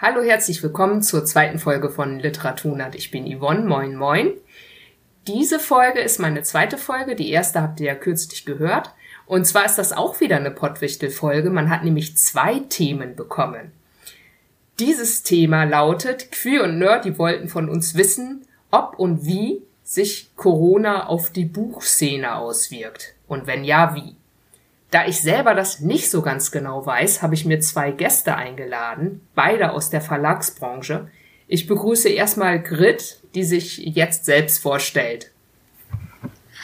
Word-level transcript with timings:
Hallo, 0.00 0.22
herzlich 0.22 0.62
willkommen 0.62 1.02
zur 1.02 1.24
zweiten 1.24 1.58
Folge 1.58 1.90
von 1.90 2.20
Literaturnat. 2.20 2.94
Ich 2.94 3.10
bin 3.10 3.26
Yvonne. 3.26 3.66
Moin, 3.66 3.96
moin. 3.96 4.30
Diese 5.26 5.58
Folge 5.58 5.98
ist 5.98 6.20
meine 6.20 6.44
zweite 6.44 6.78
Folge. 6.78 7.16
Die 7.16 7.32
erste 7.32 7.60
habt 7.60 7.80
ihr 7.80 7.86
ja 7.86 7.94
kürzlich 7.96 8.44
gehört. 8.44 8.94
Und 9.26 9.44
zwar 9.44 9.64
ist 9.64 9.74
das 9.74 9.92
auch 9.92 10.20
wieder 10.20 10.36
eine 10.36 10.52
Pottwichtel-Folge. 10.52 11.50
Man 11.50 11.68
hat 11.68 11.82
nämlich 11.82 12.16
zwei 12.16 12.60
Themen 12.60 13.16
bekommen. 13.16 13.72
Dieses 14.78 15.24
Thema 15.24 15.64
lautet, 15.64 16.30
Queer 16.30 16.62
und 16.62 16.78
Nerd, 16.78 17.04
die 17.04 17.18
wollten 17.18 17.48
von 17.48 17.68
uns 17.68 17.96
wissen, 17.96 18.46
ob 18.70 19.00
und 19.00 19.26
wie 19.26 19.62
sich 19.82 20.30
Corona 20.36 21.08
auf 21.08 21.30
die 21.30 21.44
Buchszene 21.44 22.36
auswirkt. 22.36 23.16
Und 23.26 23.48
wenn 23.48 23.64
ja, 23.64 23.96
wie. 23.96 24.14
Da 24.90 25.06
ich 25.06 25.20
selber 25.20 25.54
das 25.54 25.80
nicht 25.80 26.10
so 26.10 26.22
ganz 26.22 26.50
genau 26.50 26.84
weiß, 26.86 27.22
habe 27.22 27.34
ich 27.34 27.44
mir 27.44 27.60
zwei 27.60 27.90
Gäste 27.90 28.34
eingeladen, 28.36 29.20
beide 29.34 29.72
aus 29.72 29.90
der 29.90 30.00
Verlagsbranche. 30.00 31.10
Ich 31.46 31.66
begrüße 31.66 32.08
erstmal 32.08 32.62
Grit, 32.62 33.20
die 33.34 33.44
sich 33.44 33.78
jetzt 33.78 34.24
selbst 34.24 34.62
vorstellt. 34.62 35.30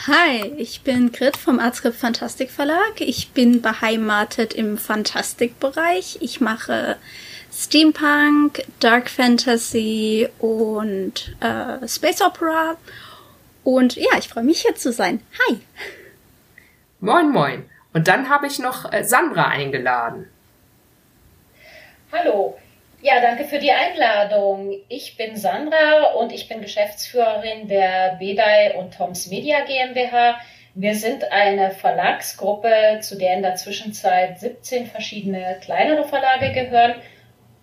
Hi, 0.06 0.52
ich 0.58 0.82
bin 0.82 1.12
Grit 1.12 1.36
vom 1.36 1.58
Arzgrip 1.58 1.94
Fantastik 1.94 2.50
Verlag. 2.50 3.00
Ich 3.00 3.30
bin 3.30 3.62
beheimatet 3.62 4.52
im 4.52 4.77
Fantastikbereich. 4.77 6.18
Ich 6.20 6.41
mache 6.41 6.96
Steampunk, 7.52 8.64
Dark 8.80 9.08
Fantasy 9.08 10.28
und 10.38 11.36
äh, 11.41 11.86
Space 11.88 12.20
Opera. 12.20 12.77
Und 13.62 13.96
ja, 13.96 14.18
ich 14.18 14.28
freue 14.28 14.44
mich 14.44 14.62
hier 14.62 14.74
zu 14.74 14.92
sein. 14.92 15.20
Hi. 15.48 15.60
Moin, 17.00 17.30
moin. 17.30 17.64
Und 17.94 18.08
dann 18.08 18.28
habe 18.28 18.46
ich 18.46 18.58
noch 18.58 18.92
äh, 18.92 19.04
Sandra 19.04 19.48
eingeladen. 19.48 20.28
Hallo. 22.12 22.58
Ja, 23.00 23.20
danke 23.20 23.44
für 23.44 23.58
die 23.58 23.70
Einladung. 23.70 24.74
Ich 24.88 25.16
bin 25.16 25.36
Sandra 25.36 26.14
und 26.18 26.32
ich 26.32 26.48
bin 26.48 26.60
Geschäftsführerin 26.60 27.69
der 27.69 28.16
Bedei 28.19 28.74
und 28.77 28.94
Toms 28.94 29.28
Media 29.28 29.60
GmbH. 29.64 30.38
Wir 30.74 30.94
sind 30.94 31.30
eine 31.30 31.70
Verlagsgruppe, 31.70 32.98
zu 33.00 33.16
der 33.16 33.34
in 33.34 33.42
der 33.42 33.54
Zwischenzeit 33.56 34.41
17 34.41 34.86
verschiedene 34.86 35.58
kleinere 35.60 36.04
Verlage 36.04 36.52
gehören. 36.52 36.94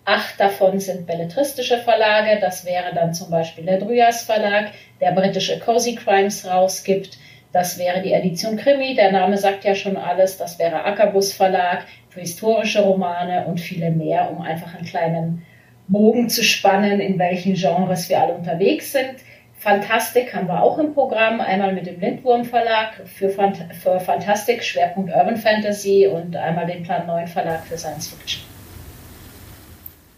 Acht 0.04 0.40
davon 0.40 0.80
sind 0.80 1.06
belletristische 1.06 1.78
Verlage. 1.78 2.40
Das 2.40 2.64
wäre 2.64 2.94
dann 2.94 3.12
zum 3.12 3.30
Beispiel 3.30 3.64
der 3.64 3.78
Dryas 3.78 4.22
Verlag, 4.22 4.70
der 5.00 5.12
britische 5.12 5.58
Cozy 5.58 5.94
Crimes 5.94 6.46
rausgibt. 6.46 7.18
Das 7.52 7.78
wäre 7.78 8.00
die 8.00 8.12
Edition 8.12 8.56
Krimi, 8.56 8.94
der 8.94 9.12
Name 9.12 9.36
sagt 9.36 9.64
ja 9.64 9.74
schon 9.74 9.96
alles. 9.96 10.38
Das 10.38 10.58
wäre 10.58 10.84
Ackerbus 10.84 11.32
Verlag 11.32 11.84
für 12.08 12.20
historische 12.20 12.80
Romane 12.80 13.44
und 13.46 13.60
viele 13.60 13.90
mehr, 13.90 14.30
um 14.30 14.40
einfach 14.40 14.74
einen 14.74 14.86
kleinen 14.86 15.46
Bogen 15.88 16.30
zu 16.30 16.42
spannen, 16.42 17.00
in 17.00 17.18
welchen 17.18 17.54
Genres 17.54 18.08
wir 18.08 18.20
alle 18.20 18.34
unterwegs 18.34 18.92
sind. 18.92 19.16
Fantastik 19.58 20.34
haben 20.34 20.48
wir 20.48 20.62
auch 20.62 20.78
im 20.78 20.94
Programm, 20.94 21.40
einmal 21.40 21.72
mit 21.72 21.86
dem 21.86 22.00
Lindwurm 22.00 22.44
Verlag 22.44 22.94
für, 23.04 23.28
Phant 23.28 23.58
für 23.80 24.00
Fantastik, 24.00 24.64
Schwerpunkt 24.64 25.14
Urban 25.14 25.36
Fantasy 25.36 26.08
und 26.08 26.34
einmal 26.34 26.66
den 26.66 26.82
Plan 26.82 27.06
9 27.06 27.28
Verlag 27.28 27.64
für 27.66 27.76
Science 27.78 28.08
Fiction. 28.08 28.42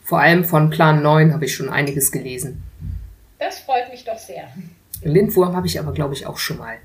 Vor 0.03 0.21
allem 0.21 0.45
von 0.45 0.71
Plan 0.71 1.03
9 1.03 1.33
habe 1.35 1.45
ich 1.45 1.55
schon 1.55 1.69
einiges 1.69 2.13
gelesen. 2.13 2.63
Das 3.39 3.59
freut 3.59 3.91
mich 3.91 4.05
doch 4.05 4.19
sehr. 4.19 4.45
Lindwurm 5.03 5.55
habe 5.55 5.67
ich 5.67 5.79
aber, 5.79 5.93
glaube 5.93 6.15
ich, 6.15 6.27
auch 6.27 6.39
schon 6.39 6.59
mal. 6.59 6.77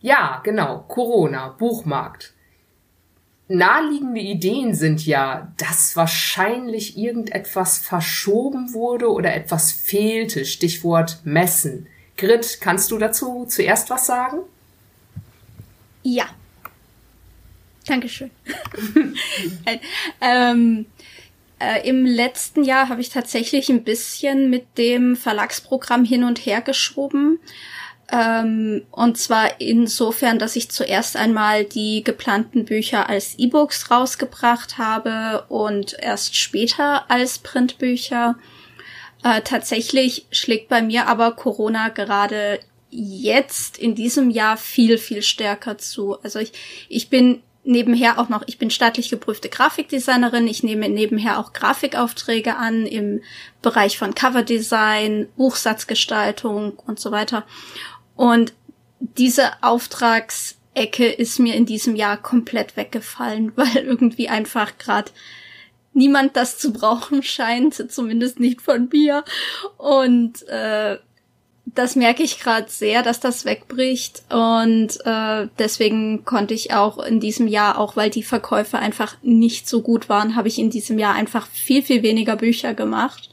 Ja, 0.00 0.40
genau, 0.44 0.84
Corona, 0.88 1.48
Buchmarkt. 1.48 2.34
Naheliegende 3.48 4.20
Ideen 4.20 4.74
sind 4.74 5.06
ja, 5.06 5.52
dass 5.56 5.94
wahrscheinlich 5.94 6.98
irgendetwas 6.98 7.78
verschoben 7.78 8.72
wurde 8.72 9.10
oder 9.10 9.34
etwas 9.34 9.70
fehlte. 9.70 10.44
Stichwort 10.44 11.20
Messen. 11.24 11.86
Grit, 12.16 12.58
kannst 12.60 12.90
du 12.90 12.98
dazu 12.98 13.46
zuerst 13.48 13.88
was 13.90 14.06
sagen? 14.06 14.38
Ja. 16.02 16.26
Dankeschön. 17.86 18.32
ähm, 20.20 20.86
äh, 21.60 21.88
Im 21.88 22.04
letzten 22.04 22.64
Jahr 22.64 22.88
habe 22.88 23.00
ich 23.00 23.10
tatsächlich 23.10 23.70
ein 23.70 23.84
bisschen 23.84 24.50
mit 24.50 24.76
dem 24.76 25.14
Verlagsprogramm 25.14 26.04
hin 26.04 26.24
und 26.24 26.44
her 26.44 26.62
geschoben. 26.62 27.38
Ähm, 28.10 28.82
und 28.92 29.18
zwar 29.18 29.60
insofern, 29.60 30.38
dass 30.38 30.54
ich 30.54 30.70
zuerst 30.70 31.16
einmal 31.16 31.64
die 31.64 32.04
geplanten 32.04 32.64
Bücher 32.64 33.08
als 33.08 33.36
E-Books 33.38 33.90
rausgebracht 33.90 34.78
habe 34.78 35.44
und 35.48 35.96
erst 35.98 36.36
später 36.36 37.10
als 37.10 37.38
Printbücher. 37.38 38.36
Äh, 39.24 39.40
tatsächlich 39.42 40.26
schlägt 40.30 40.68
bei 40.68 40.82
mir 40.82 41.08
aber 41.08 41.32
Corona 41.32 41.88
gerade 41.88 42.60
jetzt 42.90 43.76
in 43.76 43.94
diesem 43.96 44.30
Jahr 44.30 44.56
viel, 44.56 44.98
viel 44.98 45.22
stärker 45.22 45.76
zu. 45.78 46.20
Also 46.22 46.38
ich, 46.38 46.52
ich 46.88 47.10
bin 47.10 47.42
nebenher 47.66 48.18
auch 48.18 48.28
noch, 48.28 48.44
ich 48.46 48.58
bin 48.58 48.70
staatlich 48.70 49.10
geprüfte 49.10 49.48
Grafikdesignerin. 49.48 50.46
Ich 50.46 50.62
nehme 50.62 50.88
nebenher 50.88 51.38
auch 51.38 51.52
Grafikaufträge 51.52 52.56
an 52.56 52.86
im 52.86 53.22
Bereich 53.60 53.98
von 53.98 54.14
Coverdesign, 54.14 55.28
Buchsatzgestaltung 55.36 56.78
und 56.86 57.00
so 57.00 57.10
weiter. 57.10 57.44
Und 58.16 58.54
diese 58.98 59.62
Auftragsecke 59.62 61.06
ist 61.06 61.38
mir 61.38 61.54
in 61.54 61.66
diesem 61.66 61.96
Jahr 61.96 62.16
komplett 62.16 62.76
weggefallen, 62.76 63.52
weil 63.56 63.76
irgendwie 63.76 64.28
einfach 64.28 64.78
gerade 64.78 65.10
niemand 65.92 66.36
das 66.36 66.58
zu 66.58 66.72
brauchen 66.72 67.22
scheint, 67.22 67.90
zumindest 67.90 68.40
nicht 68.40 68.60
von 68.60 68.88
mir. 68.92 69.24
Und 69.78 70.46
äh, 70.48 70.98
das 71.64 71.96
merke 71.96 72.22
ich 72.22 72.38
gerade 72.38 72.70
sehr, 72.70 73.02
dass 73.02 73.18
das 73.18 73.44
wegbricht. 73.44 74.22
Und 74.30 74.98
äh, 75.04 75.48
deswegen 75.58 76.24
konnte 76.24 76.54
ich 76.54 76.72
auch 76.72 76.98
in 76.98 77.18
diesem 77.18 77.48
Jahr, 77.48 77.78
auch 77.78 77.96
weil 77.96 78.10
die 78.10 78.22
Verkäufe 78.22 78.78
einfach 78.78 79.16
nicht 79.22 79.68
so 79.68 79.82
gut 79.82 80.08
waren, 80.08 80.36
habe 80.36 80.48
ich 80.48 80.58
in 80.58 80.70
diesem 80.70 80.98
Jahr 80.98 81.14
einfach 81.14 81.46
viel, 81.48 81.82
viel 81.82 82.02
weniger 82.02 82.36
Bücher 82.36 82.72
gemacht. 82.72 83.30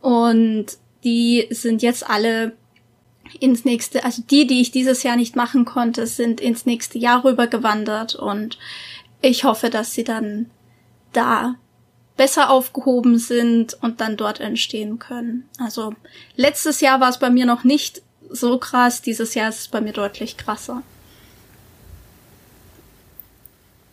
Und 0.00 0.66
die 1.04 1.46
sind 1.50 1.82
jetzt 1.82 2.08
alle 2.08 2.52
ins 3.40 3.64
nächste, 3.64 4.04
also 4.04 4.22
die, 4.22 4.46
die 4.46 4.60
ich 4.60 4.70
dieses 4.70 5.02
Jahr 5.02 5.16
nicht 5.16 5.36
machen 5.36 5.64
konnte, 5.64 6.06
sind 6.06 6.40
ins 6.40 6.66
nächste 6.66 6.98
Jahr 6.98 7.24
rübergewandert 7.24 8.14
und 8.14 8.58
ich 9.20 9.44
hoffe, 9.44 9.70
dass 9.70 9.92
sie 9.92 10.04
dann 10.04 10.50
da 11.12 11.56
besser 12.16 12.50
aufgehoben 12.50 13.18
sind 13.18 13.78
und 13.80 14.00
dann 14.00 14.16
dort 14.16 14.40
entstehen 14.40 14.98
können. 14.98 15.48
Also 15.58 15.94
letztes 16.36 16.80
Jahr 16.80 17.00
war 17.00 17.08
es 17.08 17.18
bei 17.18 17.30
mir 17.30 17.46
noch 17.46 17.64
nicht 17.64 18.02
so 18.28 18.58
krass, 18.58 19.02
dieses 19.02 19.34
Jahr 19.34 19.48
ist 19.48 19.60
es 19.60 19.68
bei 19.68 19.80
mir 19.80 19.92
deutlich 19.92 20.36
krasser. 20.36 20.82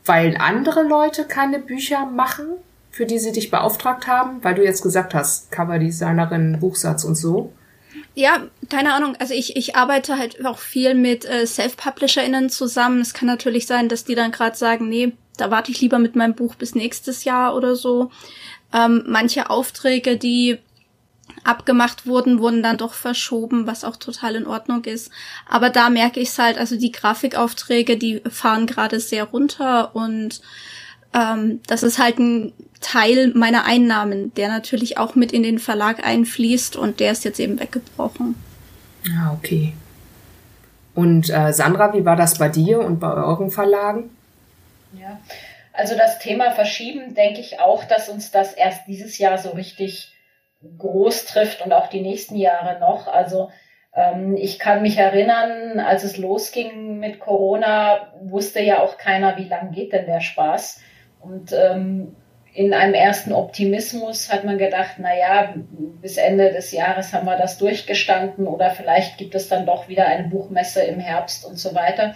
Weil 0.06 0.38
andere 0.38 0.84
Leute 0.84 1.25
keine 1.25 1.59
Bücher 1.59 2.06
machen, 2.06 2.47
für 2.91 3.06
die 3.06 3.19
sie 3.19 3.31
dich 3.31 3.51
beauftragt 3.51 4.07
haben, 4.07 4.44
weil 4.44 4.56
du 4.56 4.63
jetzt 4.63 4.81
gesagt 4.81 5.13
hast, 5.13 5.51
Coverdesignerin, 5.51 6.59
Buchsatz 6.59 7.03
und 7.03 7.16
so. 7.16 7.53
Ja, 8.16 8.48
keine 8.70 8.94
Ahnung. 8.94 9.18
Also 9.20 9.34
ich, 9.34 9.58
ich 9.58 9.76
arbeite 9.76 10.18
halt 10.18 10.44
auch 10.46 10.58
viel 10.58 10.96
mit 10.96 11.26
äh, 11.26 11.46
Self-PublisherInnen 11.46 12.50
zusammen. 12.50 13.02
Es 13.02 13.14
kann 13.14 13.28
natürlich 13.28 13.68
sein, 13.68 13.90
dass 13.90 14.06
die 14.06 14.16
dann 14.16 14.31
gerade 14.31 14.56
sagen, 14.56 14.88
nee, 14.88 15.12
da 15.38 15.52
warte 15.52 15.72
ich 15.72 15.81
lieber 15.81 16.00
mit 16.00 16.16
meinem 16.16 16.34
Buch 16.34 16.56
bis 16.56 16.75
nächstes 16.75 17.25
Jahr 17.25 17.56
oder 17.56 17.75
so. 17.75 18.09
Ähm, 18.74 19.04
manche 19.06 19.50
Aufträge, 19.50 20.16
die 20.16 20.59
abgemacht 21.44 22.08
wurden, 22.08 22.40
wurden 22.40 22.64
dann 22.64 22.78
doch 22.78 22.94
verschoben, 22.94 23.68
was 23.68 23.84
auch 23.84 23.98
total 23.98 24.36
in 24.36 24.48
Ordnung 24.48 24.86
ist. 24.86 25.12
Aber 25.48 25.70
da 25.70 25.90
merke 25.90 26.22
ich 26.22 26.30
es 26.30 26.40
halt, 26.40 26.58
also 26.58 26.78
die 26.78 26.94
Grafikaufträge, 26.94 27.98
die 27.98 28.22
fahren 28.30 28.66
gerade 28.66 29.02
sehr 29.02 29.25
runter 29.25 29.94
und 29.94 30.42
ähm, 31.16 31.62
das 31.68 31.84
ist 31.84 31.98
halt 31.98 32.20
ein 32.20 32.53
Teil 32.81 33.31
meiner 33.34 33.66
Einnahmen, 33.66 34.34
der 34.36 34.50
natürlich 34.50 34.98
auch 34.98 35.16
mit 35.16 35.31
in 35.31 35.44
den 35.44 35.60
Verlag 35.60 36.06
einfließt 36.06 36.75
und 36.75 37.00
der 37.00 37.12
ist 37.12 37.24
jetzt 37.24 37.39
eben 37.39 37.60
weggebrochen. 37.60 38.36
Ah, 39.18 39.34
okay. 39.34 39.74
Und 40.94 41.30
äh, 41.30 41.51
Sandra, 41.51 41.94
wie 41.94 42.06
war 42.06 42.16
das 42.16 42.38
bei 42.38 42.50
dir 42.50 42.80
und 42.80 43.00
bei 43.00 43.12
euren 43.12 43.50
Verlagen? 43.50 44.10
Ja, 44.94 45.19
also 45.74 45.95
das 45.95 46.19
Thema 46.19 46.51
Verschieben, 46.51 47.16
denke 47.16 47.39
ich 47.39 47.60
auch, 47.60 47.84
dass 47.86 48.10
uns 48.10 48.31
das 48.31 48.54
erst 48.54 48.88
dieses 48.88 49.18
Jahr 49.18 49.38
so 49.38 49.50
richtig 49.50 50.13
groß 50.78 51.25
trifft 51.25 51.66
und 51.66 51.74
auch 51.74 51.88
die 51.88 52.01
nächsten 52.01 52.36
Jahre 52.36 52.80
noch. 52.80 53.07
Also 53.07 53.50
ähm, 53.94 54.36
ich 54.38 54.60
kann 54.60 54.81
mich 54.81 54.98
erinnern, 54.98 55.80
als 55.80 56.04
es 56.04 56.18
losging 56.18 57.00
mit 57.00 57.19
Corona, 57.19 58.13
wusste 58.22 58.62
ja 58.62 58.80
auch 58.80 58.98
keiner, 58.98 59.38
wie 59.38 59.48
lang 59.48 59.72
geht 59.72 59.94
denn 59.94 60.06
der 60.06 60.22
Spaß. 60.22 60.81
Und 61.25 61.54
ähm, 61.54 62.16
in 62.54 62.74
einem 62.74 62.94
ersten 62.94 63.33
Optimismus 63.33 64.31
hat 64.31 64.44
man 64.44 64.57
gedacht, 64.57 64.95
na 65.00 65.18
ja, 65.18 65.56
bis 66.01 66.18
Ende 66.18 66.54
des 66.54 66.72
Jahres 66.72 67.13
haben 67.13 67.25
wir 67.25 67.38
das 67.38 67.57
durchgestanden 67.57 68.48
oder 68.48 68.69
vielleicht 68.69 69.18
gibt 69.18 69.33
es 69.36 69.50
dann 69.50 69.66
doch 69.66 69.89
wieder 69.89 70.06
eine 70.06 70.27
Buchmesse 70.27 70.83
im 70.83 71.00
Herbst 71.00 71.45
und 71.45 71.57
so 71.57 71.74
weiter. 71.74 72.16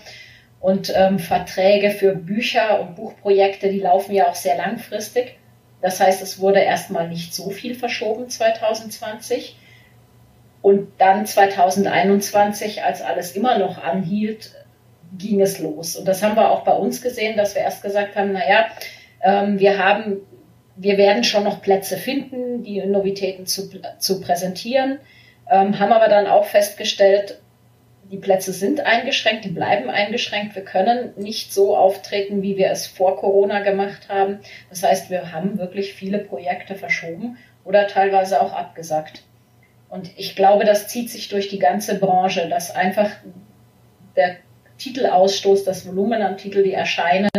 Und 0.62 0.94
ähm, 0.96 1.20
Verträge 1.20 1.90
für 1.90 2.16
Bücher 2.16 2.82
und 2.82 2.96
Buchprojekte, 2.96 3.70
die 3.70 3.80
laufen 3.80 4.14
ja 4.14 4.28
auch 4.28 4.36
sehr 4.36 4.58
langfristig. 4.58 5.38
Das 5.82 6.00
heißt, 6.00 6.22
es 6.22 6.40
wurde 6.40 6.60
erstmal 6.60 7.08
nicht 7.08 7.34
so 7.34 7.50
viel 7.50 7.74
verschoben 7.74 8.30
2020. 8.30 9.58
Und 10.62 10.90
dann 11.00 11.26
2021, 11.26 12.84
als 12.84 13.02
alles 13.02 13.32
immer 13.32 13.58
noch 13.58 13.82
anhielt, 13.82 14.52
ging 15.18 15.42
es 15.42 15.60
los. 15.60 15.96
Und 15.96 16.08
das 16.08 16.22
haben 16.22 16.36
wir 16.36 16.52
auch 16.52 16.64
bei 16.64 16.74
uns 16.74 17.02
gesehen, 17.02 17.38
dass 17.38 17.56
wir 17.56 17.62
erst 17.62 17.82
gesagt 17.82 18.16
haben, 18.16 18.34
naja, 18.34 18.68
ähm, 19.22 19.60
wir 19.60 19.84
haben, 19.84 20.18
wir 20.76 20.98
werden 20.98 21.24
schon 21.24 21.44
noch 21.44 21.62
Plätze 21.62 21.98
finden, 21.98 22.64
die 22.64 22.80
Novitäten 22.86 23.46
zu, 23.46 23.70
zu 23.98 24.22
präsentieren, 24.22 25.00
ähm, 25.50 25.80
haben 25.80 25.92
aber 25.92 26.08
dann 26.08 26.28
auch 26.28 26.46
festgestellt, 26.46 27.40
die 28.12 28.18
Plätze 28.18 28.54
sind 28.54 28.80
eingeschränkt, 28.80 29.46
die 29.46 29.50
bleiben 29.50 29.90
eingeschränkt. 29.90 30.56
Wir 30.56 30.64
können 30.64 31.14
nicht 31.16 31.54
so 31.54 31.78
auftreten, 31.78 32.42
wie 32.42 32.58
wir 32.58 32.72
es 32.72 32.88
vor 32.88 33.18
Corona 33.18 33.60
gemacht 33.60 34.10
haben. 34.10 34.40
Das 34.70 34.82
heißt, 34.82 35.12
wir 35.12 35.32
haben 35.32 35.60
wirklich 35.60 35.94
viele 35.94 36.18
Projekte 36.18 36.74
verschoben 36.74 37.38
oder 37.66 37.86
teilweise 37.88 38.42
auch 38.42 38.52
abgesagt. 38.52 39.24
Und 39.90 40.10
ich 40.18 40.36
glaube, 40.36 40.66
das 40.66 40.88
zieht 40.88 41.10
sich 41.10 41.30
durch 41.30 41.50
die 41.50 41.60
ganze 41.60 42.00
Branche, 42.00 42.48
dass 42.50 42.76
einfach 42.76 43.12
der 44.16 44.38
Titelausstoß, 44.80 45.64
das 45.64 45.88
Volumen 45.88 46.22
an 46.22 46.38
Titel, 46.38 46.64
die 46.64 46.74
erscheinen, 46.74 47.30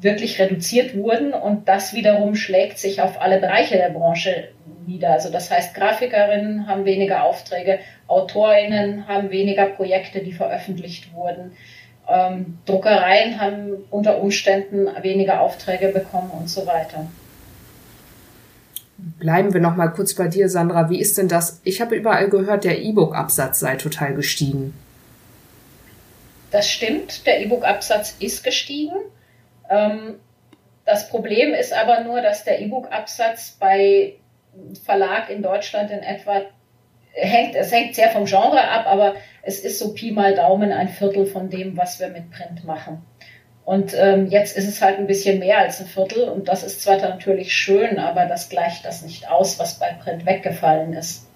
wirklich 0.00 0.40
reduziert 0.40 0.96
wurden 0.96 1.32
und 1.32 1.68
das 1.68 1.92
wiederum 1.92 2.34
schlägt 2.34 2.78
sich 2.78 3.02
auf 3.02 3.20
alle 3.20 3.38
Bereiche 3.38 3.76
der 3.76 3.90
Branche 3.90 4.48
nieder. 4.86 5.12
Also 5.12 5.30
das 5.30 5.50
heißt, 5.50 5.74
Grafikerinnen 5.74 6.66
haben 6.66 6.84
weniger 6.84 7.24
Aufträge, 7.24 7.78
Autorinnen 8.06 9.06
haben 9.06 9.30
weniger 9.30 9.66
Projekte, 9.66 10.20
die 10.20 10.32
veröffentlicht 10.32 11.12
wurden, 11.12 11.52
ähm, 12.08 12.58
Druckereien 12.66 13.40
haben 13.40 13.72
unter 13.90 14.20
Umständen 14.20 14.88
weniger 15.02 15.40
Aufträge 15.40 15.88
bekommen 15.88 16.30
und 16.30 16.48
so 16.48 16.66
weiter. 16.66 17.06
Bleiben 19.18 19.54
wir 19.54 19.60
noch 19.60 19.76
mal 19.76 19.88
kurz 19.88 20.14
bei 20.14 20.28
dir, 20.28 20.48
Sandra. 20.48 20.90
Wie 20.90 21.00
ist 21.00 21.16
denn 21.16 21.28
das? 21.28 21.60
Ich 21.64 21.80
habe 21.80 21.94
überall 21.94 22.28
gehört, 22.28 22.64
der 22.64 22.82
E-Book-Absatz 22.82 23.60
sei 23.60 23.76
total 23.76 24.14
gestiegen. 24.14 24.74
Das 26.50 26.68
stimmt, 26.68 27.26
der 27.26 27.40
E-Book-Absatz 27.40 28.16
ist 28.18 28.44
gestiegen. 28.44 28.96
Ähm, 29.70 30.20
das 30.84 31.08
Problem 31.08 31.54
ist 31.54 31.72
aber 31.72 32.00
nur, 32.00 32.20
dass 32.20 32.44
der 32.44 32.60
E-Book-Absatz 32.60 33.56
bei 33.60 34.14
Verlag 34.84 35.30
in 35.30 35.42
Deutschland 35.42 35.90
in 35.90 36.00
etwa 36.00 36.42
hängt, 37.12 37.54
es 37.54 37.72
hängt 37.72 37.94
sehr 37.94 38.10
vom 38.10 38.24
Genre 38.24 38.68
ab, 38.68 38.86
aber 38.86 39.14
es 39.42 39.60
ist 39.60 39.78
so 39.78 39.94
Pi 39.94 40.10
mal 40.10 40.34
Daumen 40.34 40.72
ein 40.72 40.88
Viertel 40.88 41.26
von 41.26 41.48
dem, 41.48 41.76
was 41.76 42.00
wir 42.00 42.08
mit 42.08 42.30
Print 42.30 42.64
machen. 42.64 43.04
Und 43.64 43.94
ähm, 43.96 44.26
jetzt 44.26 44.56
ist 44.56 44.66
es 44.66 44.82
halt 44.82 44.98
ein 44.98 45.06
bisschen 45.06 45.38
mehr 45.38 45.58
als 45.58 45.80
ein 45.80 45.86
Viertel 45.86 46.28
und 46.28 46.48
das 46.48 46.64
ist 46.64 46.82
zwar 46.82 46.96
natürlich 46.96 47.52
schön, 47.54 47.98
aber 47.98 48.26
das 48.26 48.48
gleicht 48.48 48.84
das 48.84 49.02
nicht 49.02 49.30
aus, 49.30 49.60
was 49.60 49.78
bei 49.78 49.92
Print 49.92 50.26
weggefallen 50.26 50.92
ist. 50.92 51.29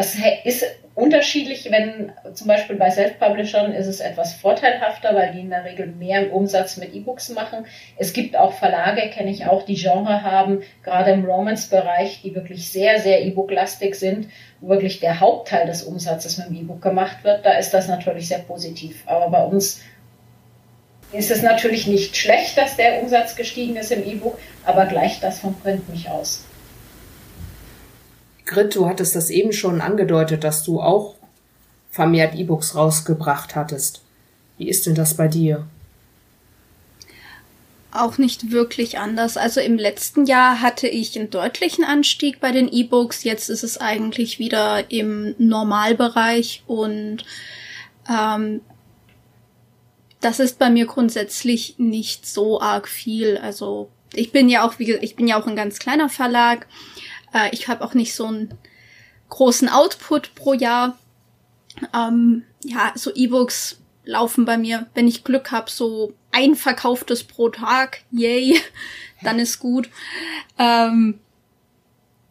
Das 0.00 0.16
ist 0.44 0.64
unterschiedlich, 0.94 1.70
wenn 1.70 2.10
zum 2.32 2.46
Beispiel 2.46 2.76
bei 2.76 2.90
Self-Publishern 2.90 3.74
ist 3.74 3.86
es 3.86 4.00
etwas 4.00 4.32
vorteilhafter, 4.32 5.14
weil 5.14 5.32
die 5.32 5.40
in 5.40 5.50
der 5.50 5.66
Regel 5.66 5.88
mehr 5.88 6.32
Umsatz 6.32 6.78
mit 6.78 6.94
E-Books 6.94 7.28
machen. 7.28 7.66
Es 7.98 8.14
gibt 8.14 8.34
auch 8.34 8.54
Verlage, 8.54 9.10
kenne 9.10 9.30
ich 9.30 9.44
auch, 9.44 9.62
die 9.62 9.74
Genre 9.74 10.22
haben, 10.22 10.62
gerade 10.82 11.10
im 11.10 11.26
Romance-Bereich, 11.26 12.22
die 12.22 12.34
wirklich 12.34 12.72
sehr, 12.72 12.98
sehr 12.98 13.20
E-Book-lastig 13.26 13.94
sind, 13.94 14.28
wo 14.62 14.70
wirklich 14.70 15.00
der 15.00 15.20
Hauptteil 15.20 15.66
des 15.66 15.82
Umsatzes 15.82 16.38
mit 16.38 16.48
dem 16.48 16.56
E-Book 16.56 16.80
gemacht 16.80 17.22
wird. 17.22 17.44
Da 17.44 17.58
ist 17.58 17.74
das 17.74 17.86
natürlich 17.86 18.28
sehr 18.28 18.38
positiv. 18.38 19.02
Aber 19.04 19.28
bei 19.28 19.44
uns 19.44 19.82
ist 21.12 21.30
es 21.30 21.42
natürlich 21.42 21.86
nicht 21.86 22.16
schlecht, 22.16 22.56
dass 22.56 22.76
der 22.76 23.02
Umsatz 23.02 23.36
gestiegen 23.36 23.76
ist 23.76 23.92
im 23.92 24.02
E-Book, 24.02 24.38
aber 24.64 24.86
gleicht 24.86 25.22
das 25.22 25.40
vom 25.40 25.54
Print 25.60 25.90
nicht 25.90 26.08
aus. 26.08 26.46
Grit, 28.50 28.74
du 28.74 28.88
hattest 28.88 29.14
das 29.14 29.30
eben 29.30 29.52
schon 29.52 29.80
angedeutet, 29.80 30.42
dass 30.42 30.64
du 30.64 30.80
auch 30.80 31.14
vermehrt 31.92 32.34
E-Books 32.34 32.74
rausgebracht 32.74 33.54
hattest. 33.54 34.02
Wie 34.58 34.68
ist 34.68 34.86
denn 34.86 34.96
das 34.96 35.16
bei 35.16 35.28
dir? 35.28 35.68
Auch 37.92 38.18
nicht 38.18 38.50
wirklich 38.50 38.98
anders. 38.98 39.36
Also 39.36 39.60
im 39.60 39.76
letzten 39.76 40.26
Jahr 40.26 40.60
hatte 40.60 40.88
ich 40.88 41.16
einen 41.16 41.30
deutlichen 41.30 41.84
Anstieg 41.84 42.40
bei 42.40 42.50
den 42.50 42.68
E-Books. 42.68 43.22
Jetzt 43.22 43.50
ist 43.50 43.62
es 43.62 43.78
eigentlich 43.78 44.40
wieder 44.40 44.90
im 44.90 45.36
Normalbereich 45.38 46.64
und 46.66 47.24
ähm, 48.08 48.62
das 50.20 50.40
ist 50.40 50.58
bei 50.58 50.70
mir 50.70 50.86
grundsätzlich 50.86 51.76
nicht 51.78 52.26
so 52.26 52.60
arg 52.60 52.88
viel. 52.88 53.38
Also 53.38 53.90
ich 54.12 54.32
bin 54.32 54.48
ja 54.48 54.66
auch, 54.66 54.80
wie 54.80 54.86
gesagt, 54.86 55.04
ich 55.04 55.14
bin 55.14 55.28
ja 55.28 55.40
auch 55.40 55.46
ein 55.46 55.56
ganz 55.56 55.78
kleiner 55.78 56.08
Verlag. 56.08 56.66
Äh, 57.32 57.50
ich 57.52 57.68
habe 57.68 57.84
auch 57.84 57.94
nicht 57.94 58.14
so 58.14 58.26
einen 58.26 58.56
großen 59.28 59.68
Output 59.68 60.34
pro 60.34 60.54
Jahr. 60.54 60.98
Ähm, 61.94 62.44
ja, 62.64 62.92
so 62.94 63.12
E-Books 63.14 63.78
laufen 64.04 64.44
bei 64.44 64.58
mir, 64.58 64.86
wenn 64.94 65.08
ich 65.08 65.24
Glück 65.24 65.50
habe, 65.50 65.70
so 65.70 66.12
ein 66.32 66.54
verkauftes 66.54 67.24
pro 67.24 67.48
Tag. 67.48 68.02
Yay, 68.10 68.60
dann 69.22 69.38
ist 69.38 69.58
gut. 69.58 69.88
Ähm, 70.58 71.20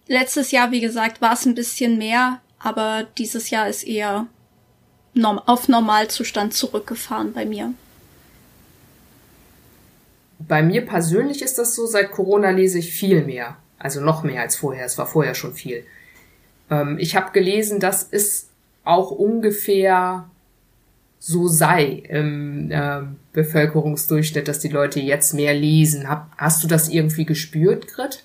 letztes 0.07 0.51
Jahr, 0.51 0.71
wie 0.71 0.81
gesagt, 0.81 1.21
war 1.21 1.33
es 1.33 1.45
ein 1.45 1.55
bisschen 1.55 1.97
mehr, 1.97 2.41
aber 2.59 3.07
dieses 3.17 3.49
Jahr 3.49 3.69
ist 3.69 3.83
eher 3.83 4.27
norm 5.13 5.39
auf 5.39 5.67
Normalzustand 5.67 6.53
zurückgefahren 6.53 7.33
bei 7.33 7.45
mir. 7.45 7.73
Bei 10.39 10.61
mir 10.61 10.85
persönlich 10.85 11.41
ist 11.41 11.57
das 11.57 11.75
so, 11.75 11.85
seit 11.85 12.11
Corona 12.11 12.51
lese 12.51 12.79
ich 12.79 12.91
viel 12.91 13.23
mehr. 13.23 13.57
Also 13.79 14.01
noch 14.01 14.23
mehr 14.23 14.41
als 14.41 14.57
vorher. 14.57 14.85
Es 14.85 14.97
war 14.97 15.07
vorher 15.07 15.33
schon 15.33 15.53
viel. 15.53 15.85
Ähm, 16.69 16.97
ich 16.99 17.15
habe 17.15 17.31
gelesen, 17.31 17.79
dass 17.79 18.07
es 18.11 18.49
auch 18.83 19.11
ungefähr 19.11 20.29
so 21.19 21.47
sei 21.47 22.03
im 22.07 22.71
äh, 22.71 23.01
Bevölkerungsdurchschnitt, 23.33 24.47
dass 24.47 24.59
die 24.59 24.69
Leute 24.69 24.99
jetzt 24.99 25.33
mehr 25.33 25.53
lesen. 25.53 26.07
Hab, 26.07 26.31
hast 26.37 26.63
du 26.63 26.67
das 26.67 26.89
irgendwie 26.89 27.25
gespürt, 27.25 27.87
Grit? 27.87 28.23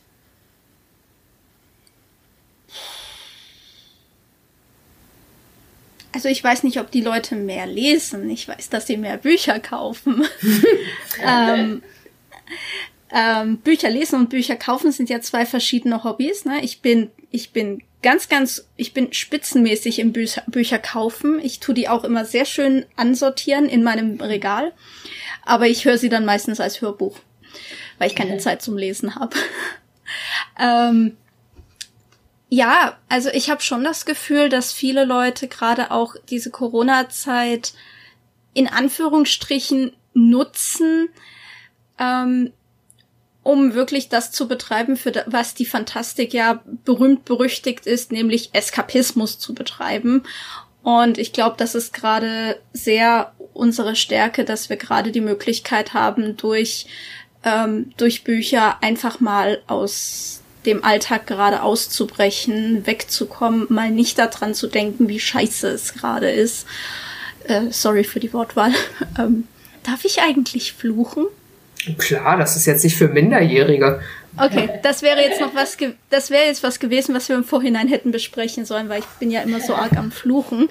Also 6.12 6.28
ich 6.28 6.42
weiß 6.42 6.62
nicht, 6.62 6.78
ob 6.78 6.92
die 6.92 7.00
Leute 7.00 7.34
mehr 7.34 7.66
lesen. 7.66 8.30
Ich 8.30 8.46
weiß, 8.46 8.70
dass 8.70 8.86
sie 8.86 8.96
mehr 8.96 9.16
Bücher 9.16 9.58
kaufen. 9.58 10.24
ähm, 11.24 11.82
ähm, 13.14 13.58
Bücher 13.58 13.90
lesen 13.90 14.18
und 14.18 14.30
Bücher 14.30 14.56
kaufen 14.56 14.90
sind 14.90 15.08
ja 15.08 15.20
zwei 15.20 15.46
verschiedene 15.46 16.02
Hobbys. 16.02 16.44
Ne? 16.44 16.64
Ich 16.64 16.82
bin, 16.82 17.12
ich 17.30 17.52
bin 17.52 17.80
ganz, 18.02 18.28
ganz, 18.28 18.68
ich 18.76 18.92
bin 18.92 19.12
spitzenmäßig 19.12 20.00
im 20.00 20.12
Bücher, 20.12 20.42
Bücher 20.48 20.80
kaufen. 20.80 21.38
Ich 21.40 21.60
tue 21.60 21.76
die 21.76 21.88
auch 21.88 22.02
immer 22.02 22.24
sehr 22.24 22.44
schön 22.44 22.84
ansortieren 22.96 23.68
in 23.68 23.84
meinem 23.84 24.20
Regal. 24.20 24.72
Aber 25.44 25.68
ich 25.68 25.84
höre 25.84 25.96
sie 25.96 26.08
dann 26.08 26.24
meistens 26.24 26.58
als 26.58 26.80
Hörbuch, 26.80 27.16
weil 27.98 28.08
ich 28.08 28.16
keine 28.16 28.38
Zeit 28.38 28.62
zum 28.62 28.76
Lesen 28.76 29.14
habe. 29.14 29.36
ähm, 30.58 31.16
ja, 32.48 32.98
also 33.08 33.30
ich 33.30 33.48
habe 33.48 33.62
schon 33.62 33.84
das 33.84 34.06
Gefühl, 34.06 34.48
dass 34.48 34.72
viele 34.72 35.04
Leute 35.04 35.46
gerade 35.46 35.92
auch 35.92 36.16
diese 36.30 36.50
Corona-Zeit 36.50 37.74
in 38.54 38.66
Anführungsstrichen 38.66 39.92
nutzen, 40.14 41.08
ähm, 41.98 42.52
um 43.44 43.74
wirklich 43.74 44.08
das 44.08 44.32
zu 44.32 44.48
betreiben, 44.48 44.96
für 44.96 45.24
was 45.26 45.54
die 45.54 45.66
Fantastik 45.66 46.34
ja 46.34 46.64
berühmt 46.84 47.24
berüchtigt 47.24 47.86
ist, 47.86 48.10
nämlich 48.10 48.50
Eskapismus 48.54 49.38
zu 49.38 49.54
betreiben. 49.54 50.24
Und 50.82 51.18
ich 51.18 51.32
glaube, 51.32 51.54
das 51.58 51.74
ist 51.74 51.92
gerade 51.94 52.58
sehr 52.72 53.32
unsere 53.52 53.96
Stärke, 53.96 54.44
dass 54.44 54.70
wir 54.70 54.76
gerade 54.76 55.12
die 55.12 55.20
Möglichkeit 55.20 55.94
haben, 55.94 56.36
durch, 56.36 56.86
ähm, 57.44 57.92
durch 57.96 58.24
Bücher 58.24 58.82
einfach 58.82 59.20
mal 59.20 59.62
aus 59.66 60.40
dem 60.66 60.82
Alltag 60.82 61.26
gerade 61.26 61.62
auszubrechen, 61.62 62.86
wegzukommen, 62.86 63.66
mal 63.68 63.90
nicht 63.90 64.18
daran 64.18 64.54
zu 64.54 64.66
denken, 64.66 65.08
wie 65.08 65.20
scheiße 65.20 65.68
es 65.68 65.92
gerade 65.92 66.30
ist. 66.30 66.66
Äh, 67.44 67.70
sorry 67.70 68.04
für 68.04 68.20
die 68.20 68.32
Wortwahl. 68.32 68.72
ähm, 69.18 69.46
darf 69.82 70.06
ich 70.06 70.22
eigentlich 70.22 70.72
fluchen? 70.72 71.26
Klar, 71.98 72.38
das 72.38 72.56
ist 72.56 72.66
jetzt 72.66 72.84
nicht 72.84 72.96
für 72.96 73.08
Minderjährige. 73.08 74.00
Okay, 74.36 74.80
das 74.82 75.02
wäre 75.02 75.20
jetzt 75.20 75.40
noch 75.40 75.54
was, 75.54 75.76
das 76.10 76.30
wäre 76.30 76.46
jetzt 76.46 76.62
was 76.62 76.80
gewesen, 76.80 77.14
was 77.14 77.28
wir 77.28 77.36
im 77.36 77.44
Vorhinein 77.44 77.88
hätten 77.88 78.10
besprechen 78.10 78.64
sollen, 78.64 78.88
weil 78.88 79.00
ich 79.00 79.06
bin 79.20 79.30
ja 79.30 79.42
immer 79.42 79.60
so 79.60 79.74
arg 79.74 79.96
am 79.96 80.10
Fluchen. 80.10 80.68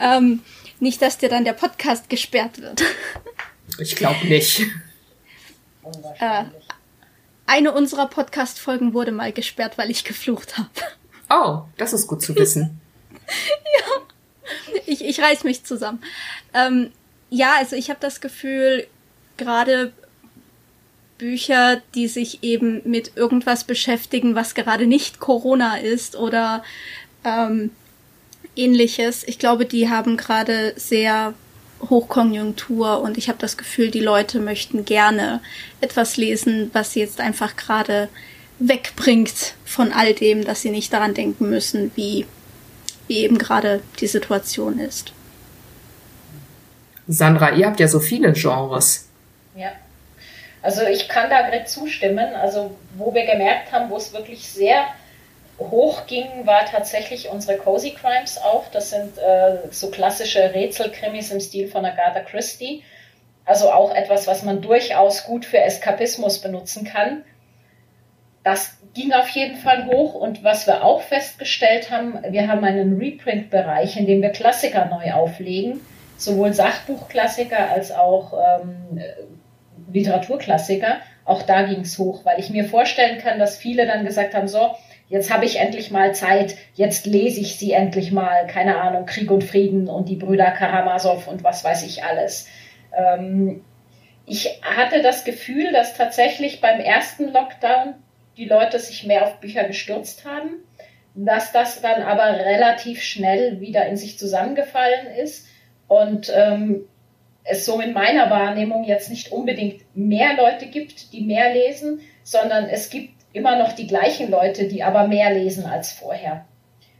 Ähm, 0.00 0.40
nicht, 0.80 1.02
dass 1.02 1.18
dir 1.18 1.28
dann 1.28 1.44
der 1.44 1.52
Podcast 1.52 2.08
gesperrt 2.08 2.60
wird. 2.60 2.82
Ich 3.78 3.96
glaube 3.96 4.26
nicht. 4.26 4.62
Äh, 6.18 6.46
eine 7.46 7.70
unserer 7.70 8.08
Podcast-Folgen 8.08 8.92
wurde 8.92 9.12
mal 9.12 9.32
gesperrt, 9.32 9.78
weil 9.78 9.88
ich 9.88 10.02
geflucht 10.02 10.58
habe. 10.58 10.68
Oh, 11.30 11.62
das 11.76 11.92
ist 11.92 12.08
gut 12.08 12.22
zu 12.22 12.34
wissen. 12.34 12.80
ja, 13.28 14.80
ich, 14.84 15.04
ich 15.04 15.20
reiß 15.20 15.44
mich 15.44 15.62
zusammen. 15.62 16.02
Ähm, 16.54 16.90
ja, 17.30 17.54
also 17.56 17.76
ich 17.76 17.88
habe 17.88 18.00
das 18.00 18.20
Gefühl, 18.20 18.88
gerade 19.36 19.92
Bücher, 21.18 21.80
die 21.94 22.08
sich 22.08 22.42
eben 22.42 22.82
mit 22.84 23.12
irgendwas 23.16 23.64
beschäftigen, 23.64 24.34
was 24.34 24.54
gerade 24.54 24.86
nicht 24.86 25.18
Corona 25.18 25.76
ist 25.76 26.16
oder 26.16 26.62
ähm, 27.24 27.70
ähnliches. 28.54 29.24
Ich 29.26 29.38
glaube, 29.38 29.66
die 29.66 29.88
haben 29.88 30.16
gerade 30.16 30.74
sehr 30.76 31.34
Hochkonjunktur 31.88 33.00
und 33.00 33.18
ich 33.18 33.28
habe 33.28 33.38
das 33.38 33.56
Gefühl, 33.56 33.90
die 33.90 34.00
Leute 34.00 34.40
möchten 34.40 34.84
gerne 34.84 35.40
etwas 35.80 36.16
lesen, 36.16 36.70
was 36.72 36.92
sie 36.92 37.00
jetzt 37.00 37.20
einfach 37.20 37.56
gerade 37.56 38.08
wegbringt 38.58 39.54
von 39.64 39.92
all 39.92 40.14
dem, 40.14 40.44
dass 40.44 40.62
sie 40.62 40.70
nicht 40.70 40.92
daran 40.92 41.14
denken 41.14 41.50
müssen, 41.50 41.90
wie, 41.94 42.26
wie 43.08 43.18
eben 43.18 43.38
gerade 43.38 43.82
die 44.00 44.06
Situation 44.06 44.78
ist. 44.78 45.12
Sandra, 47.06 47.54
ihr 47.54 47.66
habt 47.66 47.78
ja 47.78 47.88
so 47.88 48.00
viele 48.00 48.32
Genres. 48.32 49.08
Ja. 49.54 49.72
Also 50.66 50.84
ich 50.84 51.08
kann 51.08 51.30
da 51.30 51.44
direkt 51.44 51.68
zustimmen. 51.68 52.34
Also 52.34 52.72
wo 52.96 53.14
wir 53.14 53.24
gemerkt 53.24 53.70
haben, 53.70 53.88
wo 53.88 53.96
es 53.96 54.12
wirklich 54.12 54.48
sehr 54.48 54.84
hoch 55.60 56.08
ging, 56.08 56.26
war 56.44 56.64
tatsächlich 56.64 57.28
unsere 57.28 57.56
Cozy 57.56 57.92
Crimes 57.92 58.36
auch. 58.42 58.64
Das 58.72 58.90
sind 58.90 59.16
äh, 59.16 59.58
so 59.70 59.92
klassische 59.92 60.52
Rätselkrimis 60.52 61.30
im 61.30 61.38
Stil 61.38 61.68
von 61.68 61.84
Agatha 61.84 62.18
Christie. 62.18 62.82
Also 63.44 63.70
auch 63.70 63.94
etwas, 63.94 64.26
was 64.26 64.42
man 64.42 64.60
durchaus 64.60 65.22
gut 65.22 65.44
für 65.44 65.58
Eskapismus 65.58 66.40
benutzen 66.40 66.82
kann. 66.84 67.22
Das 68.42 68.76
ging 68.92 69.12
auf 69.12 69.28
jeden 69.28 69.58
Fall 69.58 69.86
hoch 69.86 70.14
und 70.14 70.42
was 70.42 70.66
wir 70.66 70.82
auch 70.84 71.02
festgestellt 71.02 71.92
haben, 71.92 72.18
wir 72.28 72.48
haben 72.48 72.64
einen 72.64 72.98
Reprint-Bereich, 72.98 73.96
in 73.96 74.06
dem 74.06 74.20
wir 74.20 74.30
Klassiker 74.30 74.86
neu 74.86 75.12
auflegen, 75.12 75.80
sowohl 76.16 76.52
Sachbuchklassiker 76.54 77.70
als 77.70 77.92
auch 77.92 78.32
ähm, 78.32 79.00
Literaturklassiker. 79.92 80.96
Auch 81.24 81.42
da 81.42 81.62
ging 81.62 81.80
es 81.80 81.98
hoch, 81.98 82.24
weil 82.24 82.38
ich 82.38 82.50
mir 82.50 82.64
vorstellen 82.64 83.18
kann, 83.18 83.38
dass 83.38 83.56
viele 83.56 83.86
dann 83.86 84.04
gesagt 84.04 84.34
haben, 84.34 84.48
so, 84.48 84.74
jetzt 85.08 85.32
habe 85.32 85.44
ich 85.44 85.58
endlich 85.58 85.90
mal 85.90 86.14
Zeit, 86.14 86.56
jetzt 86.74 87.06
lese 87.06 87.40
ich 87.40 87.56
sie 87.56 87.72
endlich 87.72 88.12
mal, 88.12 88.46
keine 88.46 88.80
Ahnung, 88.80 89.06
Krieg 89.06 89.30
und 89.30 89.44
Frieden 89.44 89.88
und 89.88 90.08
die 90.08 90.16
Brüder 90.16 90.50
Karamasow 90.50 91.26
und 91.28 91.44
was 91.44 91.64
weiß 91.64 91.84
ich 91.84 92.04
alles. 92.04 92.46
Ähm, 92.96 93.64
ich 94.26 94.60
hatte 94.62 95.02
das 95.02 95.24
Gefühl, 95.24 95.72
dass 95.72 95.94
tatsächlich 95.94 96.60
beim 96.60 96.80
ersten 96.80 97.32
Lockdown 97.32 97.94
die 98.36 98.46
Leute 98.46 98.78
sich 98.78 99.06
mehr 99.06 99.24
auf 99.24 99.40
Bücher 99.40 99.64
gestürzt 99.64 100.24
haben, 100.24 100.64
dass 101.14 101.52
das 101.52 101.80
dann 101.80 102.02
aber 102.02 102.44
relativ 102.44 103.02
schnell 103.02 103.60
wieder 103.60 103.86
in 103.86 103.96
sich 103.96 104.18
zusammengefallen 104.18 105.06
ist 105.16 105.46
und 105.88 106.32
ähm, 106.34 106.84
es 107.48 107.64
so 107.64 107.80
in 107.80 107.92
meiner 107.92 108.30
Wahrnehmung 108.30 108.84
jetzt 108.84 109.10
nicht 109.10 109.32
unbedingt 109.32 109.82
mehr 109.96 110.34
Leute 110.36 110.66
gibt, 110.66 111.12
die 111.12 111.22
mehr 111.22 111.52
lesen, 111.52 112.00
sondern 112.22 112.68
es 112.68 112.90
gibt 112.90 113.14
immer 113.32 113.58
noch 113.58 113.72
die 113.72 113.86
gleichen 113.86 114.30
Leute, 114.30 114.68
die 114.68 114.82
aber 114.82 115.06
mehr 115.06 115.32
lesen 115.32 115.66
als 115.66 115.92
vorher. 115.92 116.44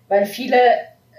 Weil 0.08 0.26
viele 0.26 0.58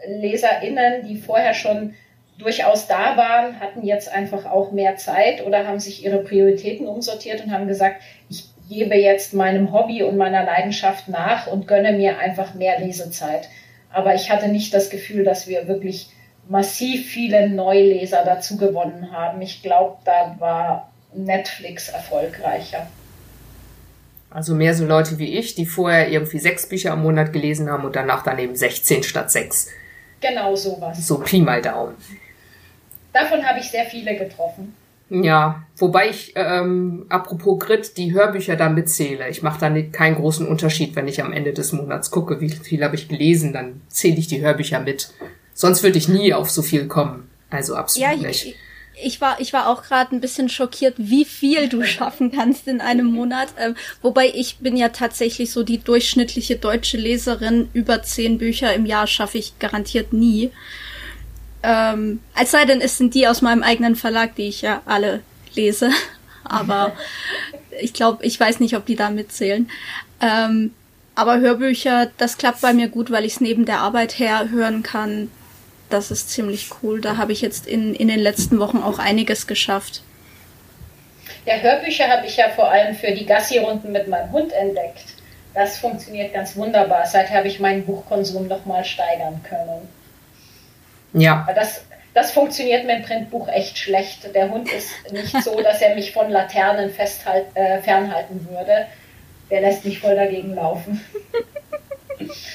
LeserInnen, 0.07 1.07
die 1.07 1.17
vorher 1.17 1.53
schon 1.53 1.93
durchaus 2.37 2.87
da 2.87 3.17
waren, 3.17 3.59
hatten 3.59 3.83
jetzt 3.85 4.11
einfach 4.11 4.45
auch 4.45 4.71
mehr 4.71 4.95
Zeit 4.95 5.45
oder 5.45 5.67
haben 5.67 5.79
sich 5.79 6.05
ihre 6.05 6.19
Prioritäten 6.19 6.87
umsortiert 6.87 7.43
und 7.43 7.51
haben 7.51 7.67
gesagt, 7.67 8.01
ich 8.29 8.45
gebe 8.69 8.95
jetzt 8.95 9.33
meinem 9.33 9.73
Hobby 9.73 10.03
und 10.03 10.17
meiner 10.17 10.43
Leidenschaft 10.43 11.07
nach 11.07 11.47
und 11.47 11.67
gönne 11.67 11.93
mir 11.93 12.19
einfach 12.19 12.53
mehr 12.53 12.79
Lesezeit. 12.79 13.49
Aber 13.91 14.13
ich 14.13 14.29
hatte 14.29 14.49
nicht 14.49 14.73
das 14.73 14.89
Gefühl, 14.89 15.23
dass 15.23 15.47
wir 15.47 15.67
wirklich 15.67 16.09
massiv 16.49 17.07
viele 17.07 17.49
Neuleser 17.49 18.23
dazu 18.23 18.57
gewonnen 18.57 19.11
haben. 19.11 19.41
Ich 19.41 19.61
glaube, 19.61 19.97
da 20.05 20.35
war 20.39 20.91
Netflix 21.13 21.89
erfolgreicher. 21.89 22.87
Also 24.29 24.55
mehr 24.55 24.73
so 24.73 24.85
Leute 24.85 25.19
wie 25.19 25.37
ich, 25.37 25.55
die 25.55 25.65
vorher 25.65 26.09
irgendwie 26.09 26.39
sechs 26.39 26.67
Bücher 26.67 26.91
am 26.91 27.03
Monat 27.03 27.31
gelesen 27.31 27.69
haben 27.69 27.85
und 27.85 27.95
danach 27.95 28.23
dann 28.23 28.39
eben 28.39 28.55
16 28.55 29.03
statt 29.03 29.31
sechs. 29.31 29.69
Genau 30.19 30.55
sowas. 30.55 31.05
So 31.05 31.19
Pi 31.19 31.41
mal 31.41 31.61
Daumen. 31.61 31.95
Davon 33.13 33.43
habe 33.45 33.59
ich 33.59 33.69
sehr 33.69 33.85
viele 33.85 34.15
getroffen. 34.15 34.75
Ja, 35.09 35.63
wobei 35.77 36.09
ich, 36.09 36.33
ähm, 36.35 37.05
apropos 37.07 37.59
Grit, 37.59 37.97
die 37.97 38.13
Hörbücher 38.13 38.57
da 38.57 38.67
mitzähle. 38.67 39.29
Ich 39.29 39.41
mache 39.41 39.59
da 39.59 39.69
nicht, 39.69 39.93
keinen 39.93 40.15
großen 40.15 40.45
Unterschied, 40.45 40.97
wenn 40.97 41.07
ich 41.07 41.23
am 41.23 41.31
Ende 41.31 41.53
des 41.53 41.71
Monats 41.71 42.11
gucke, 42.11 42.41
wie 42.41 42.49
viel 42.49 42.83
habe 42.83 42.95
ich 42.95 43.07
gelesen, 43.07 43.53
dann 43.53 43.81
zähle 43.87 44.17
ich 44.17 44.27
die 44.27 44.41
Hörbücher 44.41 44.81
mit. 44.81 45.13
Sonst 45.57 45.81
würde 45.81 45.97
ich 45.97 46.07
nie 46.07 46.35
auf 46.35 46.51
so 46.51 46.61
viel 46.61 46.85
kommen. 46.85 47.27
Also 47.49 47.75
absolut 47.75 48.07
ja, 48.07 48.15
nicht. 48.15 48.45
Ich, 48.45 48.55
ich 49.03 49.21
war, 49.21 49.41
ich 49.41 49.53
war 49.53 49.67
auch 49.67 49.81
gerade 49.81 50.15
ein 50.15 50.21
bisschen 50.21 50.49
schockiert, 50.49 50.93
wie 50.99 51.25
viel 51.25 51.67
du 51.67 51.83
schaffen 51.85 52.31
kannst 52.31 52.67
in 52.67 52.79
einem 52.79 53.07
Monat. 53.07 53.49
Ähm, 53.57 53.75
wobei 54.03 54.31
ich 54.35 54.59
bin 54.59 54.77
ja 54.77 54.89
tatsächlich 54.89 55.51
so 55.51 55.63
die 55.63 55.79
durchschnittliche 55.79 56.57
deutsche 56.57 56.97
Leserin. 56.97 57.69
Über 57.73 58.03
zehn 58.03 58.37
Bücher 58.37 58.71
im 58.75 58.85
Jahr 58.85 59.07
schaffe 59.07 59.39
ich 59.39 59.57
garantiert 59.57 60.13
nie. 60.13 60.51
Ähm, 61.63 62.19
als 62.35 62.51
sei 62.51 62.65
denn, 62.65 62.79
es 62.79 62.99
sind 62.99 63.15
die 63.15 63.27
aus 63.27 63.41
meinem 63.41 63.63
eigenen 63.63 63.95
Verlag, 63.95 64.35
die 64.35 64.49
ich 64.49 64.61
ja 64.61 64.83
alle 64.85 65.21
lese. 65.55 65.89
Aber 66.43 66.95
ich 67.81 67.93
glaube, 67.93 68.23
ich 68.23 68.39
weiß 68.39 68.59
nicht, 68.59 68.75
ob 68.75 68.85
die 68.85 68.95
da 68.95 69.09
mitzählen. 69.09 69.67
Ähm, 70.21 70.71
aber 71.15 71.39
Hörbücher, 71.39 72.11
das 72.17 72.37
klappt 72.37 72.61
bei 72.61 72.73
mir 72.73 72.89
gut, 72.89 73.09
weil 73.09 73.25
ich 73.25 73.33
es 73.33 73.41
neben 73.41 73.65
der 73.65 73.79
Arbeit 73.79 74.19
her 74.19 74.49
hören 74.51 74.83
kann 74.83 75.31
das 75.89 76.11
ist 76.11 76.29
ziemlich 76.29 76.69
cool. 76.81 77.01
Da 77.01 77.17
habe 77.17 77.31
ich 77.31 77.41
jetzt 77.41 77.67
in, 77.67 77.93
in 77.93 78.07
den 78.07 78.19
letzten 78.19 78.59
Wochen 78.59 78.77
auch 78.77 78.99
einiges 78.99 79.47
geschafft. 79.47 80.01
Ja, 81.45 81.55
Hörbücher 81.55 82.07
habe 82.09 82.27
ich 82.27 82.37
ja 82.37 82.49
vor 82.49 82.69
allem 82.69 82.95
für 82.95 83.11
die 83.11 83.25
Gassi-Runden 83.25 83.91
mit 83.91 84.07
meinem 84.07 84.31
Hund 84.31 84.51
entdeckt. 84.51 85.05
Das 85.53 85.77
funktioniert 85.77 86.33
ganz 86.33 86.55
wunderbar. 86.55 87.05
Seither 87.05 87.37
habe 87.37 87.47
ich 87.47 87.59
meinen 87.59 87.85
Buchkonsum 87.85 88.47
nochmal 88.47 88.83
steigern 88.83 89.41
können. 89.47 89.87
Ja. 91.13 91.45
Aber 91.47 91.53
das, 91.53 91.85
das 92.13 92.31
funktioniert 92.31 92.85
mit 92.85 92.97
dem 92.97 93.03
Printbuch 93.03 93.47
echt 93.47 93.77
schlecht. 93.77 94.33
Der 94.35 94.49
Hund 94.49 94.71
ist 94.71 94.89
nicht 95.11 95.41
so, 95.43 95.61
dass 95.63 95.81
er 95.81 95.95
mich 95.95 96.11
von 96.11 96.29
Laternen 96.29 96.91
festhalt, 96.91 97.45
äh, 97.55 97.81
fernhalten 97.81 98.47
würde. 98.49 98.87
Der 99.49 99.61
lässt 99.61 99.85
mich 99.85 99.99
voll 99.99 100.15
dagegen 100.15 100.53
laufen. 100.53 101.03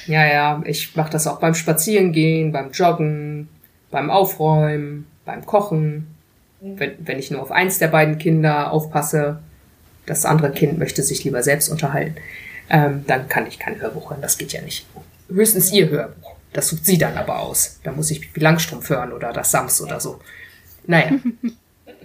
Ja, 0.07 0.25
ja, 0.25 0.61
ich 0.65 0.95
mache 0.95 1.11
das 1.11 1.27
auch 1.27 1.39
beim 1.39 1.53
Spazierengehen, 1.53 2.51
beim 2.51 2.71
Joggen, 2.71 3.49
beim 3.91 4.09
Aufräumen, 4.09 5.07
beim 5.25 5.45
Kochen. 5.45 6.15
Mhm. 6.61 6.79
Wenn, 6.79 6.91
wenn 6.99 7.19
ich 7.19 7.31
nur 7.31 7.41
auf 7.41 7.51
eins 7.51 7.79
der 7.79 7.87
beiden 7.87 8.17
Kinder 8.17 8.71
aufpasse, 8.71 9.39
das 10.05 10.25
andere 10.25 10.51
Kind 10.51 10.77
möchte 10.77 11.03
sich 11.03 11.23
lieber 11.23 11.43
selbst 11.43 11.69
unterhalten, 11.69 12.15
ähm, 12.69 13.03
dann 13.07 13.27
kann 13.29 13.47
ich 13.47 13.59
kein 13.59 13.79
Hörbuch 13.79 14.09
hören. 14.09 14.21
Das 14.21 14.37
geht 14.37 14.53
ja 14.53 14.61
nicht. 14.61 14.85
Höchstens 15.29 15.71
ihr 15.71 15.89
Hörbuch. 15.89 16.35
Das 16.51 16.69
sucht 16.69 16.85
sie 16.85 16.97
dann 16.97 17.17
aber 17.17 17.39
aus. 17.39 17.79
Da 17.83 17.91
muss 17.91 18.11
ich 18.11 18.29
Langstrumpf 18.35 18.89
hören 18.89 19.11
oder 19.11 19.33
das 19.33 19.51
Sams 19.51 19.81
oder 19.81 19.99
so. 19.99 20.19
Naja. 20.85 21.11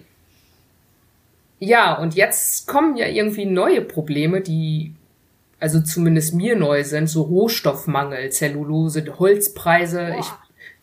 ja, 1.59 1.95
und 1.95 2.15
jetzt 2.15 2.67
kommen 2.67 2.97
ja 2.97 3.07
irgendwie 3.07 3.45
neue 3.45 3.83
Probleme, 3.83 4.41
die 4.41 4.95
also 5.61 5.81
zumindest 5.81 6.35
mir 6.35 6.57
neu 6.57 6.85
sind, 6.85 7.09
so 7.09 7.23
Rohstoffmangel, 7.23 8.31
Zellulose, 8.31 9.05
Holzpreise. 9.19 10.13
Boah. 10.13 10.21
Ich, 10.21 10.27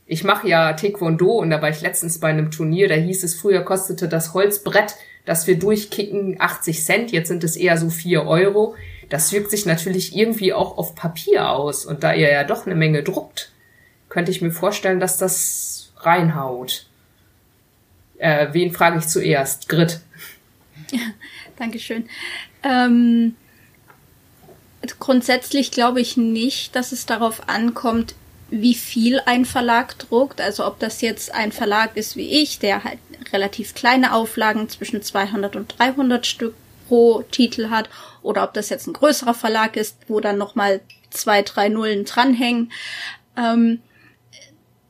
ich 0.05 0.23
mache 0.23 0.47
ja 0.47 0.73
Taekwondo 0.73 1.31
und 1.39 1.49
da 1.49 1.61
war 1.61 1.69
ich 1.69 1.81
letztens 1.81 2.19
bei 2.19 2.27
einem 2.27 2.51
Turnier, 2.51 2.87
da 2.87 2.95
hieß 2.95 3.23
es, 3.23 3.35
früher 3.35 3.61
kostete 3.61 4.07
das 4.07 4.33
Holzbrett, 4.33 4.95
das 5.25 5.47
wir 5.47 5.57
durchkicken, 5.57 6.35
80 6.39 6.83
Cent, 6.83 7.11
jetzt 7.11 7.29
sind 7.29 7.43
es 7.43 7.55
eher 7.55 7.77
so 7.77 7.89
4 7.89 8.25
Euro. 8.25 8.75
Das 9.09 9.31
wirkt 9.31 9.51
sich 9.51 9.65
natürlich 9.65 10.15
irgendwie 10.15 10.53
auch 10.53 10.77
auf 10.77 10.95
Papier 10.95 11.49
aus 11.49 11.85
und 11.85 12.03
da 12.03 12.13
ihr 12.13 12.31
ja 12.31 12.43
doch 12.43 12.65
eine 12.65 12.75
Menge 12.75 13.03
druckt, 13.03 13.51
könnte 14.09 14.31
ich 14.31 14.41
mir 14.41 14.51
vorstellen, 14.51 14.99
dass 14.99 15.17
das 15.17 15.93
reinhaut. 15.97 16.87
Äh, 18.17 18.47
wen 18.51 18.71
frage 18.71 18.99
ich 18.99 19.07
zuerst? 19.07 19.69
Grit. 19.69 20.01
Ja, 20.91 20.99
Dankeschön. 21.57 22.07
Ähm 22.63 23.35
Grundsätzlich 24.99 25.71
glaube 25.71 26.01
ich 26.01 26.17
nicht, 26.17 26.75
dass 26.75 26.91
es 26.91 27.05
darauf 27.05 27.47
ankommt, 27.47 28.15
wie 28.49 28.75
viel 28.75 29.19
ein 29.25 29.45
Verlag 29.45 29.97
druckt. 29.99 30.41
Also 30.41 30.65
ob 30.65 30.79
das 30.79 31.01
jetzt 31.01 31.33
ein 31.33 31.51
Verlag 31.51 31.97
ist 31.97 32.15
wie 32.15 32.41
ich, 32.41 32.59
der 32.59 32.83
halt 32.83 32.99
relativ 33.33 33.73
kleine 33.73 34.13
Auflagen 34.13 34.69
zwischen 34.69 35.01
200 35.01 35.55
und 35.55 35.73
300 35.77 36.25
Stück 36.25 36.55
pro 36.87 37.23
Titel 37.31 37.69
hat, 37.69 37.89
oder 38.21 38.43
ob 38.43 38.53
das 38.53 38.69
jetzt 38.69 38.87
ein 38.87 38.93
größerer 38.93 39.33
Verlag 39.33 39.75
ist, 39.75 39.97
wo 40.07 40.19
dann 40.19 40.37
nochmal 40.37 40.81
zwei, 41.09 41.41
drei 41.41 41.69
Nullen 41.69 42.05
dranhängen. 42.05 42.71
Ähm, 43.37 43.81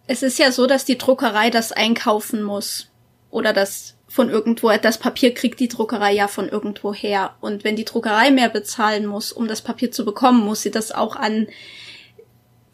es 0.08 0.22
ist 0.22 0.40
ja 0.40 0.52
so, 0.52 0.68
dass 0.68 0.86
die 0.86 0.98
Druckerei 0.98 1.50
das 1.50 1.72
einkaufen 1.72 2.44
muss 2.44 2.88
oder 3.32 3.54
das 3.54 3.95
von 4.16 4.30
irgendwo, 4.30 4.72
das 4.82 4.98
Papier 4.98 5.34
kriegt 5.34 5.60
die 5.60 5.68
Druckerei 5.68 6.14
ja 6.14 6.30
von 6.30 6.48
irgendwo 6.48 6.94
her. 6.94 7.36
Und 7.42 7.66
wenn 7.66 7.76
die 7.76 7.84
Druckerei 7.84 8.32
mehr 8.32 8.48
bezahlen 8.48 9.08
muss, 9.08 9.34
um 9.34 9.50
das 9.50 9.62
Papier 9.62 9.92
zu 9.92 10.06
bekommen, 10.06 10.40
muss 10.40 10.62
sie 10.62 10.72
das 10.72 10.94
auch 10.94 11.18
an 11.18 11.48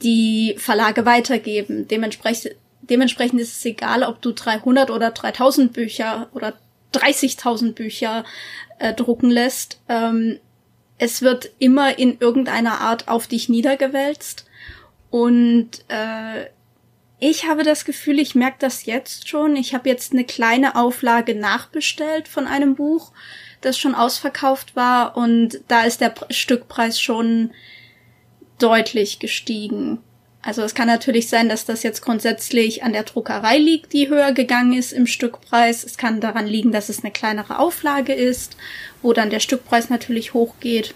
die 0.04 0.54
Verlage 0.60 1.08
weitergeben. 1.08 1.88
Dementsprechend, 1.88 2.56
dementsprechend 2.82 3.42
ist 3.42 3.58
es 3.58 3.66
egal, 3.66 4.04
ob 4.04 4.22
du 4.22 4.34
300 4.34 4.92
oder 4.92 5.10
3000 5.10 5.74
Bücher 5.74 6.30
oder 6.36 6.54
30.000 6.94 7.74
Bücher 7.74 8.24
äh, 8.78 8.94
drucken 8.94 9.32
lässt, 9.32 9.82
ähm, 9.90 10.38
es 11.00 11.24
wird 11.24 11.50
immer 11.58 11.98
in 11.98 12.20
irgendeiner 12.20 12.82
Art 12.82 13.08
auf 13.08 13.26
dich 13.26 13.50
niedergewälzt. 13.50 14.46
Und 15.10 15.72
äh, 15.88 16.46
ich 17.24 17.48
habe 17.48 17.62
das 17.62 17.86
Gefühl, 17.86 18.18
ich 18.18 18.34
merke 18.34 18.58
das 18.60 18.86
jetzt 18.86 19.30
schon. 19.30 19.56
Ich 19.56 19.76
habe 19.76 19.88
jetzt 19.88 20.12
eine 20.12 20.26
kleine 20.26 20.76
Auflage 20.76 21.36
nachbestellt 21.36 22.28
von 22.28 22.48
einem 22.48 22.74
Buch, 22.74 23.12
das 23.62 23.78
schon 23.78 23.94
ausverkauft 23.94 24.76
war. 24.76 25.16
Und 25.16 25.62
da 25.68 25.84
ist 25.84 26.02
der 26.02 26.16
Stückpreis 26.32 27.00
schon 27.00 27.52
deutlich 28.58 29.20
gestiegen. 29.20 30.00
Also 30.42 30.64
es 30.64 30.74
kann 30.74 30.88
natürlich 30.88 31.30
sein, 31.30 31.48
dass 31.48 31.64
das 31.64 31.84
jetzt 31.84 32.02
grundsätzlich 32.02 32.82
an 32.82 32.92
der 32.92 33.04
Druckerei 33.04 33.60
liegt, 33.60 33.94
die 33.94 34.10
höher 34.10 34.32
gegangen 34.32 34.74
ist 34.74 34.92
im 34.92 35.06
Stückpreis. 35.06 35.84
Es 35.84 35.98
kann 35.98 36.22
daran 36.22 36.48
liegen, 36.48 36.72
dass 36.72 36.90
es 36.90 37.04
eine 37.04 37.12
kleinere 37.12 37.60
Auflage 37.60 38.14
ist, 38.14 38.58
wo 39.04 39.14
dann 39.14 39.30
der 39.30 39.42
Stückpreis 39.42 39.92
natürlich 39.92 40.34
hochgeht. 40.34 40.96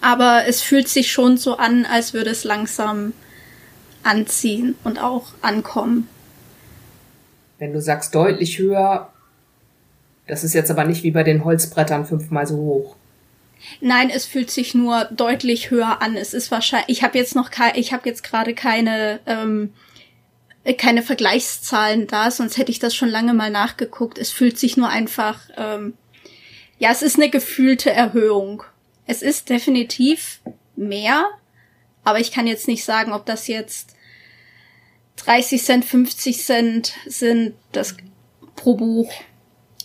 Aber 0.00 0.46
es 0.46 0.62
fühlt 0.62 0.88
sich 0.88 1.12
schon 1.12 1.36
so 1.36 1.58
an, 1.58 1.84
als 1.84 2.14
würde 2.14 2.30
es 2.30 2.44
langsam 2.44 3.12
anziehen 4.08 4.74
und 4.84 4.98
auch 4.98 5.26
ankommen. 5.42 6.08
Wenn 7.58 7.72
du 7.72 7.80
sagst 7.80 8.14
deutlich 8.14 8.58
höher, 8.58 9.12
das 10.26 10.44
ist 10.44 10.54
jetzt 10.54 10.70
aber 10.70 10.84
nicht 10.84 11.02
wie 11.02 11.10
bei 11.10 11.22
den 11.22 11.44
Holzbrettern 11.44 12.06
fünfmal 12.06 12.46
so 12.46 12.56
hoch. 12.56 12.96
Nein, 13.80 14.10
es 14.10 14.24
fühlt 14.24 14.50
sich 14.50 14.74
nur 14.74 15.06
deutlich 15.06 15.70
höher 15.70 16.00
an. 16.00 16.16
Es 16.16 16.32
ist 16.32 16.50
wahrscheinlich. 16.50 16.88
Ich 16.88 17.02
habe 17.02 17.18
jetzt 17.18 17.34
noch 17.34 17.50
kein, 17.50 17.74
ich 17.74 17.92
habe 17.92 18.08
jetzt 18.08 18.22
gerade 18.22 18.54
keine 18.54 19.20
ähm, 19.26 19.72
keine 20.76 21.02
Vergleichszahlen 21.02 22.06
da, 22.06 22.30
sonst 22.30 22.58
hätte 22.58 22.70
ich 22.70 22.78
das 22.78 22.94
schon 22.94 23.08
lange 23.08 23.32
mal 23.32 23.50
nachgeguckt. 23.50 24.18
Es 24.18 24.30
fühlt 24.30 24.58
sich 24.58 24.76
nur 24.76 24.88
einfach. 24.88 25.40
Ähm, 25.56 25.94
ja, 26.78 26.90
es 26.92 27.02
ist 27.02 27.16
eine 27.16 27.30
gefühlte 27.30 27.90
Erhöhung. 27.90 28.62
Es 29.06 29.22
ist 29.22 29.48
definitiv 29.48 30.40
mehr, 30.76 31.24
aber 32.04 32.20
ich 32.20 32.30
kann 32.30 32.46
jetzt 32.46 32.68
nicht 32.68 32.84
sagen, 32.84 33.12
ob 33.12 33.26
das 33.26 33.48
jetzt 33.48 33.96
30 35.24 35.64
Cent, 35.64 35.84
50 35.84 36.44
Cent 36.44 36.92
sind, 37.06 37.54
das 37.72 37.96
pro 38.56 38.74
Buch. 38.74 39.10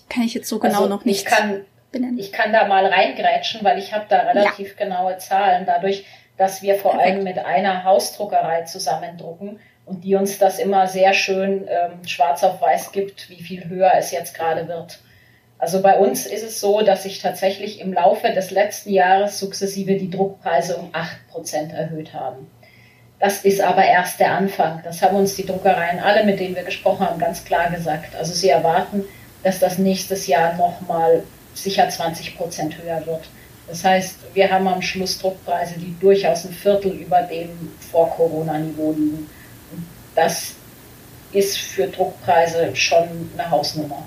Kann 0.10 0.24
ich 0.24 0.34
jetzt 0.34 0.50
so 0.50 0.60
genau 0.60 0.80
also 0.80 0.90
noch 0.90 1.06
nicht. 1.06 1.22
Ich 1.22 1.25
kann 1.25 1.66
benennen. 1.92 2.20
Ich 2.20 2.32
kann 2.32 2.52
da 2.52 2.68
mal 2.68 2.86
reingrätschen, 2.86 3.63
weil 3.63 3.80
ich 3.80 3.94
habe 3.94 4.06
da 4.10 4.20
relativ 4.20 4.78
ja. 4.78 4.86
genaue 4.86 5.18
Zahlen, 5.18 5.66
dadurch, 5.66 6.06
dass 6.38 6.62
wir 6.62 6.75
vor 6.75 6.92
Perfekt. 6.92 7.13
allem 7.13 7.24
mit 7.24 7.38
einer 7.40 7.84
Hausdruckerei 7.84 8.63
zusammendrucken 8.63 9.60
und 9.86 10.04
die 10.04 10.16
uns 10.16 10.38
das 10.40 10.60
immer 10.60 10.88
sehr 10.88 11.13
schön 11.13 11.68
ähm, 11.68 12.06
schwarz 12.08 12.44
auf 12.44 12.62
weiß 12.62 12.92
gibt, 12.92 13.30
wie 13.30 13.42
viel 13.42 13.70
höher 13.70 13.92
es 13.96 14.12
jetzt 14.12 14.36
gerade 14.36 14.68
wird. 14.68 15.00
Also 15.58 15.82
bei 15.82 15.98
uns 15.98 16.25
ist 16.25 16.44
es 16.44 16.60
so, 16.60 16.82
dass 16.82 17.04
sich 17.04 17.20
tatsächlich 17.20 17.80
im 17.80 17.94
Laufe 17.94 18.30
des 18.34 18.52
letzten 18.52 18.92
Jahres 18.92 19.40
sukzessive 19.40 19.96
die 19.96 20.10
Druckpreise 20.10 20.75
um 20.78 20.90
acht 20.92 21.25
Prozent 21.30 21.72
erhöht 21.72 22.13
haben. 22.13 22.50
Das 23.24 23.46
ist 23.46 23.62
aber 23.62 23.86
erst 23.86 24.20
der 24.20 24.34
Anfang. 24.34 24.82
Das 24.84 25.01
haben 25.01 25.15
uns 25.15 25.38
die 25.38 25.46
Druckereien 25.46 26.01
alle, 26.01 26.25
mit 26.25 26.42
denen 26.42 26.58
wir 26.58 26.63
gesprochen 26.63 27.08
haben, 27.08 27.18
ganz 27.18 27.46
klar 27.46 27.72
gesagt. 27.72 28.13
Also 28.18 28.34
sie 28.34 28.50
erwarten, 28.50 29.06
dass 29.44 29.60
das 29.60 29.77
nächstes 29.77 30.27
Jahr 30.27 30.58
nochmal 30.58 31.24
sicher 31.53 31.88
20 31.88 32.36
Prozent 32.38 32.77
höher 32.84 33.01
wird. 33.06 33.22
Das 33.70 33.86
heißt, 33.86 34.18
wir 34.34 34.51
haben 34.51 34.68
am 34.68 34.82
Schluss 34.82 35.20
Druckpreise, 35.20 35.75
die 35.80 35.96
durchaus 36.01 36.44
ein 36.44 36.51
Viertel 36.51 36.92
über 36.92 37.22
dem 37.22 37.72
Vor-Corona-Niveau 37.94 38.92
liegen. 38.92 39.30
Das 40.15 40.56
ist 41.32 41.58
für 41.58 41.88
Druckpreise 41.88 42.75
schon 42.75 43.32
eine 43.38 43.50
Hausnummer. 43.50 44.03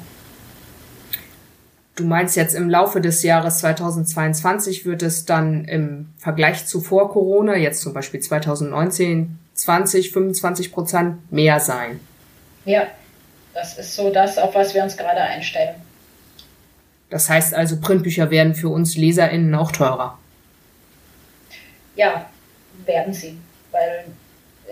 Du 1.96 2.04
meinst 2.04 2.36
jetzt 2.36 2.54
im 2.54 2.68
Laufe 2.68 3.00
des 3.00 3.22
Jahres 3.22 3.58
2022 3.58 4.84
wird 4.84 5.02
es 5.02 5.24
dann 5.24 5.64
im 5.64 6.12
Vergleich 6.18 6.66
zu 6.66 6.82
vor 6.82 7.10
Corona, 7.10 7.56
jetzt 7.56 7.80
zum 7.80 7.94
Beispiel 7.94 8.20
2019, 8.20 9.38
20, 9.54 10.12
25 10.12 10.72
Prozent 10.72 11.32
mehr 11.32 11.58
sein? 11.58 11.98
Ja, 12.66 12.86
das 13.54 13.78
ist 13.78 13.96
so 13.96 14.12
das, 14.12 14.36
auf 14.36 14.54
was 14.54 14.74
wir 14.74 14.82
uns 14.82 14.98
gerade 14.98 15.22
einstellen. 15.22 15.76
Das 17.08 17.30
heißt 17.30 17.54
also, 17.54 17.80
Printbücher 17.80 18.30
werden 18.30 18.54
für 18.54 18.68
uns 18.68 18.96
LeserInnen 18.96 19.54
auch 19.54 19.72
teurer. 19.72 20.18
Ja, 21.94 22.28
werden 22.84 23.14
sie. 23.14 23.38
Weil 23.70 24.04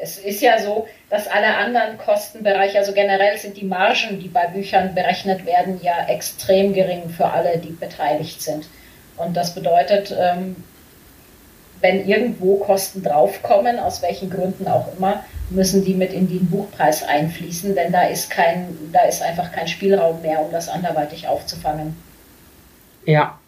es 0.04 0.18
ist 0.18 0.42
ja 0.42 0.60
so, 0.60 0.86
dass 1.08 1.26
alle 1.26 1.56
anderen 1.56 1.96
Kostenbereiche, 1.96 2.78
also 2.78 2.92
generell 2.92 3.38
sind 3.38 3.56
die 3.56 3.64
Margen, 3.64 4.20
die 4.20 4.28
bei 4.28 4.46
Büchern 4.46 4.94
berechnet 4.94 5.46
werden, 5.46 5.80
ja 5.82 6.06
extrem 6.08 6.74
gering 6.74 7.08
für 7.08 7.26
alle, 7.26 7.56
die 7.56 7.70
beteiligt 7.70 8.42
sind. 8.42 8.68
Und 9.16 9.34
das 9.34 9.54
bedeutet, 9.54 10.14
ähm, 10.16 10.56
wenn 11.80 12.06
irgendwo 12.06 12.56
Kosten 12.56 13.02
draufkommen, 13.02 13.78
aus 13.78 14.02
welchen 14.02 14.28
Gründen 14.28 14.68
auch 14.68 14.88
immer, 14.96 15.24
müssen 15.48 15.84
die 15.84 15.94
mit 15.94 16.12
in 16.12 16.28
den 16.28 16.50
Buchpreis 16.50 17.02
einfließen, 17.02 17.74
denn 17.74 17.90
da 17.90 18.02
ist 18.02 18.30
kein, 18.30 18.76
da 18.92 19.02
ist 19.02 19.22
einfach 19.22 19.52
kein 19.52 19.68
Spielraum 19.68 20.20
mehr, 20.20 20.40
um 20.40 20.52
das 20.52 20.68
anderweitig 20.68 21.28
aufzufangen. 21.28 21.96
Ja. 23.06 23.38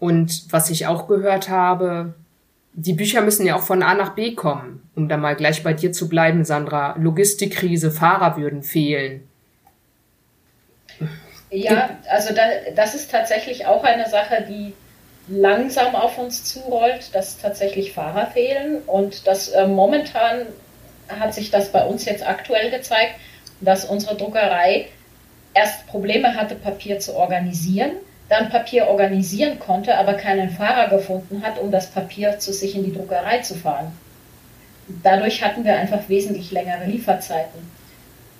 Und 0.00 0.46
was 0.50 0.70
ich 0.70 0.88
auch 0.88 1.06
gehört 1.06 1.48
habe, 1.48 2.14
die 2.74 2.94
Bücher 2.94 3.20
müssen 3.20 3.46
ja 3.46 3.56
auch 3.56 3.62
von 3.62 3.82
A 3.82 3.94
nach 3.94 4.14
B 4.14 4.34
kommen, 4.34 4.88
um 4.94 5.08
da 5.08 5.16
mal 5.16 5.36
gleich 5.36 5.62
bei 5.62 5.74
dir 5.74 5.92
zu 5.92 6.08
bleiben, 6.08 6.44
Sandra. 6.44 6.96
Logistikkrise, 6.98 7.90
Fahrer 7.90 8.36
würden 8.36 8.62
fehlen. 8.62 9.28
Ja, 11.50 11.90
also 12.08 12.34
da, 12.34 12.42
das 12.74 12.94
ist 12.94 13.10
tatsächlich 13.10 13.66
auch 13.66 13.84
eine 13.84 14.08
Sache, 14.08 14.46
die 14.48 14.72
langsam 15.28 15.94
auf 15.94 16.18
uns 16.18 16.44
zurollt, 16.44 17.14
dass 17.14 17.38
tatsächlich 17.38 17.92
Fahrer 17.92 18.26
fehlen. 18.28 18.78
Und 18.86 19.26
das 19.26 19.48
äh, 19.48 19.66
momentan 19.66 20.46
hat 21.08 21.34
sich 21.34 21.50
das 21.50 21.70
bei 21.70 21.84
uns 21.84 22.06
jetzt 22.06 22.26
aktuell 22.26 22.70
gezeigt, 22.70 23.16
dass 23.60 23.84
unsere 23.84 24.16
Druckerei 24.16 24.88
erst 25.54 25.86
Probleme 25.86 26.34
hatte, 26.34 26.54
Papier 26.54 26.98
zu 26.98 27.14
organisieren, 27.14 27.92
dann 28.32 28.48
Papier 28.48 28.88
organisieren 28.88 29.58
konnte, 29.58 29.94
aber 29.98 30.14
keinen 30.14 30.48
Fahrer 30.48 30.88
gefunden 30.88 31.42
hat, 31.42 31.58
um 31.58 31.70
das 31.70 31.88
Papier 31.88 32.38
zu 32.38 32.50
sich 32.50 32.74
in 32.74 32.82
die 32.82 32.94
Druckerei 32.94 33.40
zu 33.40 33.54
fahren. 33.54 33.92
Dadurch 35.02 35.44
hatten 35.44 35.64
wir 35.64 35.76
einfach 35.76 36.08
wesentlich 36.08 36.50
längere 36.50 36.86
Lieferzeiten. 36.86 37.70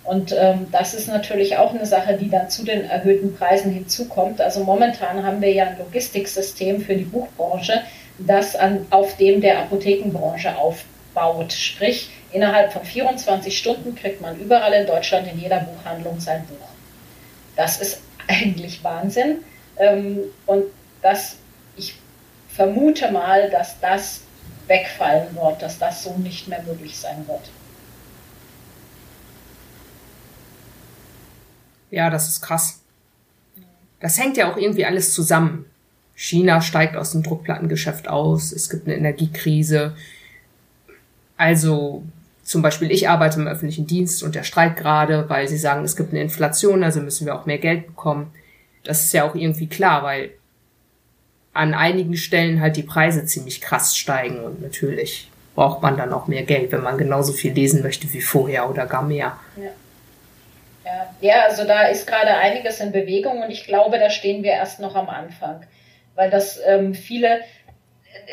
Und 0.04 0.34
ähm, 0.36 0.66
das 0.72 0.94
ist 0.94 1.08
natürlich 1.08 1.58
auch 1.58 1.74
eine 1.74 1.84
Sache, 1.84 2.16
die 2.16 2.30
dann 2.30 2.48
zu 2.48 2.64
den 2.64 2.88
erhöhten 2.88 3.36
Preisen 3.36 3.70
hinzukommt. 3.70 4.40
Also 4.40 4.64
momentan 4.64 5.24
haben 5.24 5.42
wir 5.42 5.52
ja 5.52 5.66
ein 5.66 5.78
Logistiksystem 5.78 6.80
für 6.80 6.96
die 6.96 7.04
Buchbranche, 7.04 7.82
das 8.18 8.56
an, 8.56 8.86
auf 8.88 9.18
dem 9.18 9.42
der 9.42 9.58
Apothekenbranche 9.58 10.56
aufbaut. 10.56 11.52
Sprich, 11.52 12.08
innerhalb 12.32 12.72
von 12.72 12.82
24 12.82 13.56
Stunden 13.56 13.94
kriegt 13.94 14.22
man 14.22 14.40
überall 14.40 14.72
in 14.72 14.86
Deutschland 14.86 15.30
in 15.30 15.38
jeder 15.38 15.60
Buchhandlung 15.60 16.18
sein 16.18 16.46
Buch. 16.46 16.66
Das 17.56 17.78
ist 17.78 18.00
eigentlich 18.26 18.82
Wahnsinn. 18.82 19.44
Ähm, 19.76 20.18
und 20.46 20.64
das, 21.00 21.36
ich 21.76 21.98
vermute 22.48 23.10
mal, 23.10 23.50
dass 23.50 23.78
das 23.80 24.20
wegfallen 24.66 25.34
wird, 25.34 25.62
dass 25.62 25.78
das 25.78 26.04
so 26.04 26.16
nicht 26.16 26.48
mehr 26.48 26.62
möglich 26.62 26.96
sein 26.96 27.26
wird. 27.26 27.50
Ja, 31.90 32.08
das 32.08 32.28
ist 32.28 32.40
krass. 32.40 32.80
Das 34.00 34.18
hängt 34.18 34.36
ja 34.36 34.50
auch 34.50 34.56
irgendwie 34.56 34.86
alles 34.86 35.12
zusammen. 35.12 35.66
China 36.14 36.60
steigt 36.60 36.96
aus 36.96 37.12
dem 37.12 37.22
Druckplattengeschäft 37.22 38.08
aus, 38.08 38.52
es 38.52 38.70
gibt 38.70 38.86
eine 38.86 38.96
Energiekrise. 38.96 39.94
Also 41.36 42.02
zum 42.44 42.62
Beispiel 42.62 42.90
ich 42.90 43.08
arbeite 43.08 43.40
im 43.40 43.46
öffentlichen 43.46 43.86
Dienst 43.86 44.22
und 44.22 44.34
der 44.34 44.42
streikt 44.42 44.78
gerade, 44.78 45.28
weil 45.28 45.48
sie 45.48 45.58
sagen, 45.58 45.84
es 45.84 45.96
gibt 45.96 46.10
eine 46.10 46.22
Inflation, 46.22 46.82
also 46.82 47.00
müssen 47.00 47.26
wir 47.26 47.34
auch 47.34 47.46
mehr 47.46 47.58
Geld 47.58 47.86
bekommen. 47.86 48.30
Das 48.84 49.04
ist 49.04 49.12
ja 49.12 49.28
auch 49.28 49.34
irgendwie 49.34 49.68
klar, 49.68 50.02
weil 50.02 50.30
an 51.52 51.74
einigen 51.74 52.16
Stellen 52.16 52.60
halt 52.60 52.76
die 52.76 52.82
Preise 52.82 53.26
ziemlich 53.26 53.60
krass 53.60 53.96
steigen 53.96 54.40
und 54.40 54.62
natürlich 54.62 55.30
braucht 55.54 55.82
man 55.82 55.96
dann 55.96 56.12
auch 56.12 56.26
mehr 56.26 56.42
Geld, 56.42 56.72
wenn 56.72 56.82
man 56.82 56.96
genauso 56.96 57.32
viel 57.32 57.52
lesen 57.52 57.82
möchte 57.82 58.10
wie 58.12 58.22
vorher 58.22 58.70
oder 58.70 58.86
gar 58.86 59.02
mehr. 59.02 59.36
Ja. 59.56 59.70
Ja, 60.84 61.14
ja 61.20 61.42
also 61.44 61.64
da 61.64 61.82
ist 61.86 62.06
gerade 62.06 62.34
einiges 62.36 62.80
in 62.80 62.92
Bewegung 62.92 63.42
und 63.42 63.50
ich 63.50 63.64
glaube, 63.64 63.98
da 63.98 64.10
stehen 64.10 64.42
wir 64.42 64.52
erst 64.52 64.80
noch 64.80 64.94
am 64.94 65.08
Anfang, 65.08 65.62
weil 66.14 66.30
das 66.30 66.58
ähm, 66.66 66.94
viele, 66.94 67.40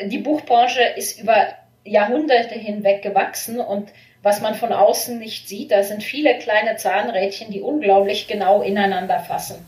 die 0.06 0.18
Buchbranche 0.18 0.80
ist 0.96 1.20
über 1.20 1.48
Jahrhunderte 1.84 2.54
hinweg 2.54 3.02
gewachsen 3.02 3.60
und 3.60 3.90
was 4.22 4.40
man 4.40 4.54
von 4.54 4.72
außen 4.72 5.18
nicht 5.18 5.48
sieht, 5.48 5.70
da 5.70 5.82
sind 5.82 6.02
viele 6.02 6.38
kleine 6.38 6.76
Zahnrädchen, 6.76 7.50
die 7.50 7.62
unglaublich 7.62 8.28
genau 8.28 8.60
ineinander 8.60 9.20
fassen. 9.20 9.66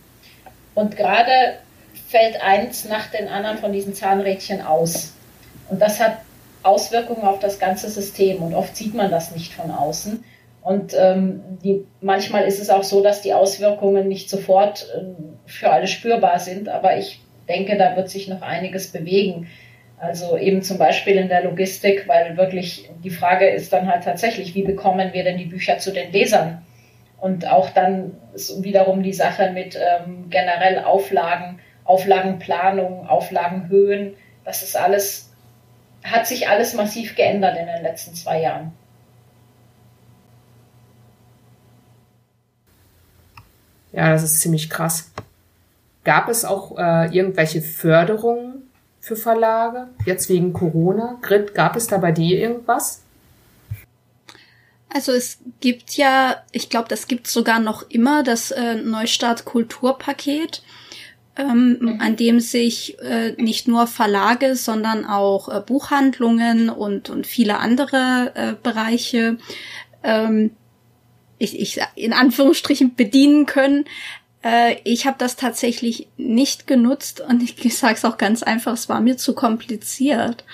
Und 0.75 0.97
gerade 0.97 1.59
fällt 2.09 2.43
eins 2.43 2.87
nach 2.87 3.11
den 3.11 3.29
anderen 3.29 3.59
von 3.59 3.73
diesen 3.73 3.95
Zahnrädchen 3.95 4.63
aus. 4.63 5.15
Und 5.69 5.81
das 5.81 6.01
hat 6.01 6.19
Auswirkungen 6.63 7.23
auf 7.23 7.39
das 7.41 7.59
ganze 7.59 7.89
System 7.89 8.43
und 8.43 8.55
oft 8.55 8.77
sieht 8.77 8.95
man 8.95 9.11
das 9.11 9.35
nicht 9.35 9.53
von 9.53 9.71
außen. 9.71 10.23
Und 10.63 10.95
ähm, 10.97 11.41
die, 11.65 11.85
manchmal 12.01 12.45
ist 12.45 12.61
es 12.61 12.71
auch 12.71 12.85
so, 12.85 13.03
dass 13.03 13.21
die 13.21 13.35
Auswirkungen 13.35 14.07
nicht 14.07 14.31
sofort 14.31 14.87
äh, 14.95 15.03
für 15.47 15.71
alle 15.71 15.89
spürbar 15.89 16.39
sind, 16.39 16.69
aber 16.69 16.97
ich 16.97 17.21
denke, 17.49 17.77
da 17.77 17.97
wird 17.97 18.09
sich 18.09 18.29
noch 18.29 18.43
einiges 18.43 18.93
bewegen. 18.93 19.49
Also 19.99 20.37
eben 20.37 20.63
zum 20.63 20.79
Beispiel 20.79 21.17
in 21.17 21.29
der 21.29 21.45
Logistik, 21.45 22.07
weil 22.07 22.37
wirklich 22.37 22.91
die 23.03 23.11
Frage 23.11 23.49
ist 23.49 23.73
dann 23.73 23.89
halt 23.89 24.05
tatsächlich, 24.05 24.55
wie 24.55 24.63
bekommen 24.63 25.13
wir 25.13 25.25
denn 25.25 25.39
die 25.39 25.47
Bücher 25.47 25.79
zu 25.79 25.93
den 25.93 26.13
Lesern? 26.13 26.63
Und 27.23 27.47
auch 27.47 27.71
dann 27.71 28.17
ist 28.35 28.65
wiederum 28.65 29.05
die 29.05 29.13
Sache 29.13 29.53
mit 29.53 29.77
ähm, 29.77 30.29
generell 30.29 30.81
Auflagen, 30.81 31.61
Auflagenplanung, 31.85 33.07
Auflagenhöhen. 33.07 34.15
Das 34.45 34.65
ist 34.65 34.77
alles, 34.77 35.31
hat 36.03 36.27
sich 36.27 36.49
alles 36.49 36.75
massiv 36.75 37.15
geändert 37.15 37.57
in 37.57 37.67
den 37.67 37.81
letzten 37.81 38.13
zwei 38.17 38.41
Jahren. 38.41 38.73
Ja, 43.93 44.11
das 44.11 44.25
ist 44.25 44.41
ziemlich 44.41 44.69
krass. 44.69 45.13
Gab 46.03 46.29
es 46.29 46.45
auch 46.45 46.77
äh, 46.77 47.17
irgendwelche 47.17 47.63
Förderungen 47.63 48.69
für 48.99 49.15
Verlage? 49.15 49.87
Jetzt 50.07 50.29
wegen 50.29 50.53
Corona? 50.53 51.19
Grit, 51.23 51.55
gab 51.55 51.77
es 51.77 51.87
da 51.87 51.99
bei 51.99 52.11
dir 52.11 52.41
irgendwas? 52.41 53.05
Also 54.93 55.13
es 55.13 55.39
gibt 55.61 55.97
ja, 55.97 56.43
ich 56.53 56.69
glaube, 56.69 56.89
das 56.89 57.07
gibt 57.07 57.27
sogar 57.27 57.61
noch 57.61 57.89
immer 57.89 58.23
das 58.23 58.51
äh, 58.51 58.75
Neustart 58.75 59.45
Kulturpaket, 59.45 60.63
ähm, 61.37 61.79
mhm. 61.81 62.01
an 62.01 62.17
dem 62.17 62.41
sich 62.41 62.99
äh, 63.01 63.33
nicht 63.33 63.69
nur 63.69 63.87
Verlage, 63.87 64.55
sondern 64.55 65.07
auch 65.07 65.49
äh, 65.49 65.61
Buchhandlungen 65.61 66.69
und, 66.69 67.09
und 67.09 67.27
viele 67.27 67.59
andere 67.59 68.33
äh, 68.35 68.55
Bereiche 68.63 69.39
ähm, 70.03 70.51
ich, 71.39 71.59
ich 71.59 71.81
in 71.97 72.13
Anführungsstrichen 72.13 72.95
bedienen 72.95 73.47
können. 73.47 73.85
Äh, 74.43 74.77
ich 74.85 75.07
habe 75.07 75.17
das 75.19 75.37
tatsächlich 75.37 76.09
nicht 76.17 76.67
genutzt 76.67 77.21
und 77.21 77.43
ich, 77.43 77.77
sage 77.77 77.95
es 77.95 78.05
auch 78.05 78.19
ganz 78.19 78.43
einfach, 78.43 78.75
es 78.75 78.89
war 78.89 79.01
mir 79.01 79.17
zu 79.17 79.35
kompliziert. 79.35 80.45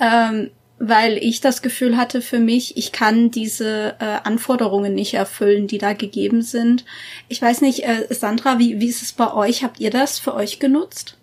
Ähm, 0.00 0.50
weil 0.88 1.16
ich 1.18 1.40
das 1.40 1.62
Gefühl 1.62 1.96
hatte 1.96 2.20
für 2.20 2.38
mich, 2.38 2.76
ich 2.76 2.92
kann 2.92 3.30
diese 3.30 3.96
äh, 4.00 4.04
Anforderungen 4.24 4.94
nicht 4.94 5.14
erfüllen, 5.14 5.66
die 5.66 5.78
da 5.78 5.92
gegeben 5.92 6.42
sind. 6.42 6.84
Ich 7.28 7.40
weiß 7.40 7.60
nicht, 7.60 7.86
äh, 7.86 8.06
Sandra, 8.10 8.58
wie, 8.58 8.80
wie 8.80 8.88
ist 8.88 9.02
es 9.02 9.12
bei 9.12 9.32
euch? 9.32 9.62
Habt 9.62 9.80
ihr 9.80 9.90
das 9.90 10.18
für 10.18 10.34
euch 10.34 10.60
genutzt? 10.60 11.16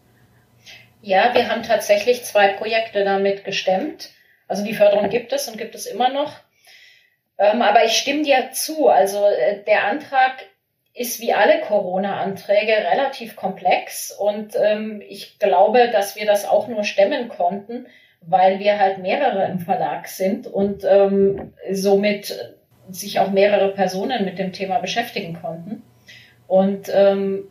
Ja, 1.02 1.34
wir 1.34 1.50
haben 1.50 1.64
tatsächlich 1.64 2.24
zwei 2.24 2.50
Projekte 2.50 3.04
damit 3.04 3.44
gestemmt. 3.44 4.10
Also 4.48 4.64
die 4.64 4.76
Förderung 4.76 5.10
gibt 5.10 5.34
es 5.34 5.48
und 5.48 5.58
gibt 5.58 5.76
es 5.76 5.86
immer 5.86 6.10
noch. 6.10 6.34
Ähm, 7.38 7.62
aber 7.62 7.86
ich 7.86 7.94
stimme 7.94 8.24
dir 8.24 8.52
zu. 8.52 8.88
Also 8.88 9.26
äh, 9.26 9.64
der 9.64 9.86
Antrag 9.86 10.34
ist 10.94 11.22
wie 11.22 11.34
alle 11.34 11.62
Corona-Anträge 11.62 12.74
relativ 12.74 13.36
komplex 13.36 14.12
und 14.12 14.56
ähm, 14.62 15.02
ich 15.08 15.40
glaube, 15.40 15.90
dass 15.90 16.16
wir 16.16 16.26
das 16.26 16.46
auch 16.46 16.68
nur 16.68 16.84
stemmen 16.84 17.30
konnten, 17.30 17.88
weil 18.22 18.60
wir 18.60 18.80
halt 18.80 19.00
mehrere 19.00 19.46
im 19.46 19.60
Verlag 19.60 20.08
sind 20.08 20.48
und 20.48 20.84
ähm, 20.84 21.54
somit 21.72 22.56
sich 22.90 23.20
auch 23.20 23.32
mehrere 23.32 23.74
Personen 23.74 24.26
mit 24.26 24.38
dem 24.40 24.54
Thema 24.54 24.80
beschäftigen 24.80 25.40
konnten. 25.42 25.82
Und 26.48 26.92
ähm, 26.94 27.46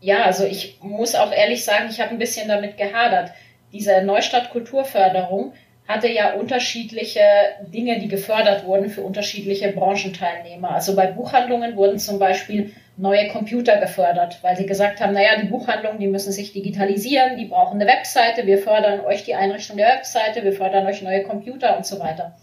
ja, 0.00 0.24
also 0.24 0.44
ich 0.44 0.78
muss 0.82 1.14
auch 1.14 1.32
ehrlich 1.32 1.64
sagen, 1.64 1.88
ich 1.90 2.00
habe 2.00 2.10
ein 2.10 2.18
bisschen 2.18 2.48
damit 2.48 2.76
gehadert. 2.76 3.30
Diese 3.72 4.02
Neustadt 4.02 4.50
Kulturförderung 4.50 5.54
hatte 5.88 6.08
ja 6.08 6.34
unterschiedliche 6.34 7.20
Dinge, 7.66 7.98
die 7.98 8.08
gefördert 8.08 8.64
wurden 8.64 8.88
für 8.88 9.02
unterschiedliche 9.02 9.72
Branchenteilnehmer. 9.72 10.70
Also 10.70 10.94
bei 10.94 11.06
Buchhandlungen 11.06 11.76
wurden 11.76 11.98
zum 11.98 12.18
Beispiel 12.18 12.72
neue 12.96 13.28
Computer 13.28 13.78
gefördert, 13.78 14.38
weil 14.42 14.56
sie 14.56 14.66
gesagt 14.66 15.00
haben, 15.00 15.14
naja, 15.14 15.40
die 15.40 15.48
Buchhandlungen, 15.48 15.98
die 15.98 16.06
müssen 16.06 16.32
sich 16.32 16.52
digitalisieren, 16.52 17.36
die 17.36 17.46
brauchen 17.46 17.80
eine 17.80 17.90
Webseite, 17.90 18.46
wir 18.46 18.58
fördern 18.58 19.00
euch 19.00 19.24
die 19.24 19.34
Einrichtung 19.34 19.76
der 19.76 19.88
Webseite, 19.88 20.44
wir 20.44 20.52
fördern 20.52 20.86
euch 20.86 21.02
neue 21.02 21.24
Computer 21.24 21.76
und 21.76 21.84
so 21.84 21.98
weiter. 21.98 22.36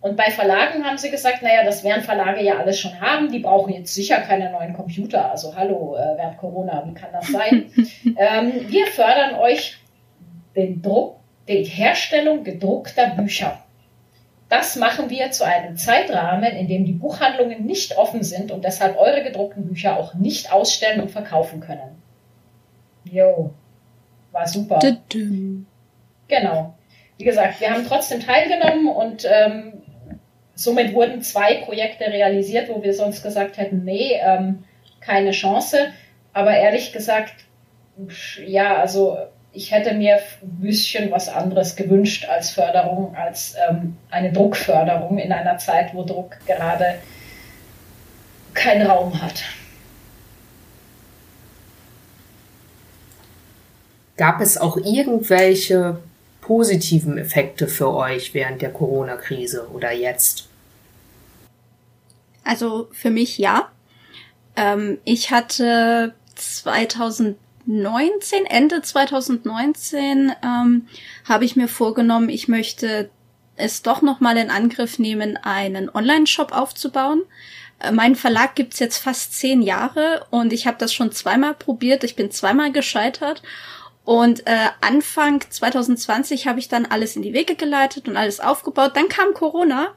Und 0.00 0.16
bei 0.16 0.30
Verlagen 0.30 0.84
haben 0.84 0.98
sie 0.98 1.10
gesagt, 1.10 1.42
naja, 1.42 1.64
das 1.64 1.82
werden 1.82 2.04
Verlage 2.04 2.42
ja 2.42 2.58
alles 2.58 2.78
schon 2.78 3.00
haben, 3.00 3.32
die 3.32 3.40
brauchen 3.40 3.72
jetzt 3.72 3.94
sicher 3.94 4.18
keine 4.18 4.50
neuen 4.52 4.74
Computer. 4.74 5.30
Also 5.30 5.56
hallo, 5.56 5.96
äh, 5.96 6.16
während 6.16 6.38
Corona, 6.38 6.84
wie 6.86 6.94
kann 6.94 7.10
das 7.12 7.26
sein? 7.28 7.72
ähm, 8.16 8.52
wir 8.68 8.86
fördern 8.86 9.34
euch 9.36 9.78
den 10.54 10.82
Druck 10.82 11.18
die 11.48 11.64
Herstellung 11.64 12.44
gedruckter 12.44 13.08
Bücher. 13.08 13.58
Das 14.48 14.76
machen 14.76 15.10
wir 15.10 15.30
zu 15.30 15.44
einem 15.44 15.76
Zeitrahmen, 15.76 16.52
in 16.52 16.68
dem 16.68 16.86
die 16.86 16.92
Buchhandlungen 16.92 17.66
nicht 17.66 17.98
offen 17.98 18.22
sind 18.22 18.50
und 18.50 18.64
deshalb 18.64 18.96
eure 18.96 19.22
gedruckten 19.22 19.66
Bücher 19.66 19.98
auch 19.98 20.14
nicht 20.14 20.52
ausstellen 20.52 21.00
und 21.02 21.10
verkaufen 21.10 21.60
können. 21.60 22.02
Jo, 23.04 23.50
war 24.32 24.48
super. 24.48 24.78
Genau. 26.28 26.74
Wie 27.18 27.24
gesagt, 27.24 27.60
wir 27.60 27.70
haben 27.70 27.84
trotzdem 27.86 28.20
teilgenommen 28.20 28.88
und 28.88 29.26
ähm, 29.30 29.82
somit 30.54 30.94
wurden 30.94 31.20
zwei 31.20 31.56
Projekte 31.62 32.06
realisiert, 32.06 32.68
wo 32.68 32.82
wir 32.82 32.94
sonst 32.94 33.22
gesagt 33.22 33.58
hätten, 33.58 33.84
nee, 33.84 34.18
ähm, 34.22 34.64
keine 35.00 35.32
Chance. 35.32 35.88
Aber 36.32 36.52
ehrlich 36.52 36.92
gesagt, 36.92 37.34
ja, 38.46 38.76
also 38.76 39.18
ich 39.52 39.70
hätte 39.70 39.94
mir 39.94 40.16
ein 40.16 40.60
bisschen 40.60 41.10
was 41.10 41.28
anderes 41.28 41.76
gewünscht 41.76 42.26
als 42.26 42.50
Förderung, 42.50 43.16
als 43.16 43.54
ähm, 43.68 43.96
eine 44.10 44.32
Druckförderung 44.32 45.18
in 45.18 45.32
einer 45.32 45.58
Zeit, 45.58 45.94
wo 45.94 46.04
Druck 46.04 46.36
gerade 46.46 46.96
keinen 48.54 48.86
Raum 48.86 49.20
hat. 49.20 49.42
Gab 54.16 54.40
es 54.40 54.58
auch 54.58 54.76
irgendwelche 54.76 56.00
positiven 56.40 57.18
Effekte 57.18 57.68
für 57.68 57.92
euch 57.94 58.34
während 58.34 58.62
der 58.62 58.72
Corona-Krise 58.72 59.68
oder 59.72 59.92
jetzt? 59.92 60.48
Also 62.42 62.88
für 62.92 63.10
mich 63.10 63.38
ja. 63.38 63.70
Ähm, 64.56 64.98
ich 65.04 65.30
hatte 65.30 66.14
2000 66.34 67.36
2019, 67.68 68.46
Ende 68.46 68.80
2019, 68.80 70.32
ähm, 70.42 70.88
habe 71.28 71.44
ich 71.44 71.54
mir 71.54 71.68
vorgenommen, 71.68 72.30
ich 72.30 72.48
möchte 72.48 73.10
es 73.56 73.82
doch 73.82 74.00
nochmal 74.00 74.38
in 74.38 74.50
Angriff 74.50 74.98
nehmen, 74.98 75.36
einen 75.36 75.90
Online-Shop 75.90 76.52
aufzubauen. 76.52 77.22
Äh, 77.78 77.92
mein 77.92 78.16
Verlag 78.16 78.54
gibt's 78.54 78.78
jetzt 78.78 78.98
fast 78.98 79.34
zehn 79.34 79.60
Jahre 79.60 80.26
und 80.30 80.54
ich 80.54 80.66
habe 80.66 80.78
das 80.78 80.94
schon 80.94 81.12
zweimal 81.12 81.54
probiert. 81.54 82.04
Ich 82.04 82.16
bin 82.16 82.30
zweimal 82.30 82.72
gescheitert. 82.72 83.42
Und 84.02 84.46
äh, 84.46 84.68
Anfang 84.80 85.44
2020 85.46 86.46
habe 86.46 86.60
ich 86.60 86.68
dann 86.68 86.86
alles 86.86 87.16
in 87.16 87.22
die 87.22 87.34
Wege 87.34 87.54
geleitet 87.54 88.08
und 88.08 88.16
alles 88.16 88.40
aufgebaut. 88.40 88.92
Dann 88.94 89.10
kam 89.10 89.34
Corona 89.34 89.88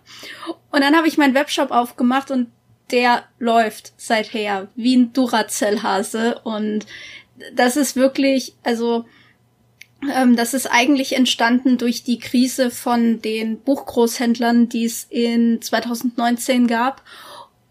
und 0.72 0.82
dann 0.82 0.98
habe 0.98 1.08
ich 1.08 1.18
meinen 1.18 1.36
Webshop 1.36 1.72
aufgemacht 1.72 2.32
und 2.32 2.52
der 2.92 3.24
läuft 3.40 3.94
seither 3.96 4.68
wie 4.76 4.98
ein 4.98 5.14
Duracell-Hase 5.14 6.42
und 6.44 6.86
das 7.56 7.78
ist 7.78 7.96
wirklich, 7.96 8.54
also 8.64 9.06
ähm, 10.16 10.36
das 10.36 10.54
ist 10.54 10.68
eigentlich 10.68 11.16
entstanden 11.16 11.78
durch 11.78 12.04
die 12.04 12.20
Krise 12.20 12.72
von 12.72 13.22
den 13.22 13.60
Buchgroßhändlern, 13.60 14.70
die 14.70 14.86
es 14.86 15.06
in 15.10 15.62
2019 15.62 16.68
gab. 16.68 17.04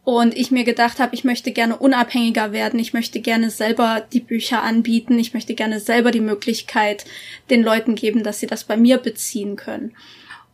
Und 0.02 0.37
ich 0.37 0.50
mir 0.50 0.64
gedacht 0.64 0.98
habe, 0.98 1.14
ich 1.14 1.24
möchte 1.24 1.52
gerne 1.52 1.76
unabhängiger 1.76 2.52
werden, 2.52 2.80
ich 2.80 2.94
möchte 2.94 3.20
gerne 3.20 3.50
selber 3.50 4.02
die 4.12 4.20
Bücher 4.20 4.62
anbieten, 4.62 5.18
ich 5.18 5.35
möchte 5.35 5.54
gerne 5.54 5.78
selber 5.78 6.11
die 6.11 6.20
Möglichkeit 6.20 7.04
den 7.50 7.62
Leuten 7.62 7.94
geben, 7.94 8.22
dass 8.22 8.40
sie 8.40 8.46
das 8.46 8.64
bei 8.64 8.76
mir 8.76 8.98
beziehen 8.98 9.56
können. 9.56 9.94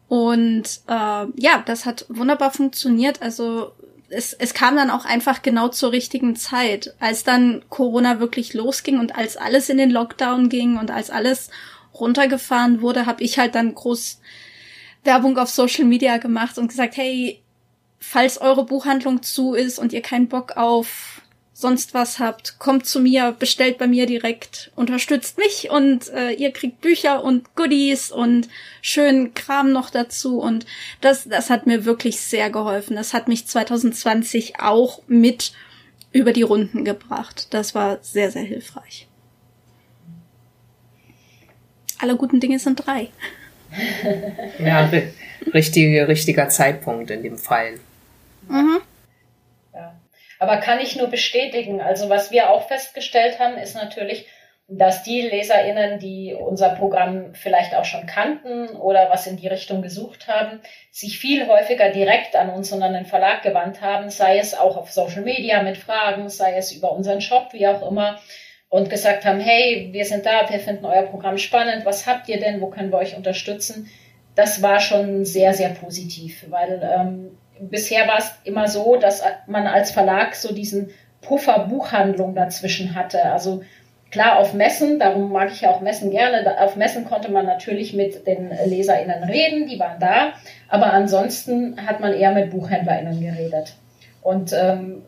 Und 0.09 0.81
äh, 0.89 1.27
ja, 1.37 1.63
das 1.65 1.87
hat 1.87 2.07
wunderbar 2.09 2.51
funktioniert. 2.51 3.23
Also 3.23 3.73
es, 4.09 4.33
es 4.33 4.55
kam 4.55 4.77
dann 4.77 4.91
auch 4.91 5.05
einfach 5.05 5.43
genau 5.43 5.69
zur 5.69 5.93
richtigen 5.93 6.37
Zeit, 6.37 6.95
als 7.01 7.25
dann 7.25 7.65
Corona 7.69 8.21
wirklich 8.21 8.55
losging 8.55 8.99
und 8.99 9.17
als 9.17 9.37
alles 9.37 9.69
in 9.69 9.79
den 9.79 9.91
Lockdown 9.91 10.49
ging 10.49 10.79
und 10.79 10.91
als 10.91 11.11
alles 11.11 11.51
runtergefahren 11.95 12.81
wurde, 12.81 13.07
habe 13.07 13.23
ich 13.23 13.39
halt 13.39 13.55
dann 13.55 13.75
groß 13.75 14.21
Werbung 15.05 15.39
auf 15.39 15.49
Social 15.49 15.85
Media 15.85 16.19
gemacht 16.19 16.59
und 16.59 16.69
gesagt, 16.69 16.97
hey, 16.97 17.41
falls 17.99 18.39
eure 18.41 18.65
Buchhandlung 18.65 19.23
zu 19.23 19.55
ist 19.55 19.79
und 19.79 19.93
ihr 19.93 20.03
keinen 20.03 20.29
Bock 20.29 20.57
auf 20.57 21.23
sonst 21.59 21.95
was 21.95 22.19
habt, 22.19 22.59
kommt 22.59 22.85
zu 22.85 23.01
mir, 23.01 23.35
bestellt 23.39 23.79
bei 23.79 23.87
mir 23.87 24.05
direkt, 24.05 24.71
unterstützt 24.77 25.39
mich 25.39 25.71
und 25.71 26.13
äh, 26.13 26.33
ihr 26.33 26.51
kriegt 26.51 26.83
Bücher 26.83 27.25
und 27.25 27.55
Goodies 27.57 28.11
und 28.11 28.49
schönen 28.83 29.33
Kram 29.33 29.73
noch 29.73 29.89
dazu 29.89 30.39
und 30.39 30.67
das, 31.01 31.27
das 31.27 31.49
hat 31.49 31.67
mir 31.67 31.87
wirklich 31.87 32.21
sehr 32.21 32.51
geholfen. 32.51 32.95
Das 32.95 33.15
hat 33.15 33.27
mich 33.27 33.47
2020 33.47 34.61
auch 34.61 35.01
mit 35.07 35.53
über 36.13 36.35
die 36.35 36.43
Runden 36.43 36.85
gebracht. 36.85 37.47
Das 37.55 37.75
war 37.75 38.01
sehr, 38.03 38.31
sehr 38.31 38.43
hilfreich. 38.43 39.09
Alle 41.99 42.17
guten 42.17 42.39
Dinge 42.39 42.59
sind 42.59 42.87
drei. 42.87 43.09
ja, 44.59 44.91
richtige, 45.55 46.07
richtiger 46.07 46.51
Zeitpunkt 46.51 47.11
in 47.11 47.23
dem 47.23 47.39
Fall. 47.39 47.79
Mhm. 48.47 48.81
Aber 50.39 50.59
kann 50.59 50.81
ich 50.81 50.97
nur 50.97 51.09
bestätigen. 51.09 51.81
Also 51.81 52.09
was 52.09 52.31
wir 52.31 52.51
auch 52.51 52.69
festgestellt 52.69 53.39
haben, 53.39 53.57
ist 53.57 53.75
natürlich, 53.75 54.27
dass 54.69 55.05
die 55.05 55.21
LeserInnen, 55.21 56.01
die 56.01 56.35
unser 56.35 56.71
Programm 56.71 57.35
vielleicht 57.35 57.75
auch 57.75 57.85
schon 57.85 58.07
kannten 58.07 58.69
oder 58.71 59.11
was 59.11 59.29
in 59.29 59.37
die 59.37 59.47
Richtung 59.47 59.81
gesucht 59.81 60.27
haben, 60.27 60.61
sich 60.91 61.21
viel 61.21 61.47
häufiger 61.47 61.91
direkt 61.91 62.35
an 62.35 62.51
uns 62.51 62.73
und 62.73 62.83
an 62.83 62.93
den 62.93 63.07
Verlag 63.07 63.43
gewandt 63.43 63.81
haben, 63.81 64.11
sei 64.11 64.39
es 64.39 64.59
auch 64.59 64.77
auf 64.77 64.91
Social 64.91 65.23
Media 65.23 65.63
mit 65.63 65.77
Fragen, 65.77 66.29
sei 66.29 66.57
es 66.57 66.73
über 66.73 66.91
unseren 66.91 67.21
Shop, 67.21 67.53
wie 67.53 67.69
auch 67.69 67.89
immer, 67.89 68.19
und 68.69 68.91
gesagt 68.91 69.25
haben, 69.25 69.39
hey, 69.39 69.91
wir 69.93 70.05
sind 70.05 70.27
da, 70.27 70.51
wir 70.51 70.59
finden 70.59 70.85
euer 70.85 71.05
Programm 71.05 71.39
spannend, 71.39 71.87
was 71.87 72.07
habt 72.07 72.29
ihr 72.29 72.41
denn, 72.41 72.61
wo 72.61 72.67
können 72.67 72.91
wir 72.91 72.99
euch 72.99 73.17
unterstützen? 73.17 73.89
Das 74.35 74.63
war 74.63 74.81
schon 74.81 75.25
sehr, 75.25 75.55
sehr 75.55 75.71
positiv, 75.71 76.45
weil 76.51 76.83
ähm, 76.83 77.39
bisher 77.61 78.07
war 78.07 78.19
es 78.19 78.33
immer 78.45 78.69
so, 78.69 78.97
dass 78.97 79.23
man 79.47 79.67
als 79.67 79.91
Verlag 79.91 80.35
so 80.35 80.55
diesen 80.55 80.91
Puffer 81.21 81.67
Buchhandlung 81.69 82.35
dazwischen 82.35 82.95
hatte. 82.95 83.25
Also 83.25 83.63
Klar, 84.13 84.39
auf 84.39 84.55
Messen, 84.55 84.99
darum 85.01 85.33
mag 85.33 85.51
ich 85.51 85.63
ja 85.63 85.71
auch 85.71 85.81
Messen 85.81 86.11
gerne. 86.11 86.61
Auf 86.61 86.77
Messen 86.77 87.05
konnte 87.05 87.31
man 87.31 87.45
natürlich 87.45 87.93
mit 87.93 88.27
den 88.27 88.51
LeserInnen 88.51 89.25
reden, 89.25 89.67
die 89.67 89.79
waren 89.81 89.99
da. 89.99 90.33
Aber 90.69 90.93
ansonsten 90.93 91.85
hat 91.87 92.01
man 92.01 92.13
eher 92.13 92.33
mit 92.33 92.51
BuchhändlerInnen 92.51 93.21
geredet. 93.21 93.75
Und 94.23 94.53
ähm, 94.53 95.03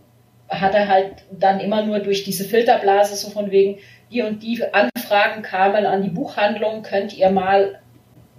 hatte 0.48 0.88
halt 0.88 1.24
dann 1.30 1.60
immer 1.60 1.84
nur 1.84 2.00
durch 2.00 2.24
diese 2.24 2.44
Filterblase 2.44 3.14
so 3.14 3.30
von 3.30 3.50
wegen, 3.50 3.78
die 4.10 4.22
und 4.22 4.42
die 4.42 4.62
Anfragen 4.72 5.42
kamen 5.42 5.86
an 5.86 6.02
die 6.02 6.10
Buchhandlung, 6.10 6.82
könnt 6.82 7.16
ihr 7.16 7.30
mal 7.30 7.80